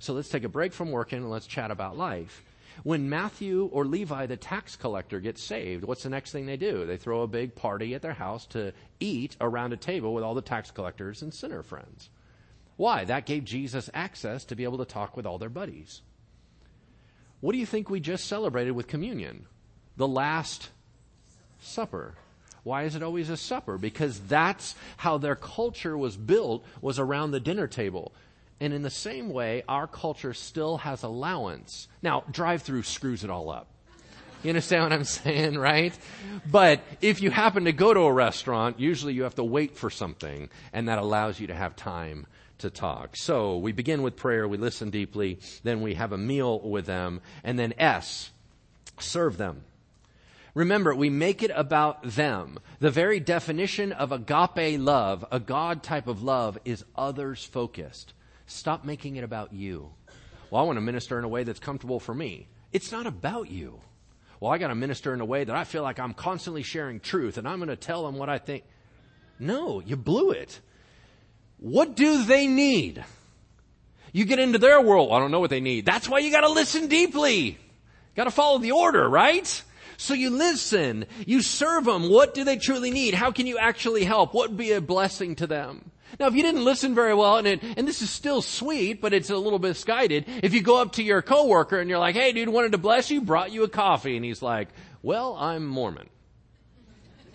So 0.00 0.14
let's 0.14 0.28
take 0.28 0.42
a 0.42 0.48
break 0.48 0.72
from 0.72 0.90
working 0.90 1.18
and 1.18 1.30
let's 1.30 1.46
chat 1.46 1.70
about 1.70 1.96
life. 1.96 2.42
When 2.82 3.08
Matthew 3.08 3.70
or 3.72 3.84
Levi, 3.84 4.26
the 4.26 4.36
tax 4.36 4.74
collector, 4.74 5.20
gets 5.20 5.44
saved, 5.44 5.84
what's 5.84 6.02
the 6.02 6.10
next 6.10 6.32
thing 6.32 6.46
they 6.46 6.56
do? 6.56 6.86
They 6.86 6.96
throw 6.96 7.22
a 7.22 7.28
big 7.28 7.54
party 7.54 7.94
at 7.94 8.02
their 8.02 8.14
house 8.14 8.46
to 8.46 8.72
eat 8.98 9.36
around 9.40 9.72
a 9.72 9.76
table 9.76 10.12
with 10.12 10.24
all 10.24 10.34
the 10.34 10.42
tax 10.42 10.72
collectors 10.72 11.22
and 11.22 11.32
sinner 11.32 11.62
friends. 11.62 12.10
Why? 12.80 13.04
That 13.04 13.26
gave 13.26 13.44
Jesus 13.44 13.90
access 13.92 14.42
to 14.46 14.56
be 14.56 14.64
able 14.64 14.78
to 14.78 14.86
talk 14.86 15.14
with 15.14 15.26
all 15.26 15.36
their 15.36 15.50
buddies. 15.50 16.00
What 17.40 17.52
do 17.52 17.58
you 17.58 17.66
think 17.66 17.90
we 17.90 18.00
just 18.00 18.24
celebrated 18.24 18.70
with 18.70 18.86
communion? 18.86 19.44
The 19.98 20.08
Last 20.08 20.70
Supper. 21.60 22.14
Why 22.62 22.84
is 22.84 22.94
it 22.94 23.02
always 23.02 23.28
a 23.28 23.36
supper? 23.36 23.76
Because 23.76 24.18
that's 24.20 24.76
how 24.96 25.18
their 25.18 25.36
culture 25.36 25.94
was 25.94 26.16
built, 26.16 26.64
was 26.80 26.98
around 26.98 27.32
the 27.32 27.38
dinner 27.40 27.66
table. 27.66 28.14
And 28.60 28.72
in 28.72 28.80
the 28.80 28.88
same 28.88 29.28
way, 29.28 29.62
our 29.68 29.86
culture 29.86 30.32
still 30.32 30.78
has 30.78 31.02
allowance. 31.02 31.86
Now, 32.00 32.24
drive 32.30 32.62
through 32.62 32.84
screws 32.84 33.24
it 33.24 33.28
all 33.28 33.50
up. 33.50 33.66
You 34.42 34.48
understand 34.48 34.84
what 34.84 34.92
I'm 34.94 35.04
saying, 35.04 35.58
right? 35.58 35.92
But 36.50 36.80
if 37.02 37.20
you 37.20 37.30
happen 37.30 37.66
to 37.66 37.72
go 37.72 37.92
to 37.92 38.00
a 38.00 38.12
restaurant, 38.12 38.80
usually 38.80 39.12
you 39.12 39.24
have 39.24 39.34
to 39.34 39.44
wait 39.44 39.76
for 39.76 39.90
something, 39.90 40.48
and 40.72 40.88
that 40.88 40.98
allows 40.98 41.38
you 41.38 41.48
to 41.48 41.54
have 41.54 41.76
time 41.76 42.26
to 42.60 42.70
talk. 42.70 43.16
So 43.16 43.58
we 43.58 43.72
begin 43.72 44.02
with 44.02 44.16
prayer, 44.16 44.46
we 44.48 44.56
listen 44.56 44.90
deeply, 44.90 45.38
then 45.62 45.80
we 45.80 45.94
have 45.94 46.12
a 46.12 46.18
meal 46.18 46.60
with 46.60 46.86
them, 46.86 47.20
and 47.44 47.58
then 47.58 47.74
S, 47.78 48.30
serve 48.98 49.36
them. 49.36 49.64
Remember, 50.54 50.94
we 50.94 51.10
make 51.10 51.42
it 51.42 51.52
about 51.54 52.02
them. 52.02 52.58
The 52.80 52.90
very 52.90 53.20
definition 53.20 53.92
of 53.92 54.10
agape 54.12 54.80
love, 54.80 55.24
a 55.30 55.38
God 55.38 55.82
type 55.82 56.08
of 56.08 56.22
love, 56.22 56.58
is 56.64 56.84
others 56.96 57.44
focused. 57.44 58.14
Stop 58.46 58.84
making 58.84 59.16
it 59.16 59.24
about 59.24 59.52
you. 59.52 59.90
Well, 60.50 60.60
I 60.60 60.64
want 60.64 60.76
to 60.76 60.82
minister 60.82 61.18
in 61.18 61.24
a 61.24 61.28
way 61.28 61.44
that's 61.44 61.60
comfortable 61.60 62.00
for 62.00 62.14
me. 62.14 62.48
It's 62.72 62.90
not 62.90 63.06
about 63.06 63.50
you. 63.50 63.80
Well, 64.40 64.50
I 64.50 64.58
got 64.58 64.68
to 64.68 64.74
minister 64.74 65.14
in 65.14 65.20
a 65.20 65.24
way 65.24 65.44
that 65.44 65.54
I 65.54 65.64
feel 65.64 65.82
like 65.82 66.00
I'm 66.00 66.14
constantly 66.14 66.62
sharing 66.62 66.98
truth 66.98 67.38
and 67.38 67.46
I'm 67.46 67.58
going 67.58 67.68
to 67.68 67.76
tell 67.76 68.04
them 68.04 68.16
what 68.16 68.28
I 68.28 68.38
think. 68.38 68.64
No, 69.38 69.80
you 69.80 69.96
blew 69.96 70.30
it. 70.30 70.60
What 71.60 71.94
do 71.94 72.24
they 72.24 72.46
need? 72.46 73.04
You 74.12 74.24
get 74.24 74.38
into 74.38 74.58
their 74.58 74.80
world. 74.80 75.12
I 75.12 75.18
don't 75.18 75.30
know 75.30 75.40
what 75.40 75.50
they 75.50 75.60
need. 75.60 75.84
That's 75.84 76.08
why 76.08 76.18
you 76.18 76.32
got 76.32 76.40
to 76.40 76.48
listen 76.48 76.88
deeply. 76.88 77.58
Got 78.16 78.24
to 78.24 78.30
follow 78.30 78.58
the 78.58 78.72
order, 78.72 79.08
right? 79.08 79.62
So 79.98 80.14
you 80.14 80.30
listen, 80.30 81.04
you 81.26 81.42
serve 81.42 81.84
them. 81.84 82.08
What 82.08 82.32
do 82.32 82.44
they 82.44 82.56
truly 82.56 82.90
need? 82.90 83.12
How 83.12 83.30
can 83.30 83.46
you 83.46 83.58
actually 83.58 84.04
help? 84.04 84.32
What 84.32 84.48
would 84.48 84.58
be 84.58 84.72
a 84.72 84.80
blessing 84.80 85.36
to 85.36 85.46
them? 85.46 85.90
Now, 86.18 86.26
if 86.26 86.34
you 86.34 86.42
didn't 86.42 86.64
listen 86.64 86.94
very 86.94 87.14
well, 87.14 87.36
and 87.36 87.46
it, 87.46 87.62
and 87.62 87.86
this 87.86 88.02
is 88.02 88.10
still 88.10 88.42
sweet, 88.42 89.00
but 89.00 89.12
it's 89.12 89.30
a 89.30 89.36
little 89.36 89.58
misguided, 89.58 90.24
if 90.42 90.54
you 90.54 90.62
go 90.62 90.80
up 90.80 90.92
to 90.92 91.02
your 91.02 91.22
coworker 91.22 91.78
and 91.78 91.88
you're 91.88 92.00
like, 92.00 92.16
"Hey, 92.16 92.32
dude, 92.32 92.48
wanted 92.48 92.72
to 92.72 92.78
bless 92.78 93.10
you, 93.10 93.20
brought 93.20 93.52
you 93.52 93.62
a 93.62 93.68
coffee," 93.68 94.16
and 94.16 94.24
he's 94.24 94.42
like, 94.42 94.68
"Well, 95.02 95.36
I'm 95.38 95.66
Mormon," 95.66 96.08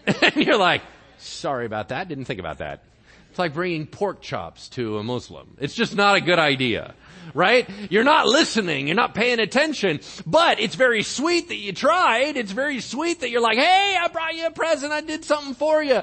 and 0.21 0.35
you're 0.35 0.57
like, 0.57 0.81
"Sorry 1.19 1.65
about 1.65 1.89
that. 1.89 2.09
Didn't 2.09 2.25
think 2.25 2.41
about 2.41 2.57
that." 2.57 2.83
It's 3.35 3.39
like 3.39 3.53
bringing 3.53 3.85
pork 3.85 4.21
chops 4.21 4.69
to 4.69 4.97
a 4.97 5.03
Muslim. 5.03 5.57
It's 5.59 5.73
just 5.73 5.93
not 5.93 6.15
a 6.15 6.21
good 6.21 6.39
idea. 6.39 6.95
Right? 7.33 7.69
You're 7.89 8.05
not 8.05 8.27
listening. 8.27 8.87
You're 8.87 8.95
not 8.95 9.13
paying 9.13 9.39
attention. 9.39 9.99
But 10.25 10.61
it's 10.61 10.75
very 10.75 11.03
sweet 11.03 11.49
that 11.49 11.57
you 11.57 11.73
tried. 11.73 12.37
It's 12.37 12.53
very 12.53 12.79
sweet 12.79 13.19
that 13.19 13.31
you're 13.31 13.41
like, 13.41 13.57
hey, 13.57 13.97
I 14.01 14.07
brought 14.07 14.35
you 14.35 14.45
a 14.45 14.51
present. 14.51 14.93
I 14.93 15.01
did 15.01 15.25
something 15.25 15.53
for 15.53 15.83
you. 15.83 16.01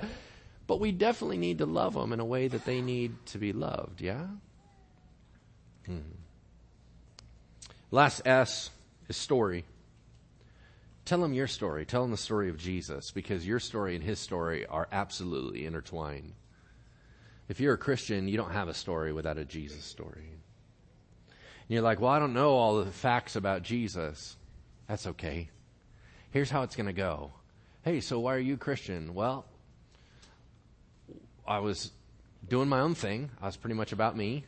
But 0.66 0.78
we 0.78 0.92
definitely 0.92 1.38
need 1.38 1.56
to 1.58 1.64
love 1.64 1.94
them 1.94 2.12
in 2.12 2.20
a 2.20 2.24
way 2.26 2.48
that 2.48 2.66
they 2.66 2.82
need 2.82 3.14
to 3.28 3.38
be 3.38 3.54
loved, 3.54 4.02
yeah? 4.02 4.26
Hmm. 5.86 6.00
Last 7.90 8.26
S 8.26 8.68
is 9.08 9.16
story. 9.16 9.64
Tell 11.06 11.22
them 11.22 11.32
your 11.32 11.46
story. 11.46 11.86
Tell 11.86 12.02
them 12.02 12.10
the 12.10 12.18
story 12.18 12.50
of 12.50 12.58
Jesus 12.58 13.10
because 13.10 13.46
your 13.46 13.58
story 13.58 13.94
and 13.94 14.04
his 14.04 14.20
story 14.20 14.66
are 14.66 14.86
absolutely 14.92 15.64
intertwined. 15.64 16.34
If 17.52 17.60
you're 17.60 17.74
a 17.74 17.78
Christian, 17.78 18.28
you 18.28 18.38
don't 18.38 18.52
have 18.52 18.68
a 18.68 18.72
story 18.72 19.12
without 19.12 19.36
a 19.36 19.44
Jesus 19.44 19.84
story. 19.84 20.24
And 21.26 21.68
you're 21.68 21.82
like, 21.82 22.00
well, 22.00 22.10
I 22.10 22.18
don't 22.18 22.32
know 22.32 22.52
all 22.52 22.82
the 22.82 22.90
facts 22.90 23.36
about 23.36 23.62
Jesus. 23.62 24.38
That's 24.88 25.06
okay. 25.06 25.50
Here's 26.30 26.48
how 26.48 26.62
it's 26.62 26.76
going 26.76 26.86
to 26.86 26.94
go. 26.94 27.34
Hey, 27.82 28.00
so 28.00 28.20
why 28.20 28.36
are 28.36 28.38
you 28.38 28.56
Christian? 28.56 29.12
Well, 29.12 29.44
I 31.46 31.58
was 31.58 31.90
doing 32.48 32.70
my 32.70 32.80
own 32.80 32.94
thing. 32.94 33.30
I 33.42 33.44
was 33.44 33.58
pretty 33.58 33.74
much 33.74 33.92
about 33.92 34.16
me. 34.16 34.46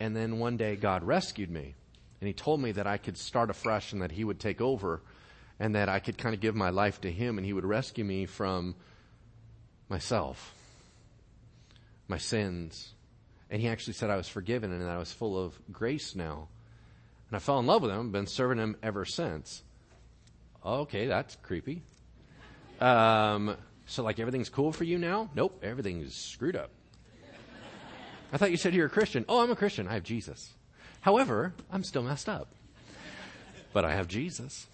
And 0.00 0.16
then 0.16 0.40
one 0.40 0.56
day 0.56 0.74
God 0.74 1.04
rescued 1.04 1.52
me. 1.52 1.76
And 2.20 2.26
he 2.26 2.32
told 2.32 2.60
me 2.60 2.72
that 2.72 2.84
I 2.84 2.96
could 2.96 3.16
start 3.16 3.50
afresh 3.50 3.92
and 3.92 4.02
that 4.02 4.10
he 4.10 4.24
would 4.24 4.40
take 4.40 4.60
over 4.60 5.02
and 5.60 5.76
that 5.76 5.88
I 5.88 6.00
could 6.00 6.18
kind 6.18 6.34
of 6.34 6.40
give 6.40 6.56
my 6.56 6.70
life 6.70 7.00
to 7.02 7.12
him 7.12 7.38
and 7.38 7.46
he 7.46 7.52
would 7.52 7.64
rescue 7.64 8.04
me 8.04 8.26
from 8.26 8.74
myself, 9.88 10.52
my 12.10 12.18
sins. 12.18 12.92
And 13.48 13.62
he 13.62 13.68
actually 13.68 13.94
said 13.94 14.10
I 14.10 14.16
was 14.16 14.28
forgiven 14.28 14.72
and 14.72 14.82
that 14.82 14.90
I 14.90 14.98
was 14.98 15.10
full 15.10 15.42
of 15.42 15.58
grace 15.72 16.14
now. 16.14 16.48
And 17.28 17.36
I 17.36 17.38
fell 17.38 17.58
in 17.58 17.66
love 17.66 17.82
with 17.82 17.90
him, 17.90 18.10
been 18.10 18.26
serving 18.26 18.58
him 18.58 18.76
ever 18.82 19.04
since. 19.04 19.62
Okay, 20.64 21.06
that's 21.06 21.36
creepy. 21.36 21.82
Um, 22.80 23.56
so, 23.86 24.02
like, 24.02 24.18
everything's 24.18 24.48
cool 24.48 24.72
for 24.72 24.84
you 24.84 24.98
now? 24.98 25.30
Nope, 25.34 25.60
everything's 25.62 26.14
screwed 26.14 26.56
up. 26.56 26.70
I 28.32 28.36
thought 28.36 28.50
you 28.50 28.56
said 28.56 28.74
you're 28.74 28.86
a 28.86 28.90
Christian. 28.90 29.24
Oh, 29.28 29.42
I'm 29.42 29.50
a 29.50 29.56
Christian. 29.56 29.88
I 29.88 29.94
have 29.94 30.04
Jesus. 30.04 30.52
However, 31.00 31.54
I'm 31.72 31.82
still 31.82 32.02
messed 32.02 32.28
up. 32.28 32.48
But 33.72 33.84
I 33.84 33.92
have 33.92 34.06
Jesus. 34.06 34.66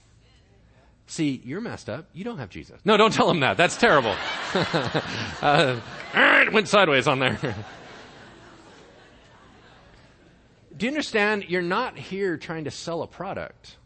See, 1.06 1.40
you're 1.44 1.60
messed 1.60 1.88
up. 1.88 2.08
You 2.12 2.24
don't 2.24 2.38
have 2.38 2.50
Jesus. 2.50 2.80
No, 2.84 2.96
don't 2.96 3.12
tell 3.12 3.30
him 3.30 3.40
that. 3.40 3.56
That's 3.56 3.76
terrible. 3.76 4.14
Uh, 4.56 5.80
it 6.14 6.52
went 6.52 6.68
sideways 6.68 7.06
on 7.06 7.18
there. 7.18 7.56
Do 10.76 10.84
you 10.84 10.90
understand? 10.90 11.46
You're 11.48 11.62
not 11.62 11.96
here 11.96 12.36
trying 12.36 12.64
to 12.64 12.70
sell 12.70 13.02
a 13.02 13.06
product. 13.06 13.76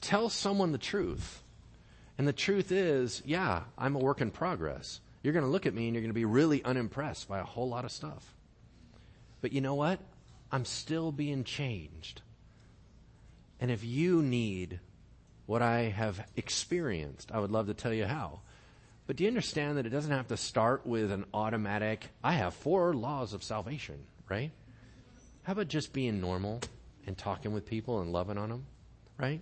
Tell 0.00 0.28
someone 0.28 0.72
the 0.72 0.78
truth. 0.78 1.42
And 2.16 2.26
the 2.26 2.32
truth 2.32 2.72
is, 2.72 3.22
yeah, 3.24 3.62
I'm 3.76 3.94
a 3.96 3.98
work 3.98 4.20
in 4.20 4.30
progress. 4.30 5.00
You're 5.22 5.32
going 5.32 5.44
to 5.44 5.50
look 5.50 5.66
at 5.66 5.74
me 5.74 5.86
and 5.86 5.94
you're 5.94 6.02
going 6.02 6.10
to 6.10 6.14
be 6.14 6.24
really 6.24 6.62
unimpressed 6.64 7.28
by 7.28 7.38
a 7.38 7.44
whole 7.44 7.68
lot 7.68 7.84
of 7.84 7.90
stuff. 7.90 8.34
But 9.40 9.52
you 9.52 9.60
know 9.60 9.74
what? 9.74 10.00
I'm 10.50 10.64
still 10.64 11.12
being 11.12 11.44
changed. 11.44 12.22
And 13.60 13.70
if 13.70 13.84
you 13.84 14.22
need 14.22 14.80
what 15.46 15.62
I 15.62 15.82
have 15.82 16.24
experienced, 16.36 17.32
I 17.32 17.40
would 17.40 17.50
love 17.50 17.66
to 17.66 17.74
tell 17.74 17.92
you 17.92 18.06
how. 18.06 18.40
But 19.08 19.16
do 19.16 19.24
you 19.24 19.28
understand 19.28 19.78
that 19.78 19.86
it 19.86 19.88
doesn't 19.88 20.12
have 20.12 20.28
to 20.28 20.36
start 20.36 20.86
with 20.86 21.10
an 21.10 21.24
automatic, 21.32 22.06
I 22.22 22.32
have 22.32 22.52
four 22.52 22.92
laws 22.92 23.32
of 23.32 23.42
salvation, 23.42 23.96
right? 24.28 24.50
How 25.44 25.54
about 25.54 25.68
just 25.68 25.94
being 25.94 26.20
normal 26.20 26.60
and 27.06 27.16
talking 27.16 27.54
with 27.54 27.64
people 27.64 28.02
and 28.02 28.12
loving 28.12 28.36
on 28.36 28.50
them, 28.50 28.66
right? 29.16 29.40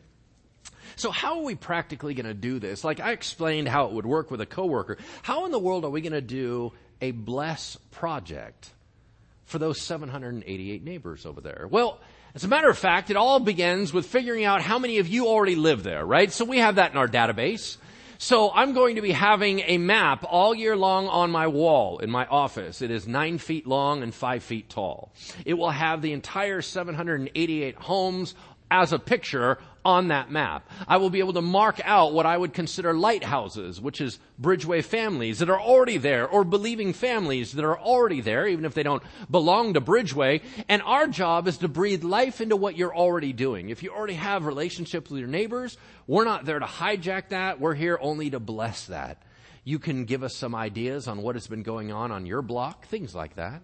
So 0.95 1.11
how 1.11 1.39
are 1.39 1.43
we 1.43 1.57
practically 1.57 2.15
going 2.15 2.27
to 2.27 2.35
do 2.35 2.61
this? 2.61 2.85
Like 2.85 3.01
I 3.01 3.11
explained 3.11 3.67
how 3.67 3.87
it 3.87 3.93
would 3.93 4.07
work 4.07 4.31
with 4.31 4.41
a 4.41 4.47
coworker. 4.47 4.99
How 5.23 5.47
in 5.47 5.51
the 5.51 5.59
world 5.59 5.85
are 5.85 5.91
we 5.91 6.01
going 6.01 6.13
to 6.13 6.21
do 6.21 6.73
a 7.01 7.11
bless 7.11 7.75
project 7.91 8.71
for 9.47 9.59
those 9.59 9.81
788 9.81 10.85
neighbors 10.85 11.27
over 11.27 11.41
there? 11.41 11.67
Well, 11.69 11.99
as 12.37 12.45
a 12.45 12.49
matter 12.49 12.71
of 12.71 12.79
fact, 12.79 13.11
it 13.11 13.17
all 13.17 13.41
begins 13.41 13.93
with 13.93 14.07
figuring 14.07 14.45
out 14.45 14.63
how 14.63 14.79
many 14.79 14.99
of 14.99 15.09
you 15.09 15.27
already 15.27 15.57
live 15.57 15.83
there, 15.83 16.07
right? 16.07 16.31
So 16.31 16.45
we 16.45 16.59
have 16.59 16.77
that 16.77 16.93
in 16.93 16.99
our 16.99 17.09
database. 17.09 17.79
So 18.19 18.51
I'm 18.55 18.73
going 18.73 18.97
to 18.97 19.03
be 19.03 19.13
having 19.13 19.61
a 19.61 19.79
map 19.79 20.25
all 20.29 20.55
year 20.55 20.77
long 20.77 21.09
on 21.09 21.31
my 21.31 21.47
wall 21.47 21.99
in 21.99 22.11
my 22.11 22.27
office. 22.27 22.81
It 22.81 22.91
is 22.91 23.07
nine 23.07 23.39
feet 23.39 23.67
long 23.67 24.03
and 24.03 24.15
five 24.15 24.43
feet 24.43 24.71
tall. 24.71 25.13
It 25.45 25.55
will 25.55 25.71
have 25.71 26.01
the 26.01 26.13
entire 26.13 26.63
788 26.63 27.77
homes 27.77 28.35
as 28.71 28.93
a 28.93 28.99
picture 28.99 29.59
on 29.87 30.09
that 30.09 30.33
map. 30.33 30.69
I 30.89 30.97
will 30.97 31.11
be 31.11 31.21
able 31.21 31.35
to 31.35 31.41
mark 31.41 31.81
out 31.85 32.13
what 32.13 32.27
I 32.27 32.37
would 32.37 32.53
consider 32.53 32.93
lighthouses, 32.93 33.81
which 33.81 34.01
is 34.01 34.19
Bridgeway 34.43 34.85
families 34.85 35.39
that 35.39 35.49
are 35.49 35.61
already 35.61 35.97
there, 35.97 36.27
or 36.27 36.43
believing 36.43 36.93
families 36.93 37.53
that 37.53 37.65
are 37.65 37.79
already 37.79 38.21
there, 38.21 38.49
even 38.49 38.65
if 38.65 38.75
they 38.75 38.83
don't 38.83 39.03
belong 39.31 39.75
to 39.75 39.81
Bridgeway. 39.81 40.43
And 40.69 40.83
our 40.83 41.07
job 41.07 41.47
is 41.47 41.59
to 41.59 41.69
breathe 41.69 42.03
life 42.03 42.41
into 42.41 42.57
what 42.57 42.77
you're 42.77 42.95
already 42.95 43.33
doing. 43.33 43.71
If 43.71 43.85
you 43.85 43.93
already 43.93 44.15
have 44.15 44.45
relationships 44.45 45.09
with 45.09 45.21
your 45.21 45.29
neighbors, 45.29 45.79
we're 46.09 46.25
not 46.25 46.45
there 46.45 46.59
to 46.59 46.67
hijack 46.67 47.29
that. 47.29 47.61
We're 47.61 47.75
here 47.75 47.97
only 48.03 48.31
to 48.31 48.41
bless 48.41 48.87
that. 48.87 49.23
You 49.63 49.79
can 49.79 50.05
give 50.05 50.25
us 50.25 50.35
some 50.35 50.57
ideas 50.57 51.07
on 51.07 51.23
what 51.23 51.37
has 51.37 51.47
been 51.47 51.63
going 51.63 51.93
on 51.93 52.11
on 52.11 52.27
your 52.27 52.43
block, 52.43 52.87
things 52.87 53.15
like 53.15 53.37
that. 53.37 53.63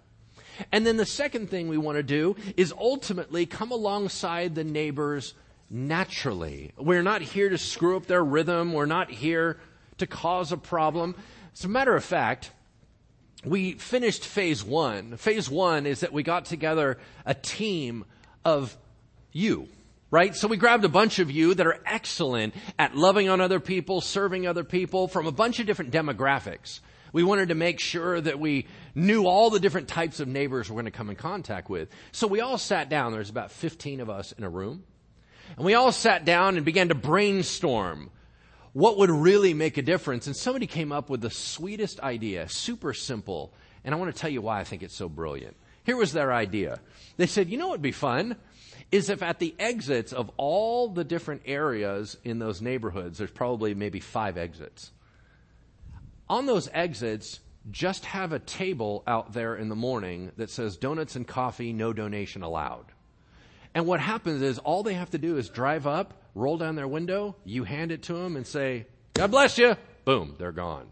And 0.70 0.86
then 0.86 0.98
the 0.98 1.06
second 1.06 1.50
thing 1.50 1.66
we 1.66 1.78
want 1.78 1.96
to 1.96 2.04
do 2.04 2.36
is 2.56 2.72
ultimately 2.72 3.44
come 3.44 3.72
alongside 3.72 4.54
the 4.54 4.62
neighbors 4.62 5.34
naturally. 5.72 6.72
We're 6.76 7.02
not 7.02 7.22
here 7.22 7.48
to 7.48 7.58
screw 7.58 7.96
up 7.96 8.06
their 8.06 8.22
rhythm. 8.22 8.74
We're 8.74 8.86
not 8.86 9.10
here 9.10 9.58
to 9.98 10.06
cause 10.06 10.52
a 10.52 10.56
problem. 10.56 11.16
As 11.54 11.64
a 11.64 11.68
matter 11.68 11.96
of 11.96 12.04
fact, 12.04 12.52
we 13.44 13.72
finished 13.72 14.24
phase 14.24 14.62
one. 14.62 15.16
Phase 15.16 15.50
one 15.50 15.86
is 15.86 16.00
that 16.00 16.12
we 16.12 16.22
got 16.22 16.44
together 16.44 16.98
a 17.24 17.34
team 17.34 18.04
of 18.44 18.76
you, 19.32 19.66
right? 20.10 20.36
So 20.36 20.46
we 20.46 20.58
grabbed 20.58 20.84
a 20.84 20.90
bunch 20.90 21.18
of 21.18 21.30
you 21.30 21.54
that 21.54 21.66
are 21.66 21.80
excellent 21.86 22.54
at 22.78 22.94
loving 22.94 23.28
on 23.28 23.40
other 23.40 23.58
people, 23.58 24.00
serving 24.00 24.46
other 24.46 24.64
people 24.64 25.08
from 25.08 25.26
a 25.26 25.32
bunch 25.32 25.58
of 25.58 25.66
different 25.66 25.90
demographics. 25.90 26.80
We 27.12 27.24
wanted 27.24 27.48
to 27.48 27.54
make 27.54 27.80
sure 27.80 28.20
that 28.20 28.38
we 28.38 28.66
knew 28.94 29.26
all 29.26 29.50
the 29.50 29.60
different 29.60 29.88
types 29.88 30.20
of 30.20 30.28
neighbors 30.28 30.70
we're 30.70 30.76
going 30.76 30.84
to 30.86 30.90
come 30.90 31.10
in 31.10 31.16
contact 31.16 31.68
with. 31.68 31.88
So 32.10 32.26
we 32.26 32.40
all 32.40 32.58
sat 32.58 32.88
down. 32.88 33.12
There's 33.12 33.30
about 33.30 33.50
15 33.50 34.00
of 34.00 34.08
us 34.08 34.32
in 34.32 34.44
a 34.44 34.50
room. 34.50 34.84
And 35.56 35.64
we 35.64 35.74
all 35.74 35.92
sat 35.92 36.24
down 36.24 36.56
and 36.56 36.64
began 36.64 36.88
to 36.88 36.94
brainstorm 36.94 38.10
what 38.72 38.98
would 38.98 39.10
really 39.10 39.54
make 39.54 39.76
a 39.76 39.82
difference. 39.82 40.26
And 40.26 40.36
somebody 40.36 40.66
came 40.66 40.92
up 40.92 41.10
with 41.10 41.20
the 41.20 41.30
sweetest 41.30 42.00
idea, 42.00 42.48
super 42.48 42.94
simple. 42.94 43.52
And 43.84 43.94
I 43.94 43.98
want 43.98 44.14
to 44.14 44.18
tell 44.18 44.30
you 44.30 44.42
why 44.42 44.60
I 44.60 44.64
think 44.64 44.82
it's 44.82 44.94
so 44.94 45.08
brilliant. 45.08 45.56
Here 45.84 45.96
was 45.96 46.12
their 46.12 46.32
idea. 46.32 46.80
They 47.16 47.26
said, 47.26 47.48
you 47.50 47.58
know 47.58 47.66
what 47.66 47.74
would 47.74 47.82
be 47.82 47.92
fun? 47.92 48.36
Is 48.90 49.08
if 49.08 49.22
at 49.22 49.38
the 49.38 49.54
exits 49.58 50.12
of 50.12 50.30
all 50.36 50.88
the 50.88 51.04
different 51.04 51.42
areas 51.46 52.16
in 52.24 52.38
those 52.38 52.62
neighborhoods, 52.62 53.18
there's 53.18 53.30
probably 53.30 53.74
maybe 53.74 54.00
five 54.00 54.36
exits. 54.36 54.92
On 56.28 56.46
those 56.46 56.68
exits, 56.72 57.40
just 57.70 58.04
have 58.04 58.32
a 58.32 58.38
table 58.38 59.02
out 59.06 59.32
there 59.32 59.56
in 59.56 59.68
the 59.68 59.76
morning 59.76 60.32
that 60.36 60.50
says 60.50 60.76
donuts 60.76 61.16
and 61.16 61.26
coffee, 61.26 61.72
no 61.72 61.92
donation 61.92 62.42
allowed. 62.42 62.86
And 63.74 63.86
what 63.86 64.00
happens 64.00 64.42
is 64.42 64.58
all 64.58 64.82
they 64.82 64.94
have 64.94 65.10
to 65.10 65.18
do 65.18 65.38
is 65.38 65.48
drive 65.48 65.86
up, 65.86 66.14
roll 66.34 66.58
down 66.58 66.76
their 66.76 66.88
window, 66.88 67.36
you 67.44 67.64
hand 67.64 67.90
it 67.92 68.02
to 68.04 68.14
them 68.14 68.36
and 68.36 68.46
say, 68.46 68.86
God 69.14 69.30
bless 69.30 69.58
you. 69.58 69.76
Boom, 70.04 70.34
they're 70.38 70.52
gone. 70.52 70.88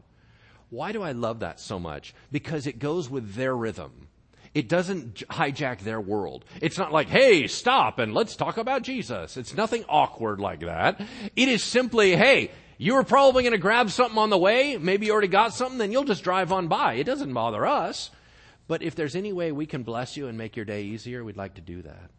Why 0.70 0.92
do 0.92 1.02
I 1.02 1.12
love 1.12 1.40
that 1.40 1.60
so 1.60 1.78
much? 1.78 2.14
Because 2.30 2.66
it 2.66 2.78
goes 2.78 3.10
with 3.10 3.34
their 3.34 3.56
rhythm. 3.56 4.08
It 4.54 4.68
doesn't 4.68 5.22
hijack 5.28 5.80
their 5.80 6.00
world. 6.00 6.44
It's 6.60 6.78
not 6.78 6.92
like, 6.92 7.08
hey, 7.08 7.46
stop 7.46 7.98
and 7.98 8.14
let's 8.14 8.34
talk 8.34 8.56
about 8.56 8.82
Jesus. 8.82 9.36
It's 9.36 9.54
nothing 9.54 9.84
awkward 9.88 10.40
like 10.40 10.60
that. 10.60 11.00
It 11.36 11.48
is 11.48 11.62
simply, 11.62 12.16
hey, 12.16 12.50
you 12.78 12.94
were 12.94 13.04
probably 13.04 13.42
going 13.42 13.52
to 13.52 13.58
grab 13.58 13.90
something 13.90 14.18
on 14.18 14.30
the 14.30 14.38
way. 14.38 14.76
Maybe 14.76 15.06
you 15.06 15.12
already 15.12 15.28
got 15.28 15.54
something, 15.54 15.78
then 15.78 15.92
you'll 15.92 16.04
just 16.04 16.24
drive 16.24 16.50
on 16.50 16.66
by. 16.66 16.94
It 16.94 17.04
doesn't 17.04 17.32
bother 17.32 17.66
us. 17.66 18.10
But 18.66 18.82
if 18.82 18.94
there's 18.94 19.16
any 19.16 19.32
way 19.32 19.52
we 19.52 19.66
can 19.66 19.82
bless 19.82 20.16
you 20.16 20.28
and 20.28 20.38
make 20.38 20.56
your 20.56 20.64
day 20.64 20.82
easier, 20.84 21.22
we'd 21.22 21.36
like 21.36 21.54
to 21.54 21.60
do 21.60 21.82
that. 21.82 22.10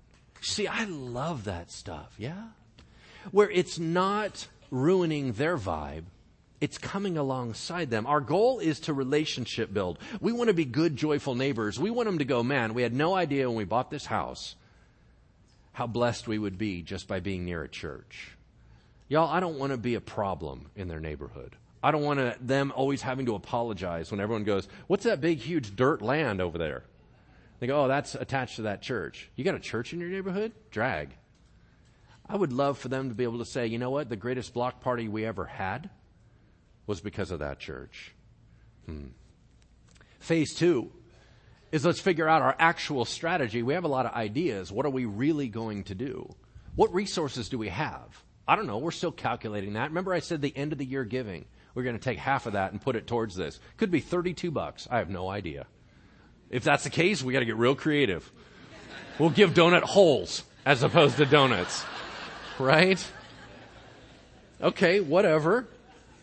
See, 0.42 0.68
I 0.68 0.86
love 0.86 1.46
that 1.46 1.72
stuff, 1.72 2.14
yeah? 2.18 2.48
Where 3.32 3.50
it's 3.50 3.78
not 3.78 4.48
ruining 4.72 5.34
their 5.34 5.58
vibe. 5.58 6.06
It's 6.60 6.78
coming 6.78 7.18
alongside 7.18 7.90
them. 7.90 8.06
Our 8.06 8.22
goal 8.22 8.60
is 8.60 8.80
to 8.82 8.94
relationship 8.94 9.74
build. 9.74 10.00
We 10.20 10.32
want 10.32 10.50
to 10.50 10.54
be 10.54 10.66
good, 10.66 10.96
joyful 10.96 11.36
neighbors. 11.36 11.80
We 11.80 11.90
want 11.90 12.08
them 12.08 12.20
to 12.20 12.26
go, 12.26 12.44
man, 12.44 12.74
we 12.74 12.82
had 12.82 12.94
no 12.94 13.16
idea 13.16 13.48
when 13.48 13.58
we 13.58 13.64
bought 13.64 13.90
this 13.90 14.06
house 14.06 14.56
how 15.74 15.88
blessed 15.88 16.28
we 16.28 16.38
would 16.38 16.58
be 16.58 16.82
just 16.82 17.08
by 17.08 17.20
being 17.20 17.46
near 17.46 17.64
a 17.64 17.70
church. 17.70 18.32
Y'all, 19.08 19.30
I 19.30 19.40
don't 19.40 19.58
want 19.58 19.72
to 19.72 19.78
be 19.78 19.96
a 19.96 20.02
problem 20.02 20.70
in 20.76 20.88
their 20.88 21.00
neighborhood. 21.00 21.56
I 21.84 21.92
don't 21.92 22.04
want 22.04 22.20
to, 22.20 22.36
them 22.40 22.72
always 22.76 23.02
having 23.02 23.26
to 23.28 23.36
apologize 23.36 24.12
when 24.12 24.20
everyone 24.20 24.44
goes, 24.44 24.68
what's 24.88 25.06
that 25.06 25.22
big, 25.22 25.40
huge 25.40 25.76
dirt 25.76 26.02
land 26.02 26.42
over 26.42 26.58
there? 26.58 26.84
They 27.62 27.68
go, 27.68 27.86
oh, 27.86 27.88
that's 27.88 28.16
attached 28.16 28.56
to 28.56 28.64
that 28.64 28.82
church. 28.82 29.30
You 29.36 29.44
got 29.44 29.54
a 29.54 29.60
church 29.60 29.94
in 29.94 30.00
your 30.00 30.10
neighborhood? 30.10 30.52
Drag. 30.72 31.16
I 32.28 32.36
would 32.36 32.52
love 32.52 32.80
for 32.80 32.88
them 32.88 33.10
to 33.10 33.16
be 33.16 33.24
able 33.24 33.38
to 33.38 33.46
say, 33.46 33.68
you 33.68 33.78
know 33.78 33.92
what? 33.92 34.10
The 34.10 34.16
greatest 34.16 34.56
block 34.56 34.82
party 34.82 35.08
we 35.08 35.26
ever 35.26 35.46
had 35.46 35.92
was 36.88 37.02
because 37.02 37.30
of 37.30 37.38
that 37.40 37.60
church. 37.60 38.16
Hmm. 38.88 39.10
Phase 40.20 40.56
two 40.56 40.92
is 41.72 41.86
let's 41.86 42.00
figure 42.00 42.28
out 42.28 42.42
our 42.42 42.56
actual 42.58 43.06
strategy. 43.06 43.62
We 43.62 43.76
have 43.76 43.84
a 43.84 43.88
lot 43.90 44.08
of 44.08 44.14
ideas. 44.14 44.72
What 44.72 44.88
are 44.88 44.90
we 44.90 45.06
really 45.06 45.48
going 45.48 45.84
to 45.84 45.94
do? 45.94 46.34
What 46.76 46.92
resources 46.96 47.48
do 47.48 47.60
we 47.60 47.70
have? 47.70 48.24
I 48.48 48.56
don't 48.56 48.66
know. 48.66 48.80
We're 48.80 48.90
still 48.90 49.12
calculating 49.12 49.74
that. 49.74 49.90
Remember 49.90 50.16
I 50.16 50.20
said 50.20 50.42
the 50.42 50.58
end 50.58 50.72
of 50.72 50.80
the 50.80 50.86
year 50.86 51.04
giving. 51.06 51.46
We're 51.76 51.84
going 51.84 51.98
to 51.98 52.04
take 52.04 52.18
half 52.18 52.48
of 52.48 52.54
that 52.54 52.72
and 52.72 52.82
put 52.82 52.96
it 52.96 53.06
towards 53.06 53.36
this. 53.36 53.60
Could 53.78 53.92
be 53.92 54.00
32 54.00 54.50
bucks. 54.50 54.88
I 54.90 54.98
have 54.98 55.12
no 55.12 55.30
idea. 55.30 55.68
If 56.52 56.64
that's 56.66 56.84
the 56.84 56.90
case, 56.90 57.24
we 57.24 57.34
got 57.34 57.40
to 57.40 57.46
get 57.46 57.56
real 57.56 57.76
creative. 57.76 58.30
We'll 59.18 59.30
give 59.30 59.54
donut 59.54 59.84
holes 59.84 60.44
as 60.66 60.84
opposed 60.84 61.18
to 61.18 61.26
donuts. 61.26 61.84
Right? 62.60 63.04
Okay, 64.62 65.00
whatever. 65.00 65.66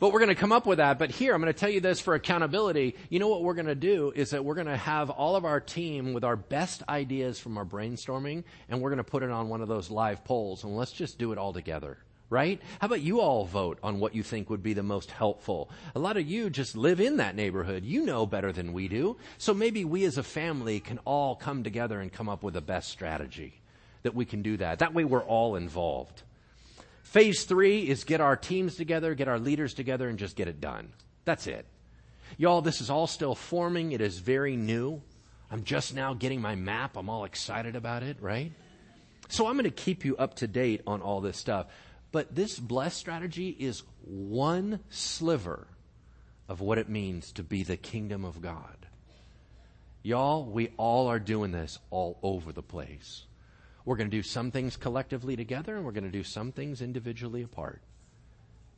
But 0.01 0.13
we're 0.13 0.21
going 0.21 0.29
to 0.29 0.37
come 0.37 0.53
up 0.53 0.67
with 0.67 0.79
that. 0.79 0.99
But 0.99 1.11
here, 1.11 1.35
I'm 1.35 1.41
going 1.41 1.53
to 1.53 1.59
tell 1.59 1.71
you 1.71 1.81
this 1.81 1.99
for 1.99 2.15
accountability. 2.15 2.95
You 3.09 3.19
know 3.19 3.29
what 3.29 3.43
we're 3.43 3.55
going 3.55 3.67
to 3.67 3.75
do 3.75 4.13
is 4.15 4.31
that 4.31 4.45
we're 4.45 4.55
going 4.55 4.69
to 4.69 4.77
have 4.77 5.11
all 5.11 5.35
of 5.35 5.45
our 5.45 5.61
team 5.61 6.13
with 6.13 6.23
our 6.25 6.37
best 6.37 6.83
ideas 6.89 7.41
from 7.41 7.59
our 7.59 7.65
brainstorming, 7.65 8.45
and 8.69 8.81
we're 8.81 8.91
going 8.91 8.99
to 8.99 9.05
put 9.05 9.23
it 9.23 9.31
on 9.31 9.49
one 9.49 9.61
of 9.61 9.67
those 9.67 9.91
live 9.91 10.25
polls, 10.25 10.63
and 10.63 10.77
let's 10.77 10.93
just 10.93 11.19
do 11.19 11.33
it 11.33 11.39
all 11.39 11.53
together. 11.53 11.99
Right? 12.31 12.61
How 12.79 12.87
about 12.87 13.01
you 13.01 13.21
all 13.21 13.47
vote 13.47 13.79
on 13.83 14.01
what 14.01 14.15
you 14.15 14.23
think 14.23 14.51
would 14.51 14.63
be 14.63 14.75
the 14.75 14.83
most 14.83 15.11
helpful? 15.11 15.71
A 15.95 15.99
lot 15.99 16.19
of 16.19 16.29
you 16.29 16.51
just 16.51 16.77
live 16.77 17.01
in 17.01 17.17
that 17.17 17.35
neighborhood. 17.35 17.85
You 17.85 18.05
know 18.05 18.27
better 18.27 18.53
than 18.53 18.75
we 18.75 18.87
do. 18.87 19.17
So 19.39 19.55
maybe 19.55 19.85
we 19.87 20.05
as 20.05 20.19
a 20.19 20.23
family 20.23 20.79
can 20.79 20.99
all 21.07 21.37
come 21.37 21.65
together 21.65 22.01
and 22.01 22.13
come 22.13 22.29
up 22.29 22.43
with 22.43 22.53
the 22.53 22.61
best 22.61 22.91
strategy 22.91 23.55
that 24.03 24.15
we 24.15 24.27
can 24.27 24.43
do 24.43 24.59
that. 24.59 24.81
That 24.81 24.93
way 24.93 25.05
we're 25.05 25.25
all 25.25 25.57
involved. 25.57 26.23
Phase 27.03 27.45
three 27.45 27.89
is 27.89 28.05
get 28.05 28.21
our 28.21 28.37
teams 28.37 28.77
together, 28.77 29.15
get 29.15 29.29
our 29.29 29.39
leaders 29.39 29.73
together, 29.73 30.11
and 30.11 30.19
just 30.19 30.37
get 30.37 30.49
it 30.49 30.61
done. 30.61 30.93
That's 31.25 31.47
it. 31.47 31.65
Y'all, 32.37 32.61
this 32.61 32.83
is 32.83 32.91
all 32.91 33.07
still 33.07 33.35
forming. 33.35 33.93
It 33.93 34.03
is 34.03 34.19
very 34.19 34.57
new. 34.57 35.01
I'm 35.51 35.65
just 35.65 35.95
now 35.95 36.13
getting 36.13 36.43
my 36.43 36.55
map. 36.55 36.99
I'm 36.99 37.09
all 37.09 37.25
excited 37.25 37.77
about 37.77 38.03
it, 38.03 38.19
right? 38.21 38.53
So 39.29 39.47
I'm 39.47 39.55
going 39.55 39.65
to 39.65 39.71
keep 39.71 40.05
you 40.05 40.17
up 40.19 40.35
to 40.37 40.47
date 40.47 40.83
on 40.87 41.01
all 41.01 41.23
this 41.23 41.39
stuff. 41.39 41.67
But 42.11 42.35
this 42.35 42.59
blessed 42.59 42.97
strategy 42.97 43.51
is 43.51 43.83
one 44.03 44.81
sliver 44.89 45.69
of 46.49 46.61
what 46.61 46.79
it 46.79 46.89
means 46.89 47.33
to 47.33 47.43
be 47.43 47.63
the 47.63 47.77
kingdom 47.77 48.25
of 48.25 48.41
God. 48.41 48.87
Y'all, 50.03 50.45
we 50.45 50.71
all 50.79 51.09
are 51.09 51.19
doing 51.19 51.53
this 51.53 51.79
all 51.91 52.19
over 52.23 52.53
the 52.53 52.63
place. 52.63 53.25
We're 53.85 53.97
going 53.97 54.11
to 54.11 54.17
do 54.17 54.23
some 54.23 54.51
things 54.51 54.77
collectively 54.77 55.37
together 55.37 55.77
and 55.77 55.85
we're 55.85 55.93
going 55.93 56.05
to 56.05 56.11
do 56.11 56.25
some 56.25 56.53
things 56.53 56.81
individually 56.81 57.43
apart. 57.43 57.83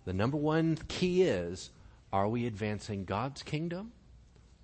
The 0.04 0.12
number 0.12 0.36
one 0.36 0.76
key 0.88 1.22
is 1.22 1.70
are 2.12 2.28
we 2.28 2.46
advancing 2.46 3.04
God's 3.04 3.42
kingdom 3.42 3.92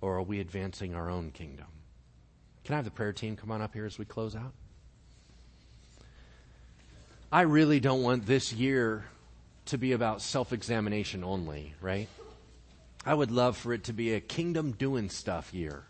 or 0.01 0.17
are 0.17 0.23
we 0.23 0.39
advancing 0.39 0.93
our 0.93 1.09
own 1.09 1.31
kingdom? 1.31 1.67
Can 2.65 2.73
I 2.73 2.77
have 2.77 2.85
the 2.85 2.91
prayer 2.91 3.13
team 3.13 3.37
come 3.37 3.51
on 3.51 3.61
up 3.61 3.73
here 3.73 3.85
as 3.85 3.97
we 3.97 4.03
close 4.03 4.35
out? 4.35 4.53
I 7.31 7.41
really 7.41 7.81
don't 7.81 8.03
want 8.03 8.25
this 8.25 8.53
year 8.53 9.03
to 9.65 9.77
be 9.77 9.91
about 9.91 10.21
self 10.21 10.53
examination 10.53 11.25
only, 11.25 11.73
right? 11.81 12.07
I 13.05 13.13
would 13.13 13.31
love 13.31 13.57
for 13.57 13.73
it 13.73 13.85
to 13.85 13.93
be 13.93 14.13
a 14.13 14.21
kingdom 14.21 14.71
doing 14.71 15.09
stuff 15.09 15.53
year. 15.53 15.83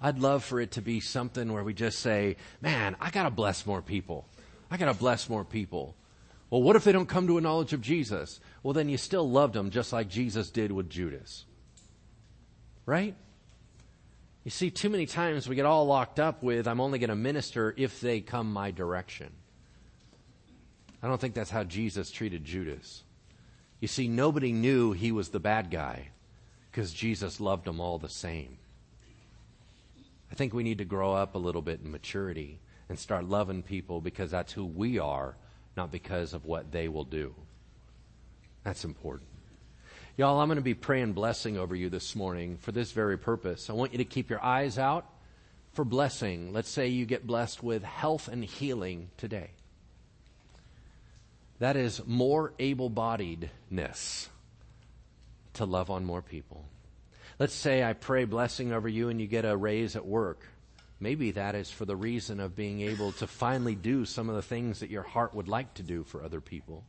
I'd 0.00 0.18
love 0.18 0.44
for 0.44 0.60
it 0.60 0.72
to 0.72 0.82
be 0.82 1.00
something 1.00 1.52
where 1.52 1.62
we 1.62 1.74
just 1.74 2.00
say, 2.00 2.36
man, 2.60 2.96
I 3.00 3.10
gotta 3.10 3.30
bless 3.30 3.66
more 3.66 3.82
people. 3.82 4.26
I 4.70 4.76
gotta 4.76 4.94
bless 4.94 5.28
more 5.28 5.44
people. 5.44 5.94
Well, 6.50 6.62
what 6.62 6.76
if 6.76 6.84
they 6.84 6.92
don't 6.92 7.08
come 7.08 7.28
to 7.28 7.38
a 7.38 7.40
knowledge 7.40 7.72
of 7.72 7.80
Jesus? 7.80 8.40
Well, 8.62 8.74
then 8.74 8.88
you 8.88 8.96
still 8.96 9.28
loved 9.30 9.54
them 9.54 9.70
just 9.70 9.92
like 9.92 10.08
Jesus 10.08 10.50
did 10.50 10.72
with 10.72 10.90
Judas. 10.90 11.44
Right? 12.84 13.14
You 14.44 14.50
see, 14.50 14.70
too 14.70 14.88
many 14.88 15.06
times 15.06 15.48
we 15.48 15.56
get 15.56 15.66
all 15.66 15.86
locked 15.86 16.18
up 16.18 16.42
with, 16.42 16.66
I'm 16.66 16.80
only 16.80 16.98
to 17.10 17.16
minister 17.16 17.74
if 17.76 18.00
they 18.00 18.20
come 18.20 18.52
my 18.52 18.70
direction. 18.70 19.32
I 21.02 21.08
don't 21.08 21.20
think 21.20 21.34
that's 21.34 21.50
how 21.50 21.64
Jesus 21.64 22.10
treated 22.10 22.44
Judas. 22.44 23.04
You 23.80 23.88
see, 23.88 24.08
nobody 24.08 24.52
knew 24.52 24.92
he 24.92 25.12
was 25.12 25.28
the 25.28 25.38
bad 25.38 25.70
guy 25.70 26.08
because 26.70 26.92
Jesus 26.92 27.40
loved 27.40 27.64
them 27.64 27.80
all 27.80 27.98
the 27.98 28.08
same. 28.08 28.58
I 30.30 30.34
think 30.34 30.52
we 30.52 30.64
need 30.64 30.78
to 30.78 30.84
grow 30.84 31.12
up 31.12 31.34
a 31.34 31.38
little 31.38 31.62
bit 31.62 31.80
in 31.82 31.90
maturity 31.90 32.60
and 32.88 32.98
start 32.98 33.24
loving 33.24 33.62
people 33.62 34.00
because 34.00 34.30
that's 34.30 34.52
who 34.52 34.64
we 34.64 34.98
are, 34.98 35.36
not 35.76 35.92
because 35.92 36.34
of 36.34 36.44
what 36.44 36.72
they 36.72 36.88
will 36.88 37.04
do. 37.04 37.34
That's 38.64 38.84
important. 38.84 39.28
Y'all, 40.16 40.40
I'm 40.40 40.48
going 40.48 40.56
to 40.56 40.62
be 40.62 40.74
praying 40.74 41.12
blessing 41.12 41.56
over 41.56 41.76
you 41.76 41.88
this 41.88 42.16
morning 42.16 42.58
for 42.60 42.72
this 42.72 42.90
very 42.90 43.16
purpose. 43.16 43.70
I 43.70 43.74
want 43.74 43.92
you 43.92 43.98
to 43.98 44.04
keep 44.04 44.28
your 44.28 44.44
eyes 44.44 44.76
out 44.76 45.06
for 45.72 45.84
blessing. 45.84 46.52
Let's 46.52 46.68
say 46.68 46.88
you 46.88 47.06
get 47.06 47.26
blessed 47.26 47.62
with 47.62 47.84
health 47.84 48.26
and 48.26 48.44
healing 48.44 49.10
today. 49.16 49.50
That 51.58 51.76
is 51.76 52.02
more 52.06 52.52
able 52.58 52.90
bodiedness 52.90 54.28
to 55.54 55.64
love 55.64 55.90
on 55.90 56.04
more 56.04 56.22
people. 56.22 56.64
Let's 57.38 57.54
say 57.54 57.82
I 57.82 57.92
pray 57.92 58.24
blessing 58.24 58.72
over 58.72 58.88
you 58.88 59.08
and 59.08 59.20
you 59.20 59.26
get 59.26 59.44
a 59.44 59.56
raise 59.56 59.96
at 59.96 60.06
work. 60.06 60.46
Maybe 61.00 61.32
that 61.32 61.54
is 61.54 61.70
for 61.70 61.84
the 61.84 61.96
reason 61.96 62.40
of 62.40 62.56
being 62.56 62.80
able 62.80 63.12
to 63.12 63.26
finally 63.26 63.74
do 63.76 64.04
some 64.04 64.28
of 64.28 64.34
the 64.34 64.42
things 64.42 64.80
that 64.80 64.90
your 64.90 65.02
heart 65.02 65.34
would 65.34 65.48
like 65.48 65.74
to 65.74 65.82
do 65.82 66.02
for 66.04 66.22
other 66.22 66.40
people. 66.40 66.84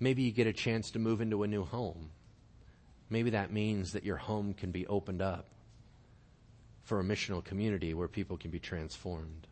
Maybe 0.00 0.22
you 0.22 0.32
get 0.32 0.48
a 0.48 0.52
chance 0.52 0.90
to 0.92 0.98
move 0.98 1.20
into 1.20 1.44
a 1.44 1.48
new 1.48 1.64
home. 1.64 2.10
Maybe 3.10 3.30
that 3.30 3.52
means 3.52 3.92
that 3.92 4.04
your 4.04 4.16
home 4.16 4.54
can 4.54 4.72
be 4.72 4.86
opened 4.86 5.22
up 5.22 5.46
for 6.82 7.00
a 7.00 7.04
missional 7.04 7.44
community 7.44 7.94
where 7.94 8.08
people 8.08 8.36
can 8.36 8.50
be 8.50 8.58
transformed. 8.58 9.46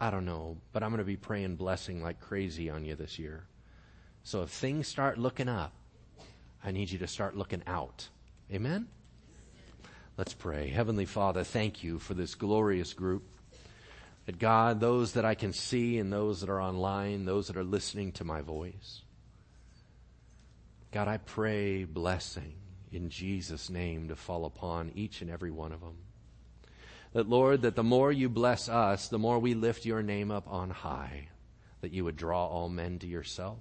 I 0.00 0.10
don't 0.10 0.24
know, 0.24 0.58
but 0.72 0.82
I'm 0.82 0.90
going 0.90 0.98
to 0.98 1.04
be 1.04 1.16
praying 1.16 1.56
blessing 1.56 2.02
like 2.02 2.20
crazy 2.20 2.70
on 2.70 2.84
you 2.84 2.94
this 2.94 3.18
year. 3.18 3.44
So 4.22 4.42
if 4.42 4.50
things 4.50 4.86
start 4.86 5.18
looking 5.18 5.48
up, 5.48 5.72
I 6.62 6.70
need 6.70 6.90
you 6.90 6.98
to 6.98 7.06
start 7.06 7.36
looking 7.36 7.62
out. 7.66 8.08
Amen? 8.52 8.88
Let's 10.16 10.34
pray. 10.34 10.68
Heavenly 10.68 11.04
Father, 11.04 11.44
thank 11.44 11.82
you 11.82 11.98
for 11.98 12.14
this 12.14 12.34
glorious 12.34 12.92
group. 12.92 13.24
That 14.26 14.38
God, 14.38 14.80
those 14.80 15.12
that 15.12 15.24
I 15.24 15.34
can 15.34 15.52
see 15.52 15.98
and 15.98 16.12
those 16.12 16.40
that 16.40 16.50
are 16.50 16.60
online, 16.60 17.24
those 17.24 17.46
that 17.46 17.56
are 17.56 17.64
listening 17.64 18.12
to 18.12 18.24
my 18.24 18.40
voice. 18.40 19.02
God, 20.92 21.08
I 21.08 21.18
pray 21.18 21.84
blessing 21.84 22.54
in 22.92 23.10
Jesus' 23.10 23.70
name 23.70 24.08
to 24.08 24.16
fall 24.16 24.44
upon 24.44 24.92
each 24.94 25.22
and 25.22 25.30
every 25.30 25.50
one 25.50 25.72
of 25.72 25.80
them. 25.80 25.96
That 27.12 27.28
Lord, 27.28 27.62
that 27.62 27.74
the 27.74 27.82
more 27.82 28.12
you 28.12 28.28
bless 28.28 28.68
us, 28.68 29.08
the 29.08 29.18
more 29.18 29.38
we 29.38 29.54
lift 29.54 29.86
your 29.86 30.02
name 30.02 30.30
up 30.30 30.46
on 30.48 30.70
high, 30.70 31.28
that 31.80 31.92
you 31.92 32.04
would 32.04 32.16
draw 32.16 32.46
all 32.46 32.68
men 32.68 32.98
to 32.98 33.06
yourself. 33.06 33.58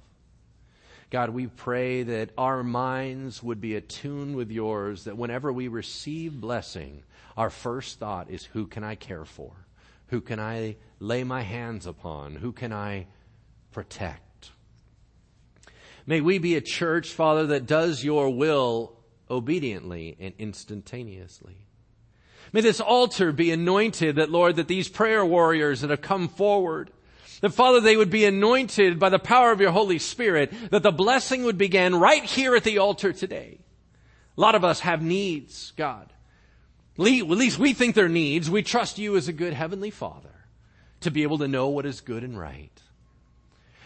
God, 1.09 1.29
we 1.29 1.47
pray 1.47 2.03
that 2.03 2.31
our 2.37 2.63
minds 2.63 3.41
would 3.41 3.61
be 3.61 3.75
attuned 3.75 4.35
with 4.35 4.51
yours, 4.51 5.05
that 5.05 5.17
whenever 5.17 5.53
we 5.53 5.69
receive 5.69 6.39
blessing, 6.39 7.03
our 7.37 7.49
first 7.49 7.99
thought 7.99 8.29
is 8.29 8.43
who 8.43 8.67
can 8.67 8.83
I 8.83 8.95
care 8.95 9.23
for? 9.23 9.53
Who 10.07 10.19
can 10.19 10.39
I 10.39 10.75
lay 10.99 11.23
my 11.23 11.41
hands 11.41 11.85
upon? 11.85 12.35
Who 12.35 12.51
can 12.51 12.73
I 12.73 13.07
protect? 13.71 14.51
May 16.05 16.19
we 16.19 16.39
be 16.39 16.55
a 16.55 16.61
church, 16.61 17.09
Father, 17.09 17.47
that 17.47 17.65
does 17.65 18.03
your 18.03 18.29
will 18.29 18.93
obediently 19.29 20.17
and 20.19 20.33
instantaneously. 20.39 21.66
May 22.57 22.61
this 22.61 22.81
altar 22.81 23.31
be 23.31 23.51
anointed 23.51 24.15
that, 24.15 24.31
Lord, 24.31 24.55
that 24.55 24.67
these 24.67 24.89
prayer 24.89 25.23
warriors 25.23 25.81
that 25.81 25.91
have 25.91 26.01
come 26.01 26.27
forward, 26.27 26.89
that 27.41 27.51
Father, 27.51 27.79
they 27.79 27.95
would 27.95 28.09
be 28.09 28.25
anointed 28.25 28.97
by 28.97 29.09
the 29.09 29.19
power 29.19 29.51
of 29.51 29.61
your 29.61 29.69
Holy 29.69 29.99
Spirit, 29.99 30.51
that 30.71 30.81
the 30.81 30.91
blessing 30.91 31.43
would 31.43 31.59
begin 31.59 31.95
right 31.95 32.23
here 32.23 32.55
at 32.55 32.63
the 32.63 32.79
altar 32.79 33.13
today. 33.13 33.59
A 34.35 34.41
lot 34.41 34.55
of 34.55 34.63
us 34.63 34.79
have 34.79 35.03
needs, 35.03 35.71
God. 35.77 36.11
At 36.97 37.03
least 37.03 37.59
we 37.59 37.73
think 37.73 37.93
they're 37.93 38.09
needs. 38.09 38.49
We 38.49 38.63
trust 38.63 38.97
you 38.97 39.15
as 39.17 39.27
a 39.27 39.33
good 39.33 39.53
heavenly 39.53 39.91
Father 39.91 40.47
to 41.01 41.11
be 41.11 41.21
able 41.21 41.37
to 41.37 41.47
know 41.47 41.67
what 41.67 41.85
is 41.85 42.01
good 42.01 42.23
and 42.23 42.39
right. 42.39 42.81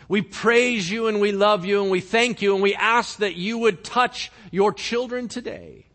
We 0.08 0.22
praise 0.22 0.90
you 0.90 1.08
and 1.08 1.20
we 1.20 1.34
love 1.34 1.66
you 1.66 1.82
and 1.82 1.92
we 1.92 2.00
thank 2.00 2.42
you 2.42 2.54
and 2.54 2.64
we 2.64 2.74
ask 2.74 3.18
that 3.18 3.36
you 3.36 3.58
would 3.58 3.84
touch 3.84 4.32
your 4.50 4.72
children 4.72 5.28
today 5.28 5.88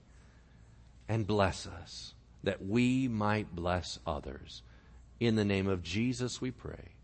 and 1.08 1.26
bless 1.26 1.66
us 1.66 2.12
that 2.46 2.64
we 2.64 3.08
might 3.08 3.54
bless 3.54 3.98
others. 4.06 4.62
In 5.18 5.34
the 5.34 5.44
name 5.44 5.66
of 5.66 5.82
Jesus 5.82 6.40
we 6.40 6.52
pray. 6.52 6.94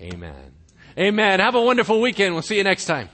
Amen. 0.00 0.54
Amen. 0.96 1.40
Have 1.40 1.56
a 1.56 1.60
wonderful 1.60 2.00
weekend. 2.00 2.34
We'll 2.34 2.42
see 2.42 2.58
you 2.58 2.64
next 2.64 2.84
time. 2.84 3.08